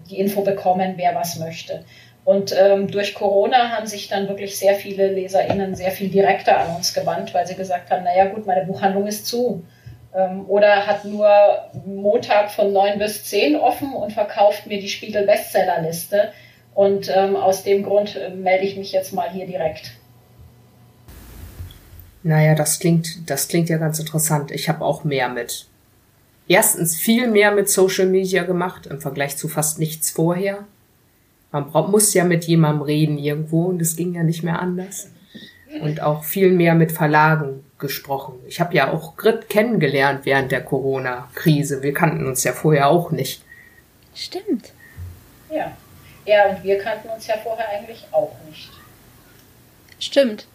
die 0.09 0.19
Info 0.19 0.41
bekommen, 0.41 0.93
wer 0.97 1.15
was 1.15 1.39
möchte. 1.39 1.85
Und 2.29 2.55
ähm, 2.55 2.91
durch 2.91 3.15
Corona 3.15 3.71
haben 3.71 3.87
sich 3.87 4.07
dann 4.07 4.27
wirklich 4.27 4.59
sehr 4.59 4.75
viele 4.75 5.11
LeserInnen 5.11 5.73
sehr 5.73 5.89
viel 5.89 6.09
direkter 6.09 6.59
an 6.59 6.75
uns 6.75 6.93
gewandt, 6.93 7.33
weil 7.33 7.47
sie 7.47 7.55
gesagt 7.55 7.89
haben, 7.89 8.03
naja 8.03 8.25
gut, 8.25 8.45
meine 8.45 8.67
Buchhandlung 8.67 9.07
ist 9.07 9.25
zu 9.25 9.65
ähm, 10.13 10.47
oder 10.47 10.85
hat 10.85 11.05
nur 11.05 11.27
Montag 11.87 12.51
von 12.51 12.71
9 12.71 12.99
bis 12.99 13.23
10 13.23 13.55
offen 13.55 13.93
und 13.93 14.13
verkauft 14.13 14.67
mir 14.67 14.79
die 14.79 14.89
Spiegel 14.89 15.25
Bestsellerliste. 15.25 16.31
Und 16.75 17.11
ähm, 17.11 17.35
aus 17.35 17.63
dem 17.63 17.81
Grund 17.81 18.15
äh, 18.15 18.29
melde 18.29 18.63
ich 18.63 18.77
mich 18.77 18.91
jetzt 18.91 19.11
mal 19.11 19.31
hier 19.31 19.47
direkt. 19.47 19.93
Naja, 22.21 22.53
das 22.53 22.77
klingt, 22.77 23.27
das 23.27 23.47
klingt 23.47 23.69
ja 23.69 23.77
ganz 23.77 23.97
interessant. 23.97 24.51
Ich 24.51 24.69
habe 24.69 24.85
auch 24.85 25.03
mehr 25.03 25.29
mit. 25.29 25.65
Erstens 26.47 26.95
viel 26.95 27.27
mehr 27.27 27.49
mit 27.49 27.71
Social 27.71 28.05
Media 28.05 28.43
gemacht 28.43 28.85
im 28.85 29.01
Vergleich 29.01 29.35
zu 29.35 29.47
fast 29.47 29.79
nichts 29.79 30.11
vorher. 30.11 30.67
Man 31.51 31.69
braucht, 31.69 31.91
muss 31.91 32.13
ja 32.13 32.23
mit 32.23 32.45
jemandem 32.45 32.83
reden 32.83 33.17
irgendwo 33.17 33.65
und 33.65 33.81
es 33.81 33.95
ging 33.95 34.13
ja 34.13 34.23
nicht 34.23 34.43
mehr 34.43 34.59
anders. 34.59 35.11
Und 35.81 36.01
auch 36.01 36.23
viel 36.23 36.51
mehr 36.51 36.73
mit 36.73 36.91
Verlagen 36.91 37.63
gesprochen. 37.77 38.39
Ich 38.47 38.59
habe 38.59 38.73
ja 38.73 38.91
auch 38.91 39.15
Grit 39.17 39.49
kennengelernt 39.49 40.25
während 40.25 40.51
der 40.51 40.63
Corona-Krise. 40.63 41.83
Wir 41.83 41.93
kannten 41.93 42.25
uns 42.25 42.43
ja 42.43 42.53
vorher 42.53 42.89
auch 42.89 43.11
nicht. 43.11 43.43
Stimmt. 44.15 44.73
Ja. 45.51 45.71
Ja, 46.25 46.49
und 46.49 46.63
wir 46.63 46.79
kannten 46.79 47.09
uns 47.09 47.27
ja 47.27 47.35
vorher 47.37 47.69
eigentlich 47.69 48.05
auch 48.11 48.35
nicht. 48.47 48.71
Stimmt. 49.99 50.47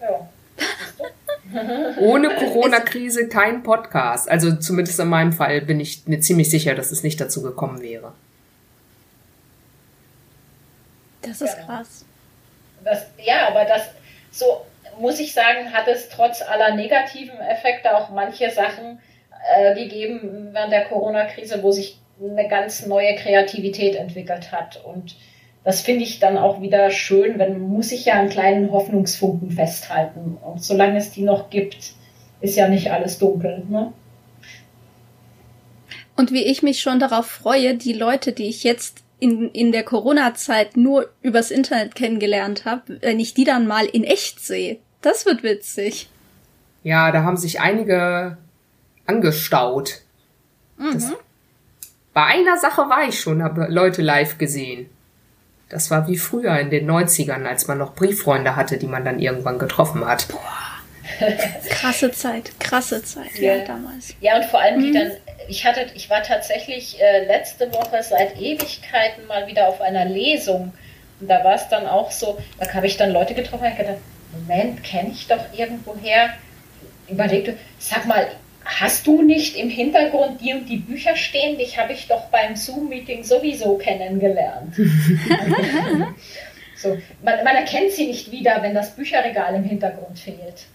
Ja. 0.00 0.28
Ohne 1.98 2.30
Corona-Krise 2.36 3.28
kein 3.28 3.62
Podcast. 3.62 4.28
Also 4.28 4.56
zumindest 4.56 5.00
in 5.00 5.08
meinem 5.08 5.32
Fall 5.32 5.60
bin 5.62 5.80
ich 5.80 6.06
mir 6.06 6.20
ziemlich 6.20 6.50
sicher, 6.50 6.74
dass 6.74 6.92
es 6.92 7.02
nicht 7.02 7.20
dazu 7.20 7.42
gekommen 7.42 7.82
wäre. 7.82 8.12
Das 11.22 11.40
ist 11.40 11.56
ja. 11.58 11.64
krass. 11.64 12.04
Das, 12.84 13.06
ja, 13.24 13.48
aber 13.48 13.64
das 13.64 13.82
so 14.32 14.62
muss 14.98 15.20
ich 15.20 15.32
sagen, 15.32 15.72
hat 15.72 15.88
es 15.88 16.08
trotz 16.08 16.42
aller 16.42 16.74
negativen 16.74 17.38
Effekte 17.40 17.96
auch 17.96 18.10
manche 18.10 18.50
Sachen 18.50 19.00
äh, 19.56 19.74
gegeben 19.74 20.50
während 20.52 20.72
der 20.72 20.84
Corona-Krise, 20.84 21.62
wo 21.62 21.70
sich 21.70 21.98
eine 22.20 22.48
ganz 22.48 22.86
neue 22.86 23.14
Kreativität 23.16 23.96
entwickelt 23.96 24.52
hat. 24.52 24.82
Und 24.84 25.16
das 25.64 25.80
finde 25.80 26.04
ich 26.04 26.18
dann 26.18 26.36
auch 26.36 26.60
wieder 26.60 26.90
schön, 26.90 27.38
wenn 27.38 27.58
muss 27.60 27.92
ich 27.92 28.06
ja 28.06 28.14
einen 28.14 28.28
kleinen 28.28 28.72
Hoffnungsfunken 28.72 29.50
festhalten. 29.50 30.38
Und 30.42 30.62
solange 30.62 30.98
es 30.98 31.12
die 31.12 31.22
noch 31.22 31.50
gibt, 31.50 31.94
ist 32.40 32.56
ja 32.56 32.68
nicht 32.68 32.90
alles 32.90 33.18
dunkel. 33.18 33.64
Ne? 33.68 33.92
Und 36.16 36.32
wie 36.32 36.44
ich 36.44 36.62
mich 36.62 36.80
schon 36.80 36.98
darauf 36.98 37.26
freue, 37.26 37.74
die 37.74 37.92
Leute, 37.92 38.32
die 38.32 38.48
ich 38.48 38.64
jetzt 38.64 39.02
in, 39.22 39.50
in 39.50 39.70
der 39.70 39.84
Corona-Zeit 39.84 40.76
nur 40.76 41.08
übers 41.22 41.52
Internet 41.52 41.94
kennengelernt 41.94 42.64
habe, 42.64 42.98
wenn 43.02 43.20
ich 43.20 43.34
die 43.34 43.44
dann 43.44 43.68
mal 43.68 43.86
in 43.86 44.02
echt 44.02 44.44
sehe. 44.44 44.78
Das 45.00 45.26
wird 45.26 45.44
witzig. 45.44 46.10
Ja, 46.82 47.12
da 47.12 47.22
haben 47.22 47.36
sich 47.36 47.60
einige 47.60 48.36
angestaut. 49.06 50.00
Mhm. 50.76 50.94
Das, 50.94 51.12
bei 52.12 52.24
einer 52.24 52.58
Sache 52.58 52.82
war 52.82 53.04
ich 53.08 53.20
schon, 53.20 53.44
habe 53.44 53.68
Leute 53.68 54.02
live 54.02 54.38
gesehen. 54.38 54.90
Das 55.68 55.88
war 55.92 56.08
wie 56.08 56.18
früher 56.18 56.58
in 56.58 56.70
den 56.70 56.90
90ern, 56.90 57.44
als 57.44 57.68
man 57.68 57.78
noch 57.78 57.94
Brieffreunde 57.94 58.56
hatte, 58.56 58.76
die 58.76 58.88
man 58.88 59.04
dann 59.04 59.20
irgendwann 59.20 59.60
getroffen 59.60 60.04
hat. 60.04 60.26
Boah. 60.28 60.61
Krasse 61.68 62.10
Zeit, 62.12 62.58
krasse 62.60 63.02
Zeit, 63.02 63.38
ja, 63.38 63.54
ja 63.54 63.64
damals. 63.64 64.14
Ja, 64.20 64.36
und 64.36 64.44
vor 64.44 64.60
allem 64.60 64.80
die 64.80 64.90
mhm. 64.90 64.94
dann, 64.94 65.10
ich 65.48 65.64
hatte, 65.64 65.86
ich 65.94 66.08
war 66.10 66.22
tatsächlich 66.22 67.00
äh, 67.00 67.24
letzte 67.26 67.72
Woche 67.72 68.02
seit 68.02 68.40
Ewigkeiten 68.40 69.26
mal 69.26 69.46
wieder 69.46 69.68
auf 69.68 69.80
einer 69.80 70.04
Lesung. 70.04 70.72
Und 71.20 71.28
da 71.28 71.42
war 71.44 71.54
es 71.54 71.68
dann 71.68 71.86
auch 71.86 72.10
so, 72.10 72.38
da 72.58 72.72
habe 72.72 72.86
ich 72.86 72.96
dann 72.96 73.10
Leute 73.10 73.34
getroffen 73.34 73.66
und 73.66 73.76
gedacht, 73.76 73.98
Moment, 74.32 74.82
kenne 74.82 75.10
ich 75.12 75.26
doch 75.26 75.44
irgendwoher. 75.56 76.30
Überlegte, 77.08 77.56
sag 77.78 78.06
mal, 78.06 78.28
hast 78.64 79.06
du 79.06 79.22
nicht 79.22 79.56
im 79.56 79.68
Hintergrund 79.68 80.40
die 80.40 80.54
und 80.54 80.66
die 80.66 80.78
Bücher 80.78 81.16
stehen? 81.16 81.58
Dich 81.58 81.78
habe 81.78 81.92
ich 81.92 82.08
doch 82.08 82.26
beim 82.26 82.56
Zoom-Meeting 82.56 83.24
sowieso 83.24 83.76
kennengelernt. 83.76 84.74
so, 86.76 86.96
man, 87.22 87.44
man 87.44 87.56
erkennt 87.56 87.92
sie 87.92 88.06
nicht 88.06 88.30
wieder, 88.30 88.62
wenn 88.62 88.74
das 88.74 88.94
Bücherregal 88.94 89.54
im 89.54 89.64
Hintergrund 89.64 90.18
fehlt. 90.18 90.66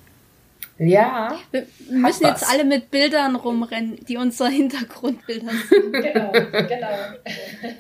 Ja. 0.80 1.38
Wir 1.52 1.66
müssen 1.90 2.26
jetzt 2.26 2.48
alle 2.50 2.64
mit 2.64 2.92
Bildern 2.92 3.36
rumrennen, 3.36 3.98
die 4.08 4.18
unser 4.18 4.48
Hintergrundbilder 4.48 5.52
sind. 5.70 5.92
genau, 5.92 6.32
genau. 6.32 6.88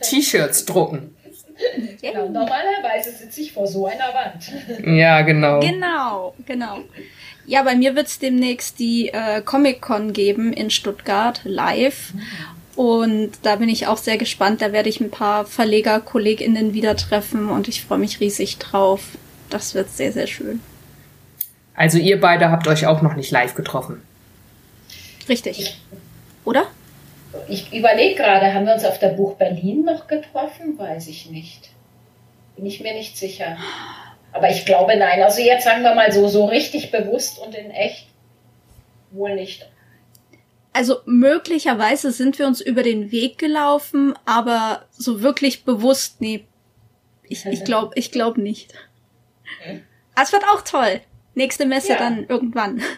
T-Shirts 0.01 0.65
drucken. 0.65 1.15
Genau, 2.01 2.29
normalerweise 2.29 3.11
sitze 3.11 3.41
ich 3.41 3.51
vor 3.53 3.67
so 3.67 3.87
einer 3.87 4.13
Wand. 4.13 4.51
Ja, 4.97 5.21
genau. 5.21 5.59
Genau, 5.59 6.35
genau. 6.45 6.79
Ja, 7.45 7.63
bei 7.63 7.75
mir 7.75 7.95
wird 7.95 8.07
es 8.07 8.19
demnächst 8.19 8.77
die 8.77 9.09
äh, 9.09 9.41
Comic-Con 9.41 10.13
geben 10.13 10.53
in 10.53 10.69
Stuttgart 10.69 11.41
live. 11.45 12.13
Und 12.75 13.31
da 13.41 13.55
bin 13.55 13.69
ich 13.69 13.87
auch 13.87 13.97
sehr 13.97 14.17
gespannt. 14.17 14.61
Da 14.61 14.71
werde 14.71 14.89
ich 14.89 15.01
ein 15.01 15.09
paar 15.09 15.45
Verleger-KollegInnen 15.45 16.73
wieder 16.75 16.95
treffen 16.95 17.49
und 17.49 17.67
ich 17.67 17.83
freue 17.83 17.97
mich 17.97 18.19
riesig 18.19 18.59
drauf. 18.59 19.01
Das 19.49 19.73
wird 19.73 19.89
sehr, 19.89 20.11
sehr 20.11 20.27
schön. 20.27 20.61
Also 21.77 21.99
ihr 21.99 22.19
beide 22.19 22.49
habt 22.49 22.67
euch 22.67 22.87
auch 22.87 23.01
noch 23.03 23.15
nicht 23.15 23.31
live 23.31 23.53
getroffen. 23.53 24.01
Richtig. 25.29 25.79
Oder? 26.43 26.65
Ich 27.47 27.71
überlege 27.71 28.15
gerade, 28.15 28.53
haben 28.53 28.65
wir 28.65 28.73
uns 28.73 28.83
auf 28.83 28.97
der 28.97 29.09
Buch 29.09 29.35
Berlin 29.35 29.85
noch 29.85 30.07
getroffen? 30.07 30.77
Weiß 30.77 31.07
ich 31.07 31.29
nicht. 31.29 31.69
Bin 32.55 32.65
ich 32.65 32.81
mir 32.81 32.93
nicht 32.93 33.15
sicher. 33.15 33.57
Aber 34.33 34.49
ich 34.49 34.65
glaube 34.65 34.97
nein. 34.97 35.21
Also 35.21 35.41
jetzt 35.41 35.65
sagen 35.65 35.83
wir 35.83 35.93
mal 35.93 36.11
so, 36.11 36.27
so 36.27 36.45
richtig 36.45 36.91
bewusst 36.91 37.37
und 37.37 37.53
in 37.53 37.69
echt 37.69 38.07
wohl 39.11 39.35
nicht. 39.35 39.69
Also 40.73 40.97
möglicherweise 41.05 42.11
sind 42.11 42.39
wir 42.39 42.47
uns 42.47 42.59
über 42.59 42.81
den 42.81 43.11
Weg 43.11 43.37
gelaufen, 43.37 44.15
aber 44.25 44.85
so 44.91 45.21
wirklich 45.21 45.63
bewusst, 45.63 46.21
nee. 46.21 46.45
Ich, 47.23 47.45
ich 47.45 47.63
glaube 47.63 47.91
ich 47.95 48.11
glaub 48.11 48.37
nicht. 48.37 48.73
Hm? 49.63 49.83
Es 50.19 50.31
wird 50.31 50.43
auch 50.45 50.61
toll. 50.61 51.01
Nächste 51.37 51.67
Messe 51.67 51.93
ja. 51.93 51.99
dann 51.99 52.25
irgendwann. 52.27 52.81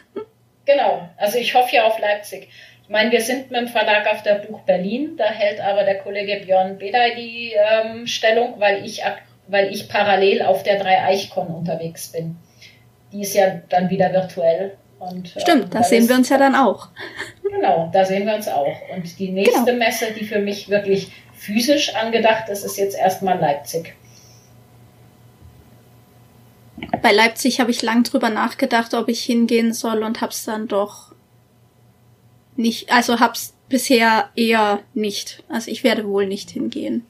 Genau. 0.65 1.09
Also 1.17 1.39
ich 1.39 1.55
hoffe 1.55 1.77
ja 1.77 1.87
auf 1.87 1.97
Leipzig. 1.97 2.47
Ich 2.83 2.89
meine, 2.89 3.11
wir 3.11 3.21
sind 3.21 3.49
mit 3.49 3.59
dem 3.59 3.67
Verlag 3.69 4.05
auf 4.05 4.21
der 4.21 4.35
Buch 4.35 4.59
Berlin, 4.61 5.15
da 5.17 5.25
hält 5.25 5.59
aber 5.59 5.83
der 5.83 5.97
Kollege 5.97 6.45
Björn 6.45 6.77
Bedey 6.77 7.15
die 7.15 7.53
ähm, 7.53 8.05
Stellung, 8.05 8.59
weil 8.59 8.85
ich, 8.85 9.01
weil 9.47 9.73
ich 9.73 9.89
parallel 9.89 10.43
auf 10.43 10.61
der 10.61 10.77
Drei-Eichkon 10.77 11.47
unterwegs 11.47 12.11
bin. 12.11 12.35
Die 13.11 13.21
ist 13.21 13.33
ja 13.33 13.61
dann 13.69 13.89
wieder 13.89 14.13
virtuell. 14.13 14.77
Und, 14.99 15.29
Stimmt, 15.29 15.63
ähm, 15.63 15.69
da 15.71 15.81
sehen 15.81 16.07
wir 16.07 16.15
uns 16.15 16.29
ja 16.29 16.37
dann 16.37 16.53
auch. 16.53 16.89
Genau, 17.41 17.89
da 17.91 18.05
sehen 18.05 18.27
wir 18.27 18.35
uns 18.35 18.47
auch. 18.47 18.75
Und 18.95 19.17
die 19.17 19.31
nächste 19.31 19.65
genau. 19.65 19.85
Messe, 19.85 20.13
die 20.13 20.25
für 20.25 20.39
mich 20.39 20.69
wirklich 20.69 21.11
physisch 21.33 21.95
angedacht 21.95 22.47
ist, 22.49 22.63
ist 22.63 22.77
jetzt 22.77 22.95
erstmal 22.95 23.39
Leipzig. 23.39 23.95
Bei 27.01 27.11
Leipzig 27.11 27.59
habe 27.59 27.71
ich 27.71 27.81
lang 27.81 28.03
drüber 28.03 28.29
nachgedacht, 28.29 28.93
ob 28.93 29.07
ich 29.09 29.23
hingehen 29.23 29.73
soll 29.73 30.03
und 30.03 30.21
hab's 30.21 30.45
dann 30.45 30.67
doch 30.67 31.13
nicht, 32.55 32.91
also 32.91 33.19
hab's 33.19 33.53
bisher 33.69 34.29
eher 34.35 34.79
nicht. 34.93 35.43
Also 35.47 35.71
ich 35.71 35.83
werde 35.83 36.07
wohl 36.07 36.27
nicht 36.27 36.49
hingehen. 36.49 37.05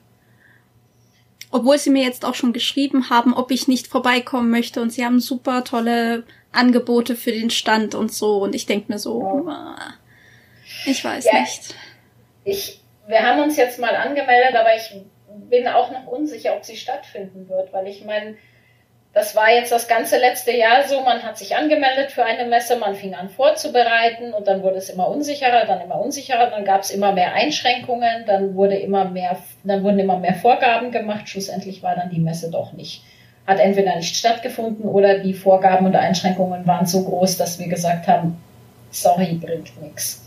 obwohl 1.52 1.78
sie 1.78 1.90
mir 1.90 2.04
jetzt 2.04 2.26
auch 2.26 2.36
schon 2.36 2.54
geschrieben 2.54 3.10
haben, 3.10 3.34
ob 3.34 3.52
ich 3.52 3.68
nicht 3.68 3.88
vorbeikommen 3.88 4.52
möchte 4.52 4.82
und 4.82 4.92
sie 4.92 5.04
haben 5.04 5.20
super 5.20 5.64
tolle 5.64 6.24
Angebote 6.52 7.16
für 7.16 7.32
den 7.32 7.50
Stand 7.50 7.96
und 7.96 8.14
so 8.14 8.38
und 8.38 8.54
ich 8.56 8.66
denke 8.66 8.92
mir 8.92 9.00
so, 9.00 9.50
ich 10.86 11.04
weiß 11.04 11.26
ja, 11.26 11.40
nicht. 11.42 11.76
Ich, 12.44 12.82
wir 13.08 13.22
haben 13.22 13.42
uns 13.42 13.58
jetzt 13.58 13.80
mal 13.80 13.96
angemeldet, 13.96 14.56
aber 14.56 14.76
ich 14.76 15.02
bin 15.50 15.68
auch 15.68 15.92
noch 15.92 16.06
unsicher, 16.08 16.56
ob 16.56 16.64
sie 16.64 16.78
stattfinden 16.78 17.50
wird, 17.50 17.74
weil 17.74 17.88
ich 17.88 18.06
meine, 18.06 18.38
das 19.14 19.36
war 19.36 19.52
jetzt 19.52 19.72
das 19.72 19.88
ganze 19.88 20.20
letzte 20.20 20.56
Jahr 20.56 20.88
so, 20.88 21.02
man 21.02 21.24
hat 21.24 21.38
sich 21.38 21.56
angemeldet 21.56 22.12
für 22.12 22.24
eine 22.24 22.46
Messe, 22.46 22.78
man 22.78 22.94
fing 22.96 23.16
an 23.16 23.30
vorzubereiten 23.30 24.34
und 24.34 24.48
dann 24.48 24.62
wurde 24.62 24.78
es 24.78 24.90
immer 24.90 25.08
unsicherer, 25.08 25.66
dann 25.66 25.82
immer 25.82 26.00
unsicherer, 26.00 26.52
dann 26.52 26.64
gab 26.64 26.82
es 26.82 26.92
immer 26.92 27.12
mehr 27.12 27.34
Einschränkungen, 27.34 28.26
dann 28.28 28.54
wurde 28.56 28.76
immer 28.76 29.06
mehr, 29.06 29.38
dann 29.64 29.84
wurden 29.84 30.00
immer 30.00 30.20
mehr 30.20 30.36
Vorgaben 30.36 30.92
gemacht, 30.92 31.28
schlussendlich 31.28 31.82
war 31.82 31.96
dann 31.96 32.12
die 32.12 32.20
Messe 32.20 32.52
doch 32.52 32.74
nicht. 32.74 33.04
Hat 33.48 33.60
entweder 33.60 33.96
nicht 33.96 34.16
stattgefunden 34.16 34.88
oder 34.88 35.18
die 35.18 35.34
Vorgaben 35.34 35.88
und 35.88 35.96
Einschränkungen 35.96 36.68
waren 36.68 36.86
so 36.86 37.04
groß, 37.04 37.38
dass 37.38 37.58
wir 37.58 37.68
gesagt 37.68 38.08
haben, 38.08 38.38
sorry, 38.92 39.34
bringt 39.34 39.82
nichts. 39.82 40.24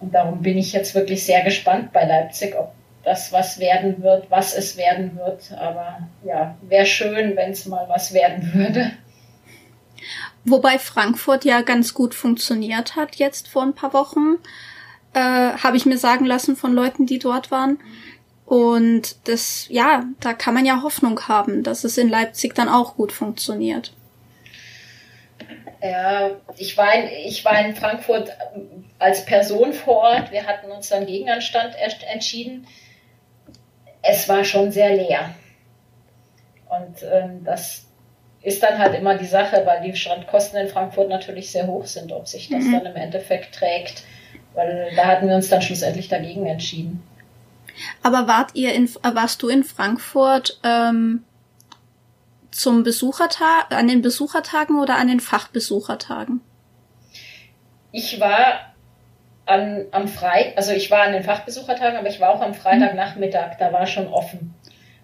Und 0.00 0.14
darum 0.14 0.42
bin 0.42 0.58
ich 0.58 0.74
jetzt 0.74 0.94
wirklich 0.94 1.24
sehr 1.24 1.42
gespannt 1.42 1.94
bei 1.94 2.04
Leipzig, 2.04 2.54
ob 2.58 2.72
das 3.04 3.32
was 3.32 3.58
werden 3.58 4.02
wird, 4.02 4.30
was 4.30 4.54
es 4.54 4.76
werden 4.76 5.16
wird. 5.16 5.52
Aber 5.52 6.08
ja, 6.24 6.56
wäre 6.62 6.86
schön, 6.86 7.36
wenn 7.36 7.50
es 7.50 7.66
mal 7.66 7.88
was 7.88 8.12
werden 8.14 8.52
würde. 8.54 8.92
Wobei 10.44 10.78
Frankfurt 10.78 11.44
ja 11.44 11.62
ganz 11.62 11.94
gut 11.94 12.14
funktioniert 12.14 12.96
hat 12.96 13.16
jetzt 13.16 13.48
vor 13.48 13.62
ein 13.62 13.74
paar 13.74 13.92
Wochen, 13.92 14.36
äh, 15.14 15.20
habe 15.20 15.76
ich 15.76 15.86
mir 15.86 15.96
sagen 15.96 16.26
lassen 16.26 16.56
von 16.56 16.74
Leuten, 16.74 17.06
die 17.06 17.18
dort 17.18 17.50
waren. 17.50 17.78
Und 18.44 19.26
das, 19.26 19.66
ja, 19.70 20.04
da 20.20 20.34
kann 20.34 20.52
man 20.52 20.66
ja 20.66 20.82
Hoffnung 20.82 21.28
haben, 21.28 21.62
dass 21.62 21.84
es 21.84 21.96
in 21.96 22.10
Leipzig 22.10 22.54
dann 22.54 22.68
auch 22.68 22.96
gut 22.96 23.10
funktioniert. 23.10 23.94
Ja, 25.82 26.30
ich 26.56 26.76
war 26.76 26.94
in, 26.94 27.08
ich 27.26 27.44
war 27.44 27.58
in 27.64 27.74
Frankfurt 27.74 28.30
als 28.98 29.24
Person 29.24 29.72
vor 29.72 29.96
Ort. 29.96 30.30
Wir 30.32 30.46
hatten 30.46 30.70
uns 30.70 30.88
dann 30.88 31.06
gegen 31.06 31.28
einen 31.28 31.42
Stand 31.42 31.74
entschieden 32.12 32.66
es 34.04 34.28
war 34.28 34.44
schon 34.44 34.70
sehr 34.70 34.94
leer. 34.94 35.34
Und 36.68 37.02
ähm, 37.10 37.44
das 37.44 37.86
ist 38.42 38.62
dann 38.62 38.78
halt 38.78 38.94
immer 38.94 39.16
die 39.16 39.26
Sache, 39.26 39.62
weil 39.64 39.82
die 39.82 39.96
Strandkosten 39.96 40.60
in 40.60 40.68
Frankfurt 40.68 41.08
natürlich 41.08 41.50
sehr 41.50 41.66
hoch 41.66 41.86
sind, 41.86 42.12
ob 42.12 42.28
sich 42.28 42.50
das 42.50 42.64
mhm. 42.64 42.72
dann 42.72 42.86
im 42.86 42.96
Endeffekt 42.96 43.54
trägt. 43.54 44.04
Weil 44.54 44.92
da 44.94 45.06
hatten 45.06 45.28
wir 45.28 45.34
uns 45.34 45.48
dann 45.48 45.62
schlussendlich 45.62 46.08
dagegen 46.08 46.46
entschieden. 46.46 47.02
Aber 48.02 48.28
wart 48.28 48.50
ihr 48.54 48.72
in, 48.72 48.88
warst 49.02 49.42
du 49.42 49.48
in 49.48 49.64
Frankfurt 49.64 50.60
ähm, 50.62 51.24
zum 52.50 52.84
Besuchertag, 52.84 53.72
an 53.72 53.88
den 53.88 54.02
Besuchertagen 54.02 54.78
oder 54.78 54.96
an 54.96 55.08
den 55.08 55.20
Fachbesuchertagen? 55.20 56.40
Ich 57.90 58.20
war 58.20 58.73
an, 59.46 59.86
am 59.90 60.08
Freitag, 60.08 60.56
also 60.56 60.72
ich 60.72 60.90
war 60.90 61.02
an 61.02 61.12
den 61.12 61.22
Fachbesuchertagen, 61.22 61.96
aber 61.98 62.08
ich 62.08 62.20
war 62.20 62.30
auch 62.30 62.40
am 62.40 62.54
Freitagnachmittag, 62.54 63.56
da 63.58 63.72
war 63.72 63.86
schon 63.86 64.08
offen. 64.08 64.54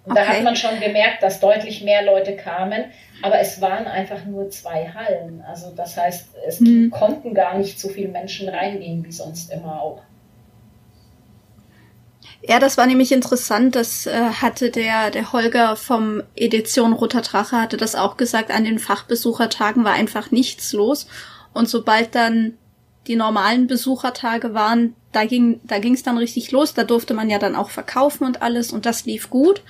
Und 0.04 0.12
okay. 0.12 0.22
da 0.26 0.32
hat 0.32 0.42
man 0.42 0.56
schon 0.56 0.80
gemerkt, 0.80 1.22
dass 1.22 1.40
deutlich 1.40 1.82
mehr 1.84 2.02
Leute 2.02 2.34
kamen, 2.34 2.84
aber 3.22 3.38
es 3.38 3.60
waren 3.60 3.86
einfach 3.86 4.24
nur 4.24 4.48
zwei 4.48 4.88
Hallen. 4.88 5.44
Also 5.46 5.72
das 5.76 5.96
heißt, 5.96 6.30
es 6.46 6.58
hm. 6.58 6.90
konnten 6.90 7.34
gar 7.34 7.58
nicht 7.58 7.78
so 7.78 7.88
viele 7.88 8.08
Menschen 8.08 8.48
reingehen 8.48 9.04
wie 9.04 9.12
sonst 9.12 9.52
immer 9.52 9.82
auch. 9.82 10.02
Ja, 12.42 12.58
das 12.58 12.78
war 12.78 12.86
nämlich 12.86 13.12
interessant. 13.12 13.76
Das 13.76 14.06
äh, 14.06 14.12
hatte 14.40 14.70
der, 14.70 15.10
der 15.10 15.32
Holger 15.32 15.76
vom 15.76 16.22
Edition 16.34 16.94
Roter 16.94 17.20
Drache 17.20 17.60
hatte 17.60 17.76
das 17.76 17.94
auch 17.94 18.16
gesagt. 18.16 18.50
An 18.50 18.64
den 18.64 18.78
Fachbesuchertagen 18.78 19.84
war 19.84 19.92
einfach 19.92 20.30
nichts 20.30 20.72
los. 20.72 21.06
Und 21.52 21.68
sobald 21.68 22.14
dann 22.14 22.56
die 23.06 23.16
normalen 23.16 23.66
Besuchertage 23.66 24.54
waren, 24.54 24.94
da 25.12 25.24
ging 25.24 25.60
da 25.64 25.78
ging's 25.78 26.02
dann 26.02 26.18
richtig 26.18 26.50
los. 26.50 26.74
Da 26.74 26.84
durfte 26.84 27.14
man 27.14 27.30
ja 27.30 27.38
dann 27.38 27.56
auch 27.56 27.70
verkaufen 27.70 28.24
und 28.24 28.42
alles 28.42 28.72
und 28.72 28.86
das 28.86 29.04
lief 29.06 29.30
gut. 29.30 29.62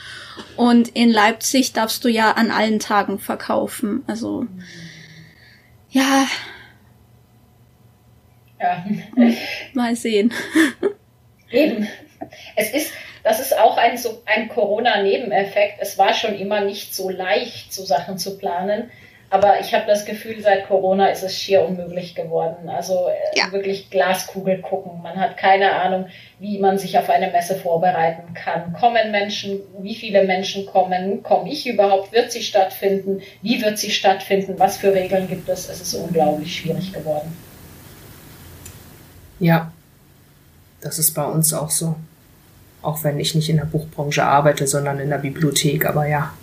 Und 0.57 0.89
in 0.89 1.11
Leipzig 1.11 1.73
darfst 1.73 2.05
du 2.05 2.09
ja 2.09 2.33
an 2.33 2.51
allen 2.51 2.79
Tagen 2.79 3.19
verkaufen. 3.19 4.03
Also 4.07 4.47
ja. 5.91 6.27
Ja. 8.61 8.85
Mal 9.75 9.97
sehen. 9.97 10.33
Eben. 11.51 11.89
Es 12.55 12.73
ist, 12.73 12.93
das 13.25 13.41
ist 13.41 13.59
auch 13.59 13.77
ein, 13.77 13.97
so 13.97 14.23
ein 14.27 14.49
Corona-Nebeneffekt. 14.49 15.79
Es 15.81 15.97
war 15.99 16.15
schon 16.15 16.35
immer 16.35 16.61
nicht 16.61 16.95
so 16.95 17.09
leicht, 17.09 17.73
so 17.73 17.85
Sachen 17.85 18.19
zu 18.19 18.37
planen. 18.37 18.91
Aber 19.33 19.61
ich 19.61 19.73
habe 19.73 19.87
das 19.87 20.05
Gefühl, 20.05 20.43
seit 20.43 20.67
Corona 20.67 21.07
ist 21.07 21.23
es 21.23 21.39
schier 21.39 21.65
unmöglich 21.65 22.17
geworden. 22.17 22.69
Also 22.69 23.09
äh, 23.09 23.39
ja. 23.39 23.53
wirklich 23.53 23.89
Glaskugel 23.89 24.61
gucken. 24.61 25.01
Man 25.03 25.21
hat 25.21 25.37
keine 25.37 25.73
Ahnung, 25.73 26.07
wie 26.41 26.59
man 26.59 26.79
sich 26.79 26.99
auf 26.99 27.09
eine 27.09 27.31
Messe 27.31 27.55
vorbereiten 27.55 28.35
kann. 28.35 28.73
Kommen 28.73 29.13
Menschen? 29.13 29.61
Wie 29.79 29.95
viele 29.95 30.25
Menschen 30.25 30.67
kommen? 30.67 31.23
Komme 31.23 31.49
ich 31.49 31.65
überhaupt? 31.69 32.13
Wird 32.13 32.33
sie 32.33 32.43
stattfinden? 32.43 33.23
Wie 33.41 33.63
wird 33.63 33.79
sie 33.79 33.93
stattfinden? 33.93 34.59
Was 34.59 34.79
für 34.79 34.93
Regeln 34.93 35.29
gibt 35.29 35.49
es? 35.49 35.69
Es 35.69 35.81
ist 35.81 35.95
unglaublich 35.95 36.57
schwierig 36.57 36.93
geworden. 36.93 37.33
Ja, 39.39 39.71
das 40.81 40.99
ist 40.99 41.15
bei 41.15 41.25
uns 41.25 41.55
auch 41.55 41.71
so. 41.71 41.95
Auch 42.83 43.05
wenn 43.05 43.21
ich 43.21 43.37
nicht 43.37 43.49
in 43.49 43.59
der 43.59 43.65
Buchbranche 43.65 44.25
arbeite, 44.25 44.67
sondern 44.67 44.99
in 44.99 45.11
der 45.11 45.19
Bibliothek, 45.19 45.87
aber 45.87 46.09
ja. 46.09 46.35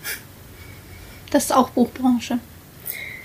Das 1.31 1.45
ist 1.45 1.51
auch 1.51 1.69
Buchbranche. 1.71 2.39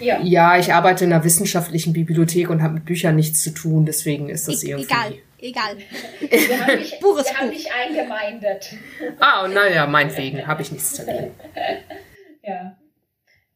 Ja. 0.03 0.21
ja, 0.23 0.59
ich 0.59 0.73
arbeite 0.73 1.05
in 1.05 1.13
einer 1.13 1.25
wissenschaftlichen 1.25 1.93
Bibliothek 1.93 2.51
und 2.51 2.63
habe 2.63 2.75
mit 2.75 2.85
Büchern 2.85 3.17
nichts 3.17 3.43
zu 3.43 3.51
tun, 3.51 3.87
deswegen 3.87 4.29
ist 4.29 4.49
das 4.49 4.65
e 4.65 4.71
irgendwie. 4.71 4.85
Egal, 4.85 5.15
egal. 5.41 5.77
Wir 6.21 6.67
haben 6.67 6.79
dich, 6.79 6.93
wir 7.01 7.39
haben 7.39 7.51
dich 7.51 7.69
eingemeindet. 7.73 8.75
Ah, 9.21 9.47
naja, 9.49 9.87
meinetwegen 9.87 10.47
habe 10.47 10.63
ich 10.63 10.73
nichts 10.73 10.95
zu 10.95 11.07
tun. 11.07 11.31
Ja. 12.45 12.77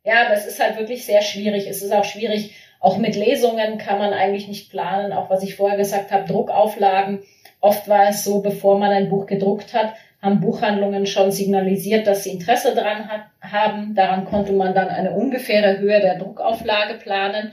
Ja, 0.04 0.28
das 0.28 0.46
ist 0.46 0.60
halt 0.60 0.78
wirklich 0.78 1.04
sehr 1.04 1.20
schwierig. 1.22 1.66
Es 1.68 1.82
ist 1.82 1.92
auch 1.92 2.04
schwierig, 2.04 2.54
auch 2.78 2.98
mit 2.98 3.16
Lesungen 3.16 3.78
kann 3.78 3.98
man 3.98 4.12
eigentlich 4.12 4.46
nicht 4.46 4.70
planen. 4.70 5.12
Auch 5.12 5.28
was 5.28 5.42
ich 5.42 5.56
vorher 5.56 5.76
gesagt 5.76 6.12
habe, 6.12 6.28
Druckauflagen. 6.28 7.24
Oft 7.60 7.88
war 7.88 8.08
es 8.10 8.22
so, 8.22 8.40
bevor 8.42 8.78
man 8.78 8.92
ein 8.92 9.08
Buch 9.08 9.26
gedruckt 9.26 9.74
hat, 9.74 9.94
haben 10.22 10.40
Buchhandlungen 10.40 11.06
schon 11.06 11.30
signalisiert, 11.30 12.06
dass 12.06 12.24
sie 12.24 12.30
Interesse 12.30 12.74
daran 12.74 13.08
hat, 13.08 13.26
haben. 13.40 13.94
Daran 13.94 14.24
konnte 14.24 14.52
man 14.52 14.74
dann 14.74 14.88
eine 14.88 15.12
ungefähre 15.12 15.78
Höhe 15.78 16.00
der 16.00 16.18
Druckauflage 16.18 16.94
planen. 16.94 17.52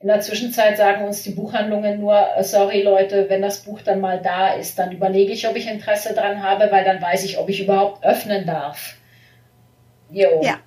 In 0.00 0.08
der 0.08 0.20
Zwischenzeit 0.20 0.76
sagen 0.76 1.04
uns 1.04 1.22
die 1.22 1.30
Buchhandlungen 1.30 2.00
nur, 2.00 2.16
äh, 2.36 2.44
sorry 2.44 2.82
Leute, 2.82 3.28
wenn 3.28 3.42
das 3.42 3.64
Buch 3.64 3.80
dann 3.82 4.00
mal 4.00 4.20
da 4.22 4.54
ist, 4.54 4.78
dann 4.78 4.92
überlege 4.92 5.32
ich, 5.32 5.48
ob 5.48 5.56
ich 5.56 5.68
Interesse 5.68 6.14
daran 6.14 6.42
habe, 6.42 6.70
weil 6.70 6.84
dann 6.84 7.02
weiß 7.02 7.24
ich, 7.24 7.38
ob 7.38 7.48
ich 7.48 7.60
überhaupt 7.60 8.04
öffnen 8.04 8.46
darf. 8.46 8.94
Jo. 10.10 10.40
Ja. 10.42 10.58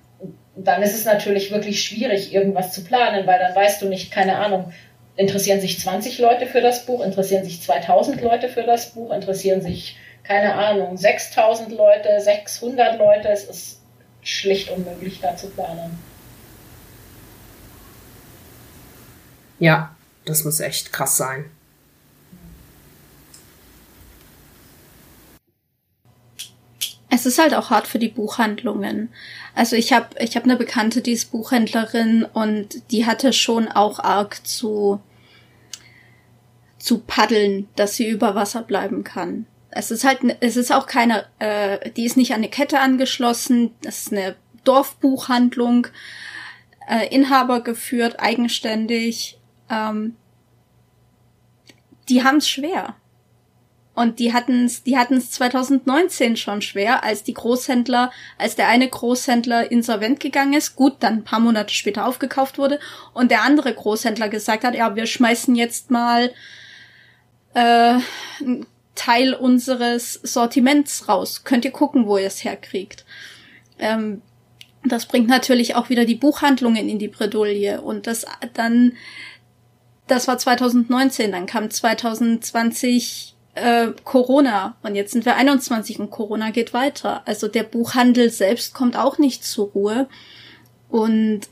Dann 0.54 0.82
ist 0.82 0.94
es 0.94 1.06
natürlich 1.06 1.50
wirklich 1.50 1.82
schwierig, 1.82 2.34
irgendwas 2.34 2.72
zu 2.72 2.84
planen, 2.84 3.26
weil 3.26 3.38
dann 3.38 3.56
weißt 3.56 3.80
du 3.80 3.88
nicht, 3.88 4.12
keine 4.12 4.36
Ahnung, 4.36 4.70
interessieren 5.16 5.60
sich 5.60 5.80
20 5.80 6.18
Leute 6.18 6.46
für 6.46 6.60
das 6.60 6.84
Buch, 6.84 7.02
interessieren 7.02 7.42
sich 7.42 7.62
2000 7.62 8.20
Leute 8.20 8.48
für 8.48 8.62
das 8.62 8.90
Buch, 8.90 9.12
interessieren 9.12 9.62
sich 9.62 9.96
keine 10.24 10.54
Ahnung, 10.54 10.96
6000 10.96 11.72
Leute, 11.72 12.20
600 12.20 12.98
Leute, 12.98 13.28
es 13.28 13.44
ist 13.44 13.80
schlicht 14.22 14.70
unmöglich 14.70 15.20
da 15.20 15.36
zu 15.36 15.48
planen. 15.48 15.98
Ja, 19.58 19.94
das 20.24 20.44
muss 20.44 20.60
echt 20.60 20.92
krass 20.92 21.16
sein. 21.16 21.50
Es 27.10 27.26
ist 27.26 27.38
halt 27.38 27.54
auch 27.54 27.70
hart 27.70 27.86
für 27.86 27.98
die 27.98 28.08
Buchhandlungen. 28.08 29.10
Also 29.54 29.76
ich 29.76 29.92
habe 29.92 30.08
ich 30.18 30.34
hab 30.34 30.44
eine 30.44 30.56
Bekannte, 30.56 31.02
die 31.02 31.12
ist 31.12 31.30
Buchhändlerin 31.30 32.24
und 32.24 32.90
die 32.90 33.04
hatte 33.04 33.32
schon 33.32 33.68
auch 33.68 33.98
arg 33.98 34.46
zu 34.46 35.00
zu 36.78 36.98
paddeln, 36.98 37.68
dass 37.76 37.94
sie 37.94 38.08
über 38.08 38.34
Wasser 38.34 38.62
bleiben 38.62 39.04
kann. 39.04 39.46
Es 39.74 39.90
ist 39.90 40.04
halt, 40.04 40.20
es 40.40 40.56
ist 40.56 40.72
auch 40.72 40.86
keine, 40.86 41.26
äh, 41.38 41.90
die 41.90 42.04
ist 42.04 42.16
nicht 42.16 42.32
an 42.32 42.38
eine 42.38 42.48
Kette 42.48 42.78
angeschlossen. 42.78 43.74
Das 43.82 44.00
ist 44.00 44.12
eine 44.12 44.36
Dorfbuchhandlung, 44.64 45.88
äh, 46.88 47.08
Inhaber 47.08 47.60
geführt, 47.60 48.20
eigenständig. 48.20 49.38
Ähm, 49.70 50.16
die 52.08 52.22
haben 52.22 52.36
es 52.36 52.48
schwer. 52.48 52.96
Und 53.94 54.18
die 54.18 54.32
hatten 54.32 54.64
es, 54.64 54.82
die 54.82 54.96
hatten 54.96 55.16
es 55.16 55.30
2019 55.32 56.36
schon 56.36 56.62
schwer, 56.62 57.04
als 57.04 57.24
die 57.24 57.34
Großhändler, 57.34 58.10
als 58.38 58.56
der 58.56 58.68
eine 58.68 58.88
Großhändler 58.88 59.70
insolvent 59.70 60.18
gegangen 60.18 60.54
ist, 60.54 60.76
gut, 60.76 60.96
dann 61.00 61.18
ein 61.18 61.24
paar 61.24 61.40
Monate 61.40 61.74
später 61.74 62.06
aufgekauft 62.06 62.56
wurde 62.56 62.80
und 63.12 63.30
der 63.30 63.42
andere 63.42 63.74
Großhändler 63.74 64.30
gesagt 64.30 64.64
hat, 64.64 64.74
ja, 64.74 64.96
wir 64.96 65.04
schmeißen 65.04 65.54
jetzt 65.54 65.90
mal 65.90 66.32
äh, 67.52 67.98
Teil 68.94 69.34
unseres 69.34 70.14
Sortiments 70.22 71.08
raus. 71.08 71.44
Könnt 71.44 71.64
ihr 71.64 71.70
gucken, 71.70 72.06
wo 72.06 72.18
ihr 72.18 72.26
es 72.26 72.44
herkriegt. 72.44 73.04
Ähm, 73.78 74.22
das 74.84 75.06
bringt 75.06 75.28
natürlich 75.28 75.76
auch 75.76 75.88
wieder 75.88 76.04
die 76.04 76.14
Buchhandlungen 76.14 76.88
in 76.88 76.98
die 76.98 77.08
Bredouille 77.08 77.80
und 77.80 78.06
das 78.06 78.26
dann, 78.54 78.94
das 80.08 80.26
war 80.26 80.38
2019, 80.38 81.30
dann 81.30 81.46
kam 81.46 81.70
2020 81.70 83.36
äh, 83.54 83.88
Corona 84.04 84.76
und 84.82 84.94
jetzt 84.94 85.12
sind 85.12 85.24
wir 85.24 85.36
21 85.36 86.00
und 86.00 86.10
Corona 86.10 86.50
geht 86.50 86.74
weiter. 86.74 87.22
Also 87.26 87.48
der 87.48 87.62
Buchhandel 87.62 88.30
selbst 88.30 88.74
kommt 88.74 88.96
auch 88.96 89.18
nicht 89.18 89.44
zur 89.44 89.68
Ruhe 89.68 90.08
und 90.88 91.42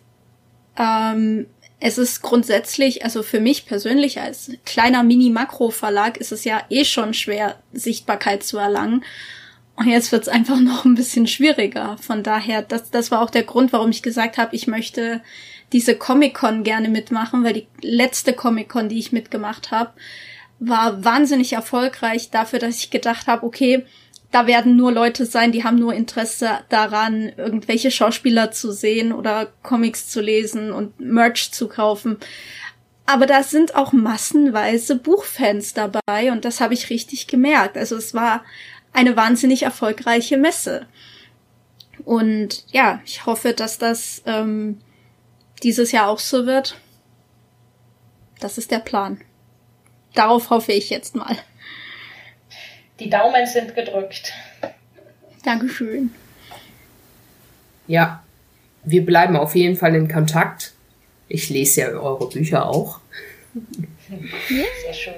ähm, 0.77 1.47
es 1.81 1.97
ist 1.97 2.21
grundsätzlich, 2.21 3.05
also 3.05 3.23
für 3.23 3.41
mich 3.41 3.65
persönlich 3.65 4.21
als 4.21 4.53
kleiner 4.67 5.03
Mini-Makro-Verlag 5.03 6.19
ist 6.19 6.31
es 6.31 6.45
ja 6.45 6.63
eh 6.69 6.85
schon 6.85 7.15
schwer, 7.15 7.59
Sichtbarkeit 7.73 8.43
zu 8.43 8.59
erlangen. 8.59 9.03
Und 9.77 9.87
jetzt 9.87 10.13
wird 10.13 10.23
es 10.23 10.29
einfach 10.29 10.61
noch 10.61 10.85
ein 10.85 10.95
bisschen 10.95 11.27
schwieriger. 11.27 11.97
Von 11.99 12.23
daher, 12.23 12.61
das, 12.61 12.91
das 12.91 13.11
war 13.11 13.23
auch 13.23 13.31
der 13.31 13.45
Grund, 13.45 13.73
warum 13.73 13.91
ich 13.91 14.03
gesagt 14.03 14.37
habe, 14.37 14.55
ich 14.55 14.67
möchte 14.67 15.23
diese 15.73 15.97
Comic-Con 15.97 16.65
gerne 16.65 16.91
mitmachen, 16.91 17.45
weil 17.45 17.55
die 17.55 17.67
letzte 17.81 18.35
Comic-Con, 18.35 18.91
die 18.91 18.99
ich 18.99 19.13
mitgemacht 19.13 19.71
habe, 19.71 19.93
war 20.59 21.03
wahnsinnig 21.03 21.55
erfolgreich 21.55 22.29
dafür, 22.31 22.59
dass 22.59 22.77
ich 22.77 22.91
gedacht 22.91 23.27
habe, 23.27 23.47
okay, 23.47 23.87
da 24.31 24.47
werden 24.47 24.77
nur 24.77 24.93
Leute 24.93 25.27
sein, 25.27 25.51
die 25.53 25.65
haben 25.65 25.79
nur 25.79 25.95
Interesse 25.95 26.61
daran, 26.69 27.33
irgendwelche 27.37 27.91
Schauspieler 27.91 28.53
zu 28.53 28.73
sehen 28.73 29.13
oder 29.13 29.53
Comics 29.63 30.09
zu 30.09 30.21
lesen 30.21 30.73
und 30.73 31.01
Merch 31.01 31.51
zu 31.53 31.69
kaufen. 31.69 32.19
Aber 33.07 33.27
da 33.27 33.43
sind 33.43 33.75
auch 33.75 33.93
massenweise 33.93 34.95
Buchfans 34.95 35.75
dabei 35.75 36.31
und 36.31 36.45
das 36.45 36.61
habe 36.61 36.75
ich 36.75 36.91
richtig 36.91 37.27
gemerkt. 37.27 37.77
Also 37.77 37.97
es 37.97 38.15
war 38.15 38.45
eine 38.93 39.17
wahnsinnig 39.17 39.65
erfolgreiche 39.65 40.37
Messe. 40.37 40.87
Und 42.05 42.65
ja, 42.71 43.01
ich 43.05 43.27
hoffe, 43.27 43.53
dass 43.53 43.79
das 43.79 44.23
ähm, 44.27 44.79
dieses 45.65 45.91
Jahr 45.91 46.09
auch 46.09 46.21
so 46.21 46.47
wird. 46.47 46.79
Das 48.39 48.59
ist 48.59 48.71
der 48.71 48.79
Plan. 48.79 49.21
Darauf 50.15 50.51
hoffe 50.51 50.73
ich 50.73 50.89
jetzt 50.89 51.17
mal. 51.17 51.37
Die 53.01 53.09
Daumen 53.09 53.47
sind 53.47 53.75
gedrückt. 53.75 54.33
Dankeschön. 55.43 56.11
Ja, 57.87 58.23
wir 58.85 59.05
bleiben 59.05 59.37
auf 59.37 59.55
jeden 59.55 59.77
Fall 59.77 59.95
in 59.95 60.07
Kontakt. 60.07 60.75
Ich 61.29 61.49
lese 61.49 61.81
ja 61.81 61.89
eure 61.89 62.29
Bücher 62.29 62.69
auch. 62.69 63.01
Sehr 64.49 64.93
schön. 64.93 65.15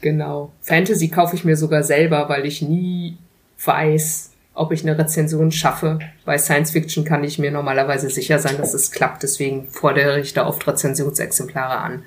Genau. 0.00 0.52
Fantasy 0.60 1.08
kaufe 1.08 1.36
ich 1.36 1.44
mir 1.44 1.56
sogar 1.56 1.82
selber, 1.82 2.28
weil 2.28 2.46
ich 2.46 2.62
nie 2.62 3.16
weiß, 3.64 4.30
ob 4.54 4.72
ich 4.72 4.82
eine 4.82 4.98
Rezension 4.98 5.52
schaffe. 5.52 5.98
Bei 6.24 6.36
Science 6.36 6.72
Fiction 6.72 7.04
kann 7.04 7.24
ich 7.24 7.38
mir 7.38 7.50
normalerweise 7.50 8.10
sicher 8.10 8.38
sein, 8.38 8.58
dass 8.58 8.74
es 8.74 8.90
klappt. 8.90 9.22
Deswegen 9.22 9.68
fordere 9.68 10.20
ich 10.20 10.34
da 10.34 10.46
oft 10.46 10.66
Rezensionsexemplare 10.66 11.78
an. 11.78 12.04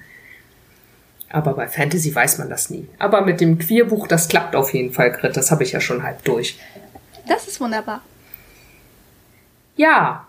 Aber 1.33 1.55
bei 1.55 1.67
Fantasy 1.67 2.13
weiß 2.13 2.37
man 2.37 2.49
das 2.49 2.69
nie. 2.69 2.87
Aber 2.99 3.21
mit 3.21 3.41
dem 3.41 3.57
Queerbuch, 3.57 4.07
das 4.07 4.27
klappt 4.27 4.55
auf 4.55 4.71
jeden 4.71 4.93
Fall, 4.93 5.11
Grit. 5.11 5.35
Das 5.35 5.49
habe 5.49 5.63
ich 5.63 5.71
ja 5.71 5.81
schon 5.81 6.03
halb 6.03 6.23
durch. 6.23 6.59
Das 7.27 7.47
ist 7.47 7.59
wunderbar. 7.59 8.01
Ja, 9.75 10.27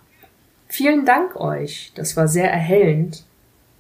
vielen 0.67 1.05
Dank 1.05 1.37
euch. 1.37 1.93
Das 1.95 2.17
war 2.17 2.27
sehr 2.27 2.51
erhellend. 2.51 3.23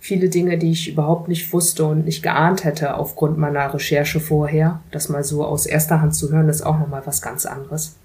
Viele 0.01 0.29
Dinge, 0.29 0.59
die 0.59 0.73
ich 0.73 0.87
überhaupt 0.87 1.29
nicht 1.29 1.51
wusste 1.51 1.87
und 1.87 2.05
nicht 2.05 2.23
geahnt 2.23 2.65
hätte 2.65 2.95
aufgrund 2.95 3.39
meiner 3.39 3.73
Recherche 3.73 4.21
vorher. 4.21 4.81
Das 4.91 5.09
mal 5.09 5.25
so 5.25 5.47
aus 5.47 5.65
erster 5.65 6.03
Hand 6.03 6.15
zu 6.15 6.31
hören, 6.31 6.51
ist 6.51 6.61
auch 6.61 6.79
nochmal 6.79 7.07
was 7.07 7.23
ganz 7.23 7.47
anderes. 7.47 7.97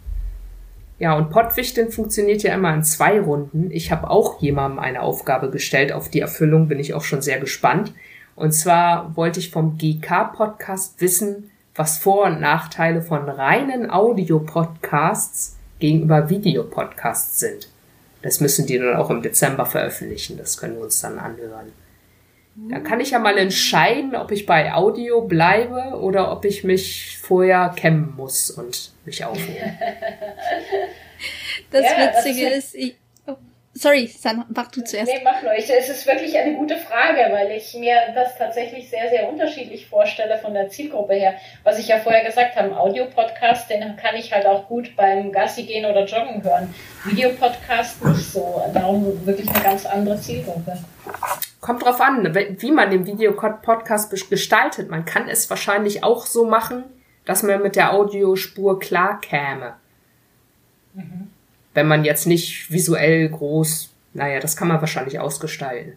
Ja, 0.97 1.17
und 1.17 1.29
Pottwichteln 1.29 1.91
funktioniert 1.91 2.41
ja 2.43 2.53
immer 2.53 2.73
in 2.73 2.85
zwei 2.85 3.19
Runden. 3.19 3.69
Ich 3.69 3.91
habe 3.91 4.09
auch 4.09 4.41
jemandem 4.41 4.79
eine 4.79 5.01
Aufgabe 5.01 5.49
gestellt. 5.49 5.91
Auf 5.91 6.07
die 6.07 6.21
Erfüllung 6.21 6.69
bin 6.69 6.79
ich 6.79 6.93
auch 6.93 7.03
schon 7.03 7.21
sehr 7.21 7.41
gespannt. 7.41 7.93
Und 8.39 8.53
zwar 8.53 9.17
wollte 9.17 9.41
ich 9.41 9.51
vom 9.51 9.77
GK-Podcast 9.77 11.01
wissen, 11.01 11.51
was 11.75 11.97
Vor- 11.97 12.23
und 12.23 12.39
Nachteile 12.39 13.01
von 13.01 13.27
reinen 13.27 13.91
Audio-Podcasts 13.91 15.57
gegenüber 15.79 16.29
Videopodcasts 16.29 17.41
sind. 17.41 17.67
Das 18.21 18.39
müssen 18.39 18.65
die 18.65 18.77
dann 18.77 18.95
auch 18.95 19.09
im 19.09 19.21
Dezember 19.21 19.65
veröffentlichen. 19.65 20.37
Das 20.37 20.57
können 20.57 20.75
wir 20.75 20.83
uns 20.83 21.01
dann 21.01 21.19
anhören. 21.19 21.73
Da 22.69 22.79
kann 22.79 23.01
ich 23.01 23.11
ja 23.11 23.19
mal 23.19 23.37
entscheiden, 23.37 24.15
ob 24.15 24.31
ich 24.31 24.45
bei 24.45 24.73
Audio 24.73 25.19
bleibe 25.21 25.97
oder 25.99 26.31
ob 26.31 26.45
ich 26.45 26.63
mich 26.63 27.17
vorher 27.21 27.73
kämmen 27.75 28.13
muss 28.15 28.51
und 28.51 28.93
mich 29.03 29.25
aufnehmen. 29.25 29.77
Das 31.71 31.83
ja, 31.83 31.89
Witzige 31.97 32.49
das 32.49 32.57
ist, 32.57 32.73
ist 32.73 32.75
ich, 32.75 32.95
Sorry, 33.73 34.07
San, 34.07 34.45
mach 34.49 34.71
du 34.71 34.83
zuerst. 34.83 35.11
Nee, 35.11 35.21
mach 35.23 35.43
nur. 35.43 35.53
Ich, 35.53 35.69
es 35.69 35.89
ist 35.89 36.07
wirklich 36.07 36.35
eine 36.37 36.55
gute 36.55 36.75
Frage, 36.75 37.31
weil 37.31 37.51
ich 37.51 37.75
mir 37.75 37.95
das 38.15 38.35
tatsächlich 38.35 38.89
sehr, 38.89 39.09
sehr 39.09 39.29
unterschiedlich 39.29 39.87
vorstelle 39.87 40.39
von 40.39 40.55
der 40.55 40.69
Zielgruppe 40.69 41.13
her. 41.13 41.35
Was 41.63 41.77
ich 41.77 41.87
ja 41.87 41.99
vorher 41.99 42.25
gesagt 42.25 42.55
habe, 42.55 42.75
Audio-Podcast, 42.75 43.69
den 43.69 43.95
kann 43.95 44.15
ich 44.15 44.33
halt 44.33 44.47
auch 44.47 44.67
gut 44.67 44.95
beim 44.95 45.31
Gassi 45.31 45.63
gehen 45.63 45.85
oder 45.85 46.03
Joggen 46.05 46.43
hören. 46.43 46.73
Videopodcast 47.05 48.03
nicht 48.05 48.31
so. 48.31 48.61
Darum 48.73 49.25
wirklich 49.25 49.47
eine 49.49 49.63
ganz 49.63 49.85
andere 49.85 50.19
Zielgruppe. 50.19 50.77
Kommt 51.61 51.85
drauf 51.85 52.01
an, 52.01 52.33
wie 52.33 52.71
man 52.71 52.89
den 52.89 53.05
Videopodcast 53.05 54.29
gestaltet. 54.29 54.89
Man 54.89 55.05
kann 55.05 55.29
es 55.29 55.47
wahrscheinlich 55.49 56.03
auch 56.03 56.25
so 56.25 56.45
machen, 56.45 56.85
dass 57.25 57.43
man 57.43 57.61
mit 57.61 57.75
der 57.75 57.93
Audiospur 57.93 58.79
klar 58.79 59.21
käme. 59.21 59.75
Mhm 60.95 61.29
wenn 61.73 61.87
man 61.87 62.03
jetzt 62.03 62.25
nicht 62.27 62.71
visuell 62.71 63.29
groß, 63.29 63.93
naja, 64.13 64.39
das 64.39 64.57
kann 64.57 64.67
man 64.67 64.81
wahrscheinlich 64.81 65.19
ausgestalten. 65.19 65.93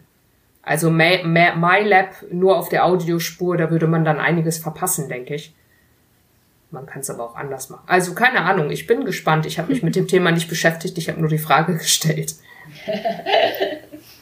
Also 0.61 0.89
MyLab 0.89 2.31
nur 2.31 2.57
auf 2.57 2.69
der 2.69 2.85
Audiospur, 2.85 3.57
da 3.57 3.69
würde 3.69 3.87
man 3.87 4.05
dann 4.05 4.19
einiges 4.19 4.59
verpassen, 4.59 5.09
denke 5.09 5.35
ich. 5.35 5.53
Man 6.71 6.85
kann 6.85 7.01
es 7.01 7.09
aber 7.09 7.25
auch 7.25 7.35
anders 7.35 7.69
machen. 7.69 7.83
Also 7.85 8.15
keine 8.15 8.41
Ahnung, 8.41 8.71
ich 8.71 8.87
bin 8.87 9.05
gespannt. 9.05 9.45
Ich 9.45 9.59
habe 9.59 9.71
mich 9.71 9.83
mit 9.83 9.95
dem 9.95 10.07
Thema 10.13 10.31
nicht 10.31 10.49
beschäftigt, 10.49 10.97
ich 10.97 11.09
habe 11.09 11.19
nur 11.19 11.29
die 11.29 11.37
Frage 11.37 11.77
gestellt. 11.77 12.35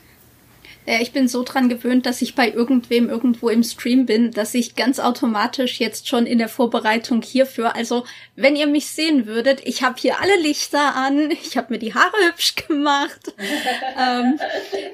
Ja, 0.88 1.00
ich 1.00 1.12
bin 1.12 1.28
so 1.28 1.44
dran 1.44 1.70
gewöhnt, 1.70 2.08
dass 2.08 2.24
ich 2.24 2.34
bei 2.34 2.50
irgendwem 2.50 3.08
irgendwo 3.08 3.50
im 3.50 3.64
Stream 3.64 4.08
bin, 4.08 4.32
dass 4.32 4.56
ich 4.56 4.76
ganz 4.76 5.00
automatisch 5.00 5.80
jetzt 5.80 6.08
schon 6.08 6.26
in 6.26 6.40
der 6.40 6.50
Vorbereitung 6.50 7.22
hierfür, 7.22 7.76
also 7.76 8.04
wenn 8.36 8.56
ihr 8.56 8.66
mich 8.66 8.88
sehen 8.88 9.28
würdet, 9.28 9.62
ich 9.64 9.84
habe 9.84 10.00
hier 10.00 10.20
alle 10.20 10.42
Lichter 10.42 10.96
an, 10.96 11.30
ich 11.44 11.56
habe 11.56 11.74
mir 11.74 11.80
die 11.80 11.94
Haare 11.94 12.18
hübsch 12.28 12.56
gemacht. 12.56 13.34
ähm, 14.00 14.40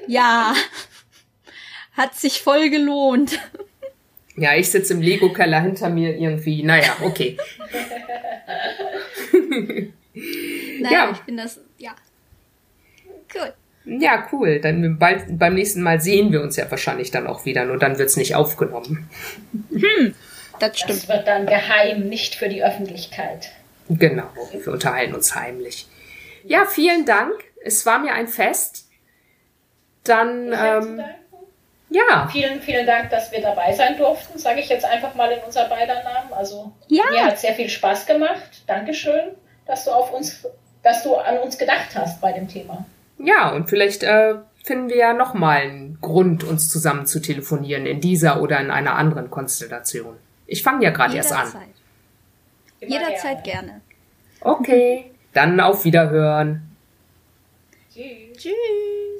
ja, 0.06 0.52
hat 1.94 2.16
sich 2.16 2.42
voll 2.42 2.68
gelohnt. 2.68 3.38
Ja, 4.36 4.54
ich 4.54 4.70
sitze 4.70 4.92
im 4.92 5.00
Lego-Keller 5.00 5.62
hinter 5.62 5.88
mir 5.88 6.16
irgendwie. 6.16 6.62
Naja, 6.62 6.96
okay. 7.02 7.38
naja, 10.80 10.92
ja. 10.92 11.10
ich 11.12 11.20
bin 11.20 11.38
das, 11.38 11.60
ja. 11.78 11.94
Cool. 13.34 13.54
Ja, 13.88 14.28
cool. 14.32 14.60
Dann 14.60 14.98
bald, 14.98 15.38
beim 15.38 15.54
nächsten 15.54 15.80
Mal 15.82 16.00
sehen 16.00 16.30
wir 16.30 16.42
uns 16.42 16.56
ja 16.56 16.70
wahrscheinlich 16.70 17.10
dann 17.10 17.26
auch 17.26 17.46
wieder, 17.46 17.64
nur 17.64 17.78
dann 17.78 17.98
wird's 17.98 18.16
nicht 18.16 18.34
aufgenommen. 18.34 19.08
Hm, 19.70 20.14
das 20.60 20.78
stimmt. 20.78 21.02
Das 21.02 21.08
wird 21.08 21.26
dann 21.26 21.46
geheim, 21.46 22.08
nicht 22.08 22.34
für 22.34 22.48
die 22.48 22.62
Öffentlichkeit. 22.62 23.50
Genau, 23.88 24.28
wir 24.52 24.72
unterhalten 24.72 25.14
uns 25.14 25.34
heimlich. 25.34 25.86
Ja, 26.44 26.66
vielen 26.66 27.06
Dank. 27.06 27.32
Es 27.64 27.86
war 27.86 27.98
mir 27.98 28.12
ein 28.12 28.28
Fest. 28.28 28.88
Dann, 30.04 30.52
ähm, 30.52 31.02
ja. 31.88 32.28
Vielen, 32.30 32.60
vielen 32.60 32.86
Dank, 32.86 33.08
dass 33.10 33.32
wir 33.32 33.40
dabei 33.40 33.72
sein 33.72 33.96
durften, 33.96 34.38
sage 34.38 34.60
ich 34.60 34.68
jetzt 34.68 34.84
einfach 34.84 35.14
mal 35.14 35.30
in 35.30 35.40
unser 35.44 35.68
beider 35.68 36.02
Namen. 36.02 36.32
Also 36.32 36.72
ja. 36.88 37.04
mir 37.10 37.24
hat 37.24 37.38
sehr 37.38 37.54
viel 37.54 37.70
Spaß 37.70 38.04
gemacht. 38.04 38.62
Dankeschön, 38.66 39.32
dass 39.66 39.84
du 39.84 39.90
auf 39.90 40.12
uns, 40.12 40.46
dass 40.82 41.02
du 41.02 41.14
an 41.16 41.38
uns 41.38 41.56
gedacht 41.56 41.88
hast 41.94 42.20
bei 42.20 42.32
dem 42.32 42.48
Thema. 42.48 42.84
Ja, 43.18 43.50
und 43.50 43.68
vielleicht 43.68 44.02
äh, 44.02 44.36
finden 44.64 44.88
wir 44.88 44.96
ja 44.96 45.12
nochmal 45.14 45.62
einen 45.62 45.98
Grund, 46.00 46.44
uns 46.44 46.68
zusammen 46.68 47.06
zu 47.06 47.20
telefonieren, 47.20 47.86
in 47.86 48.00
dieser 48.00 48.40
oder 48.42 48.60
in 48.60 48.70
einer 48.70 48.96
anderen 48.96 49.30
Konstellation. 49.30 50.16
Ich 50.46 50.62
fange 50.62 50.84
ja 50.84 50.90
gerade 50.90 51.16
erst 51.16 51.32
an. 51.32 51.48
Jederzeit 52.80 53.44
gerne. 53.44 53.80
Okay, 54.40 55.10
dann 55.32 55.58
auf 55.60 55.84
Wiederhören. 55.84 56.62
Tschüss. 57.92 58.36
Tschüss. 58.36 59.17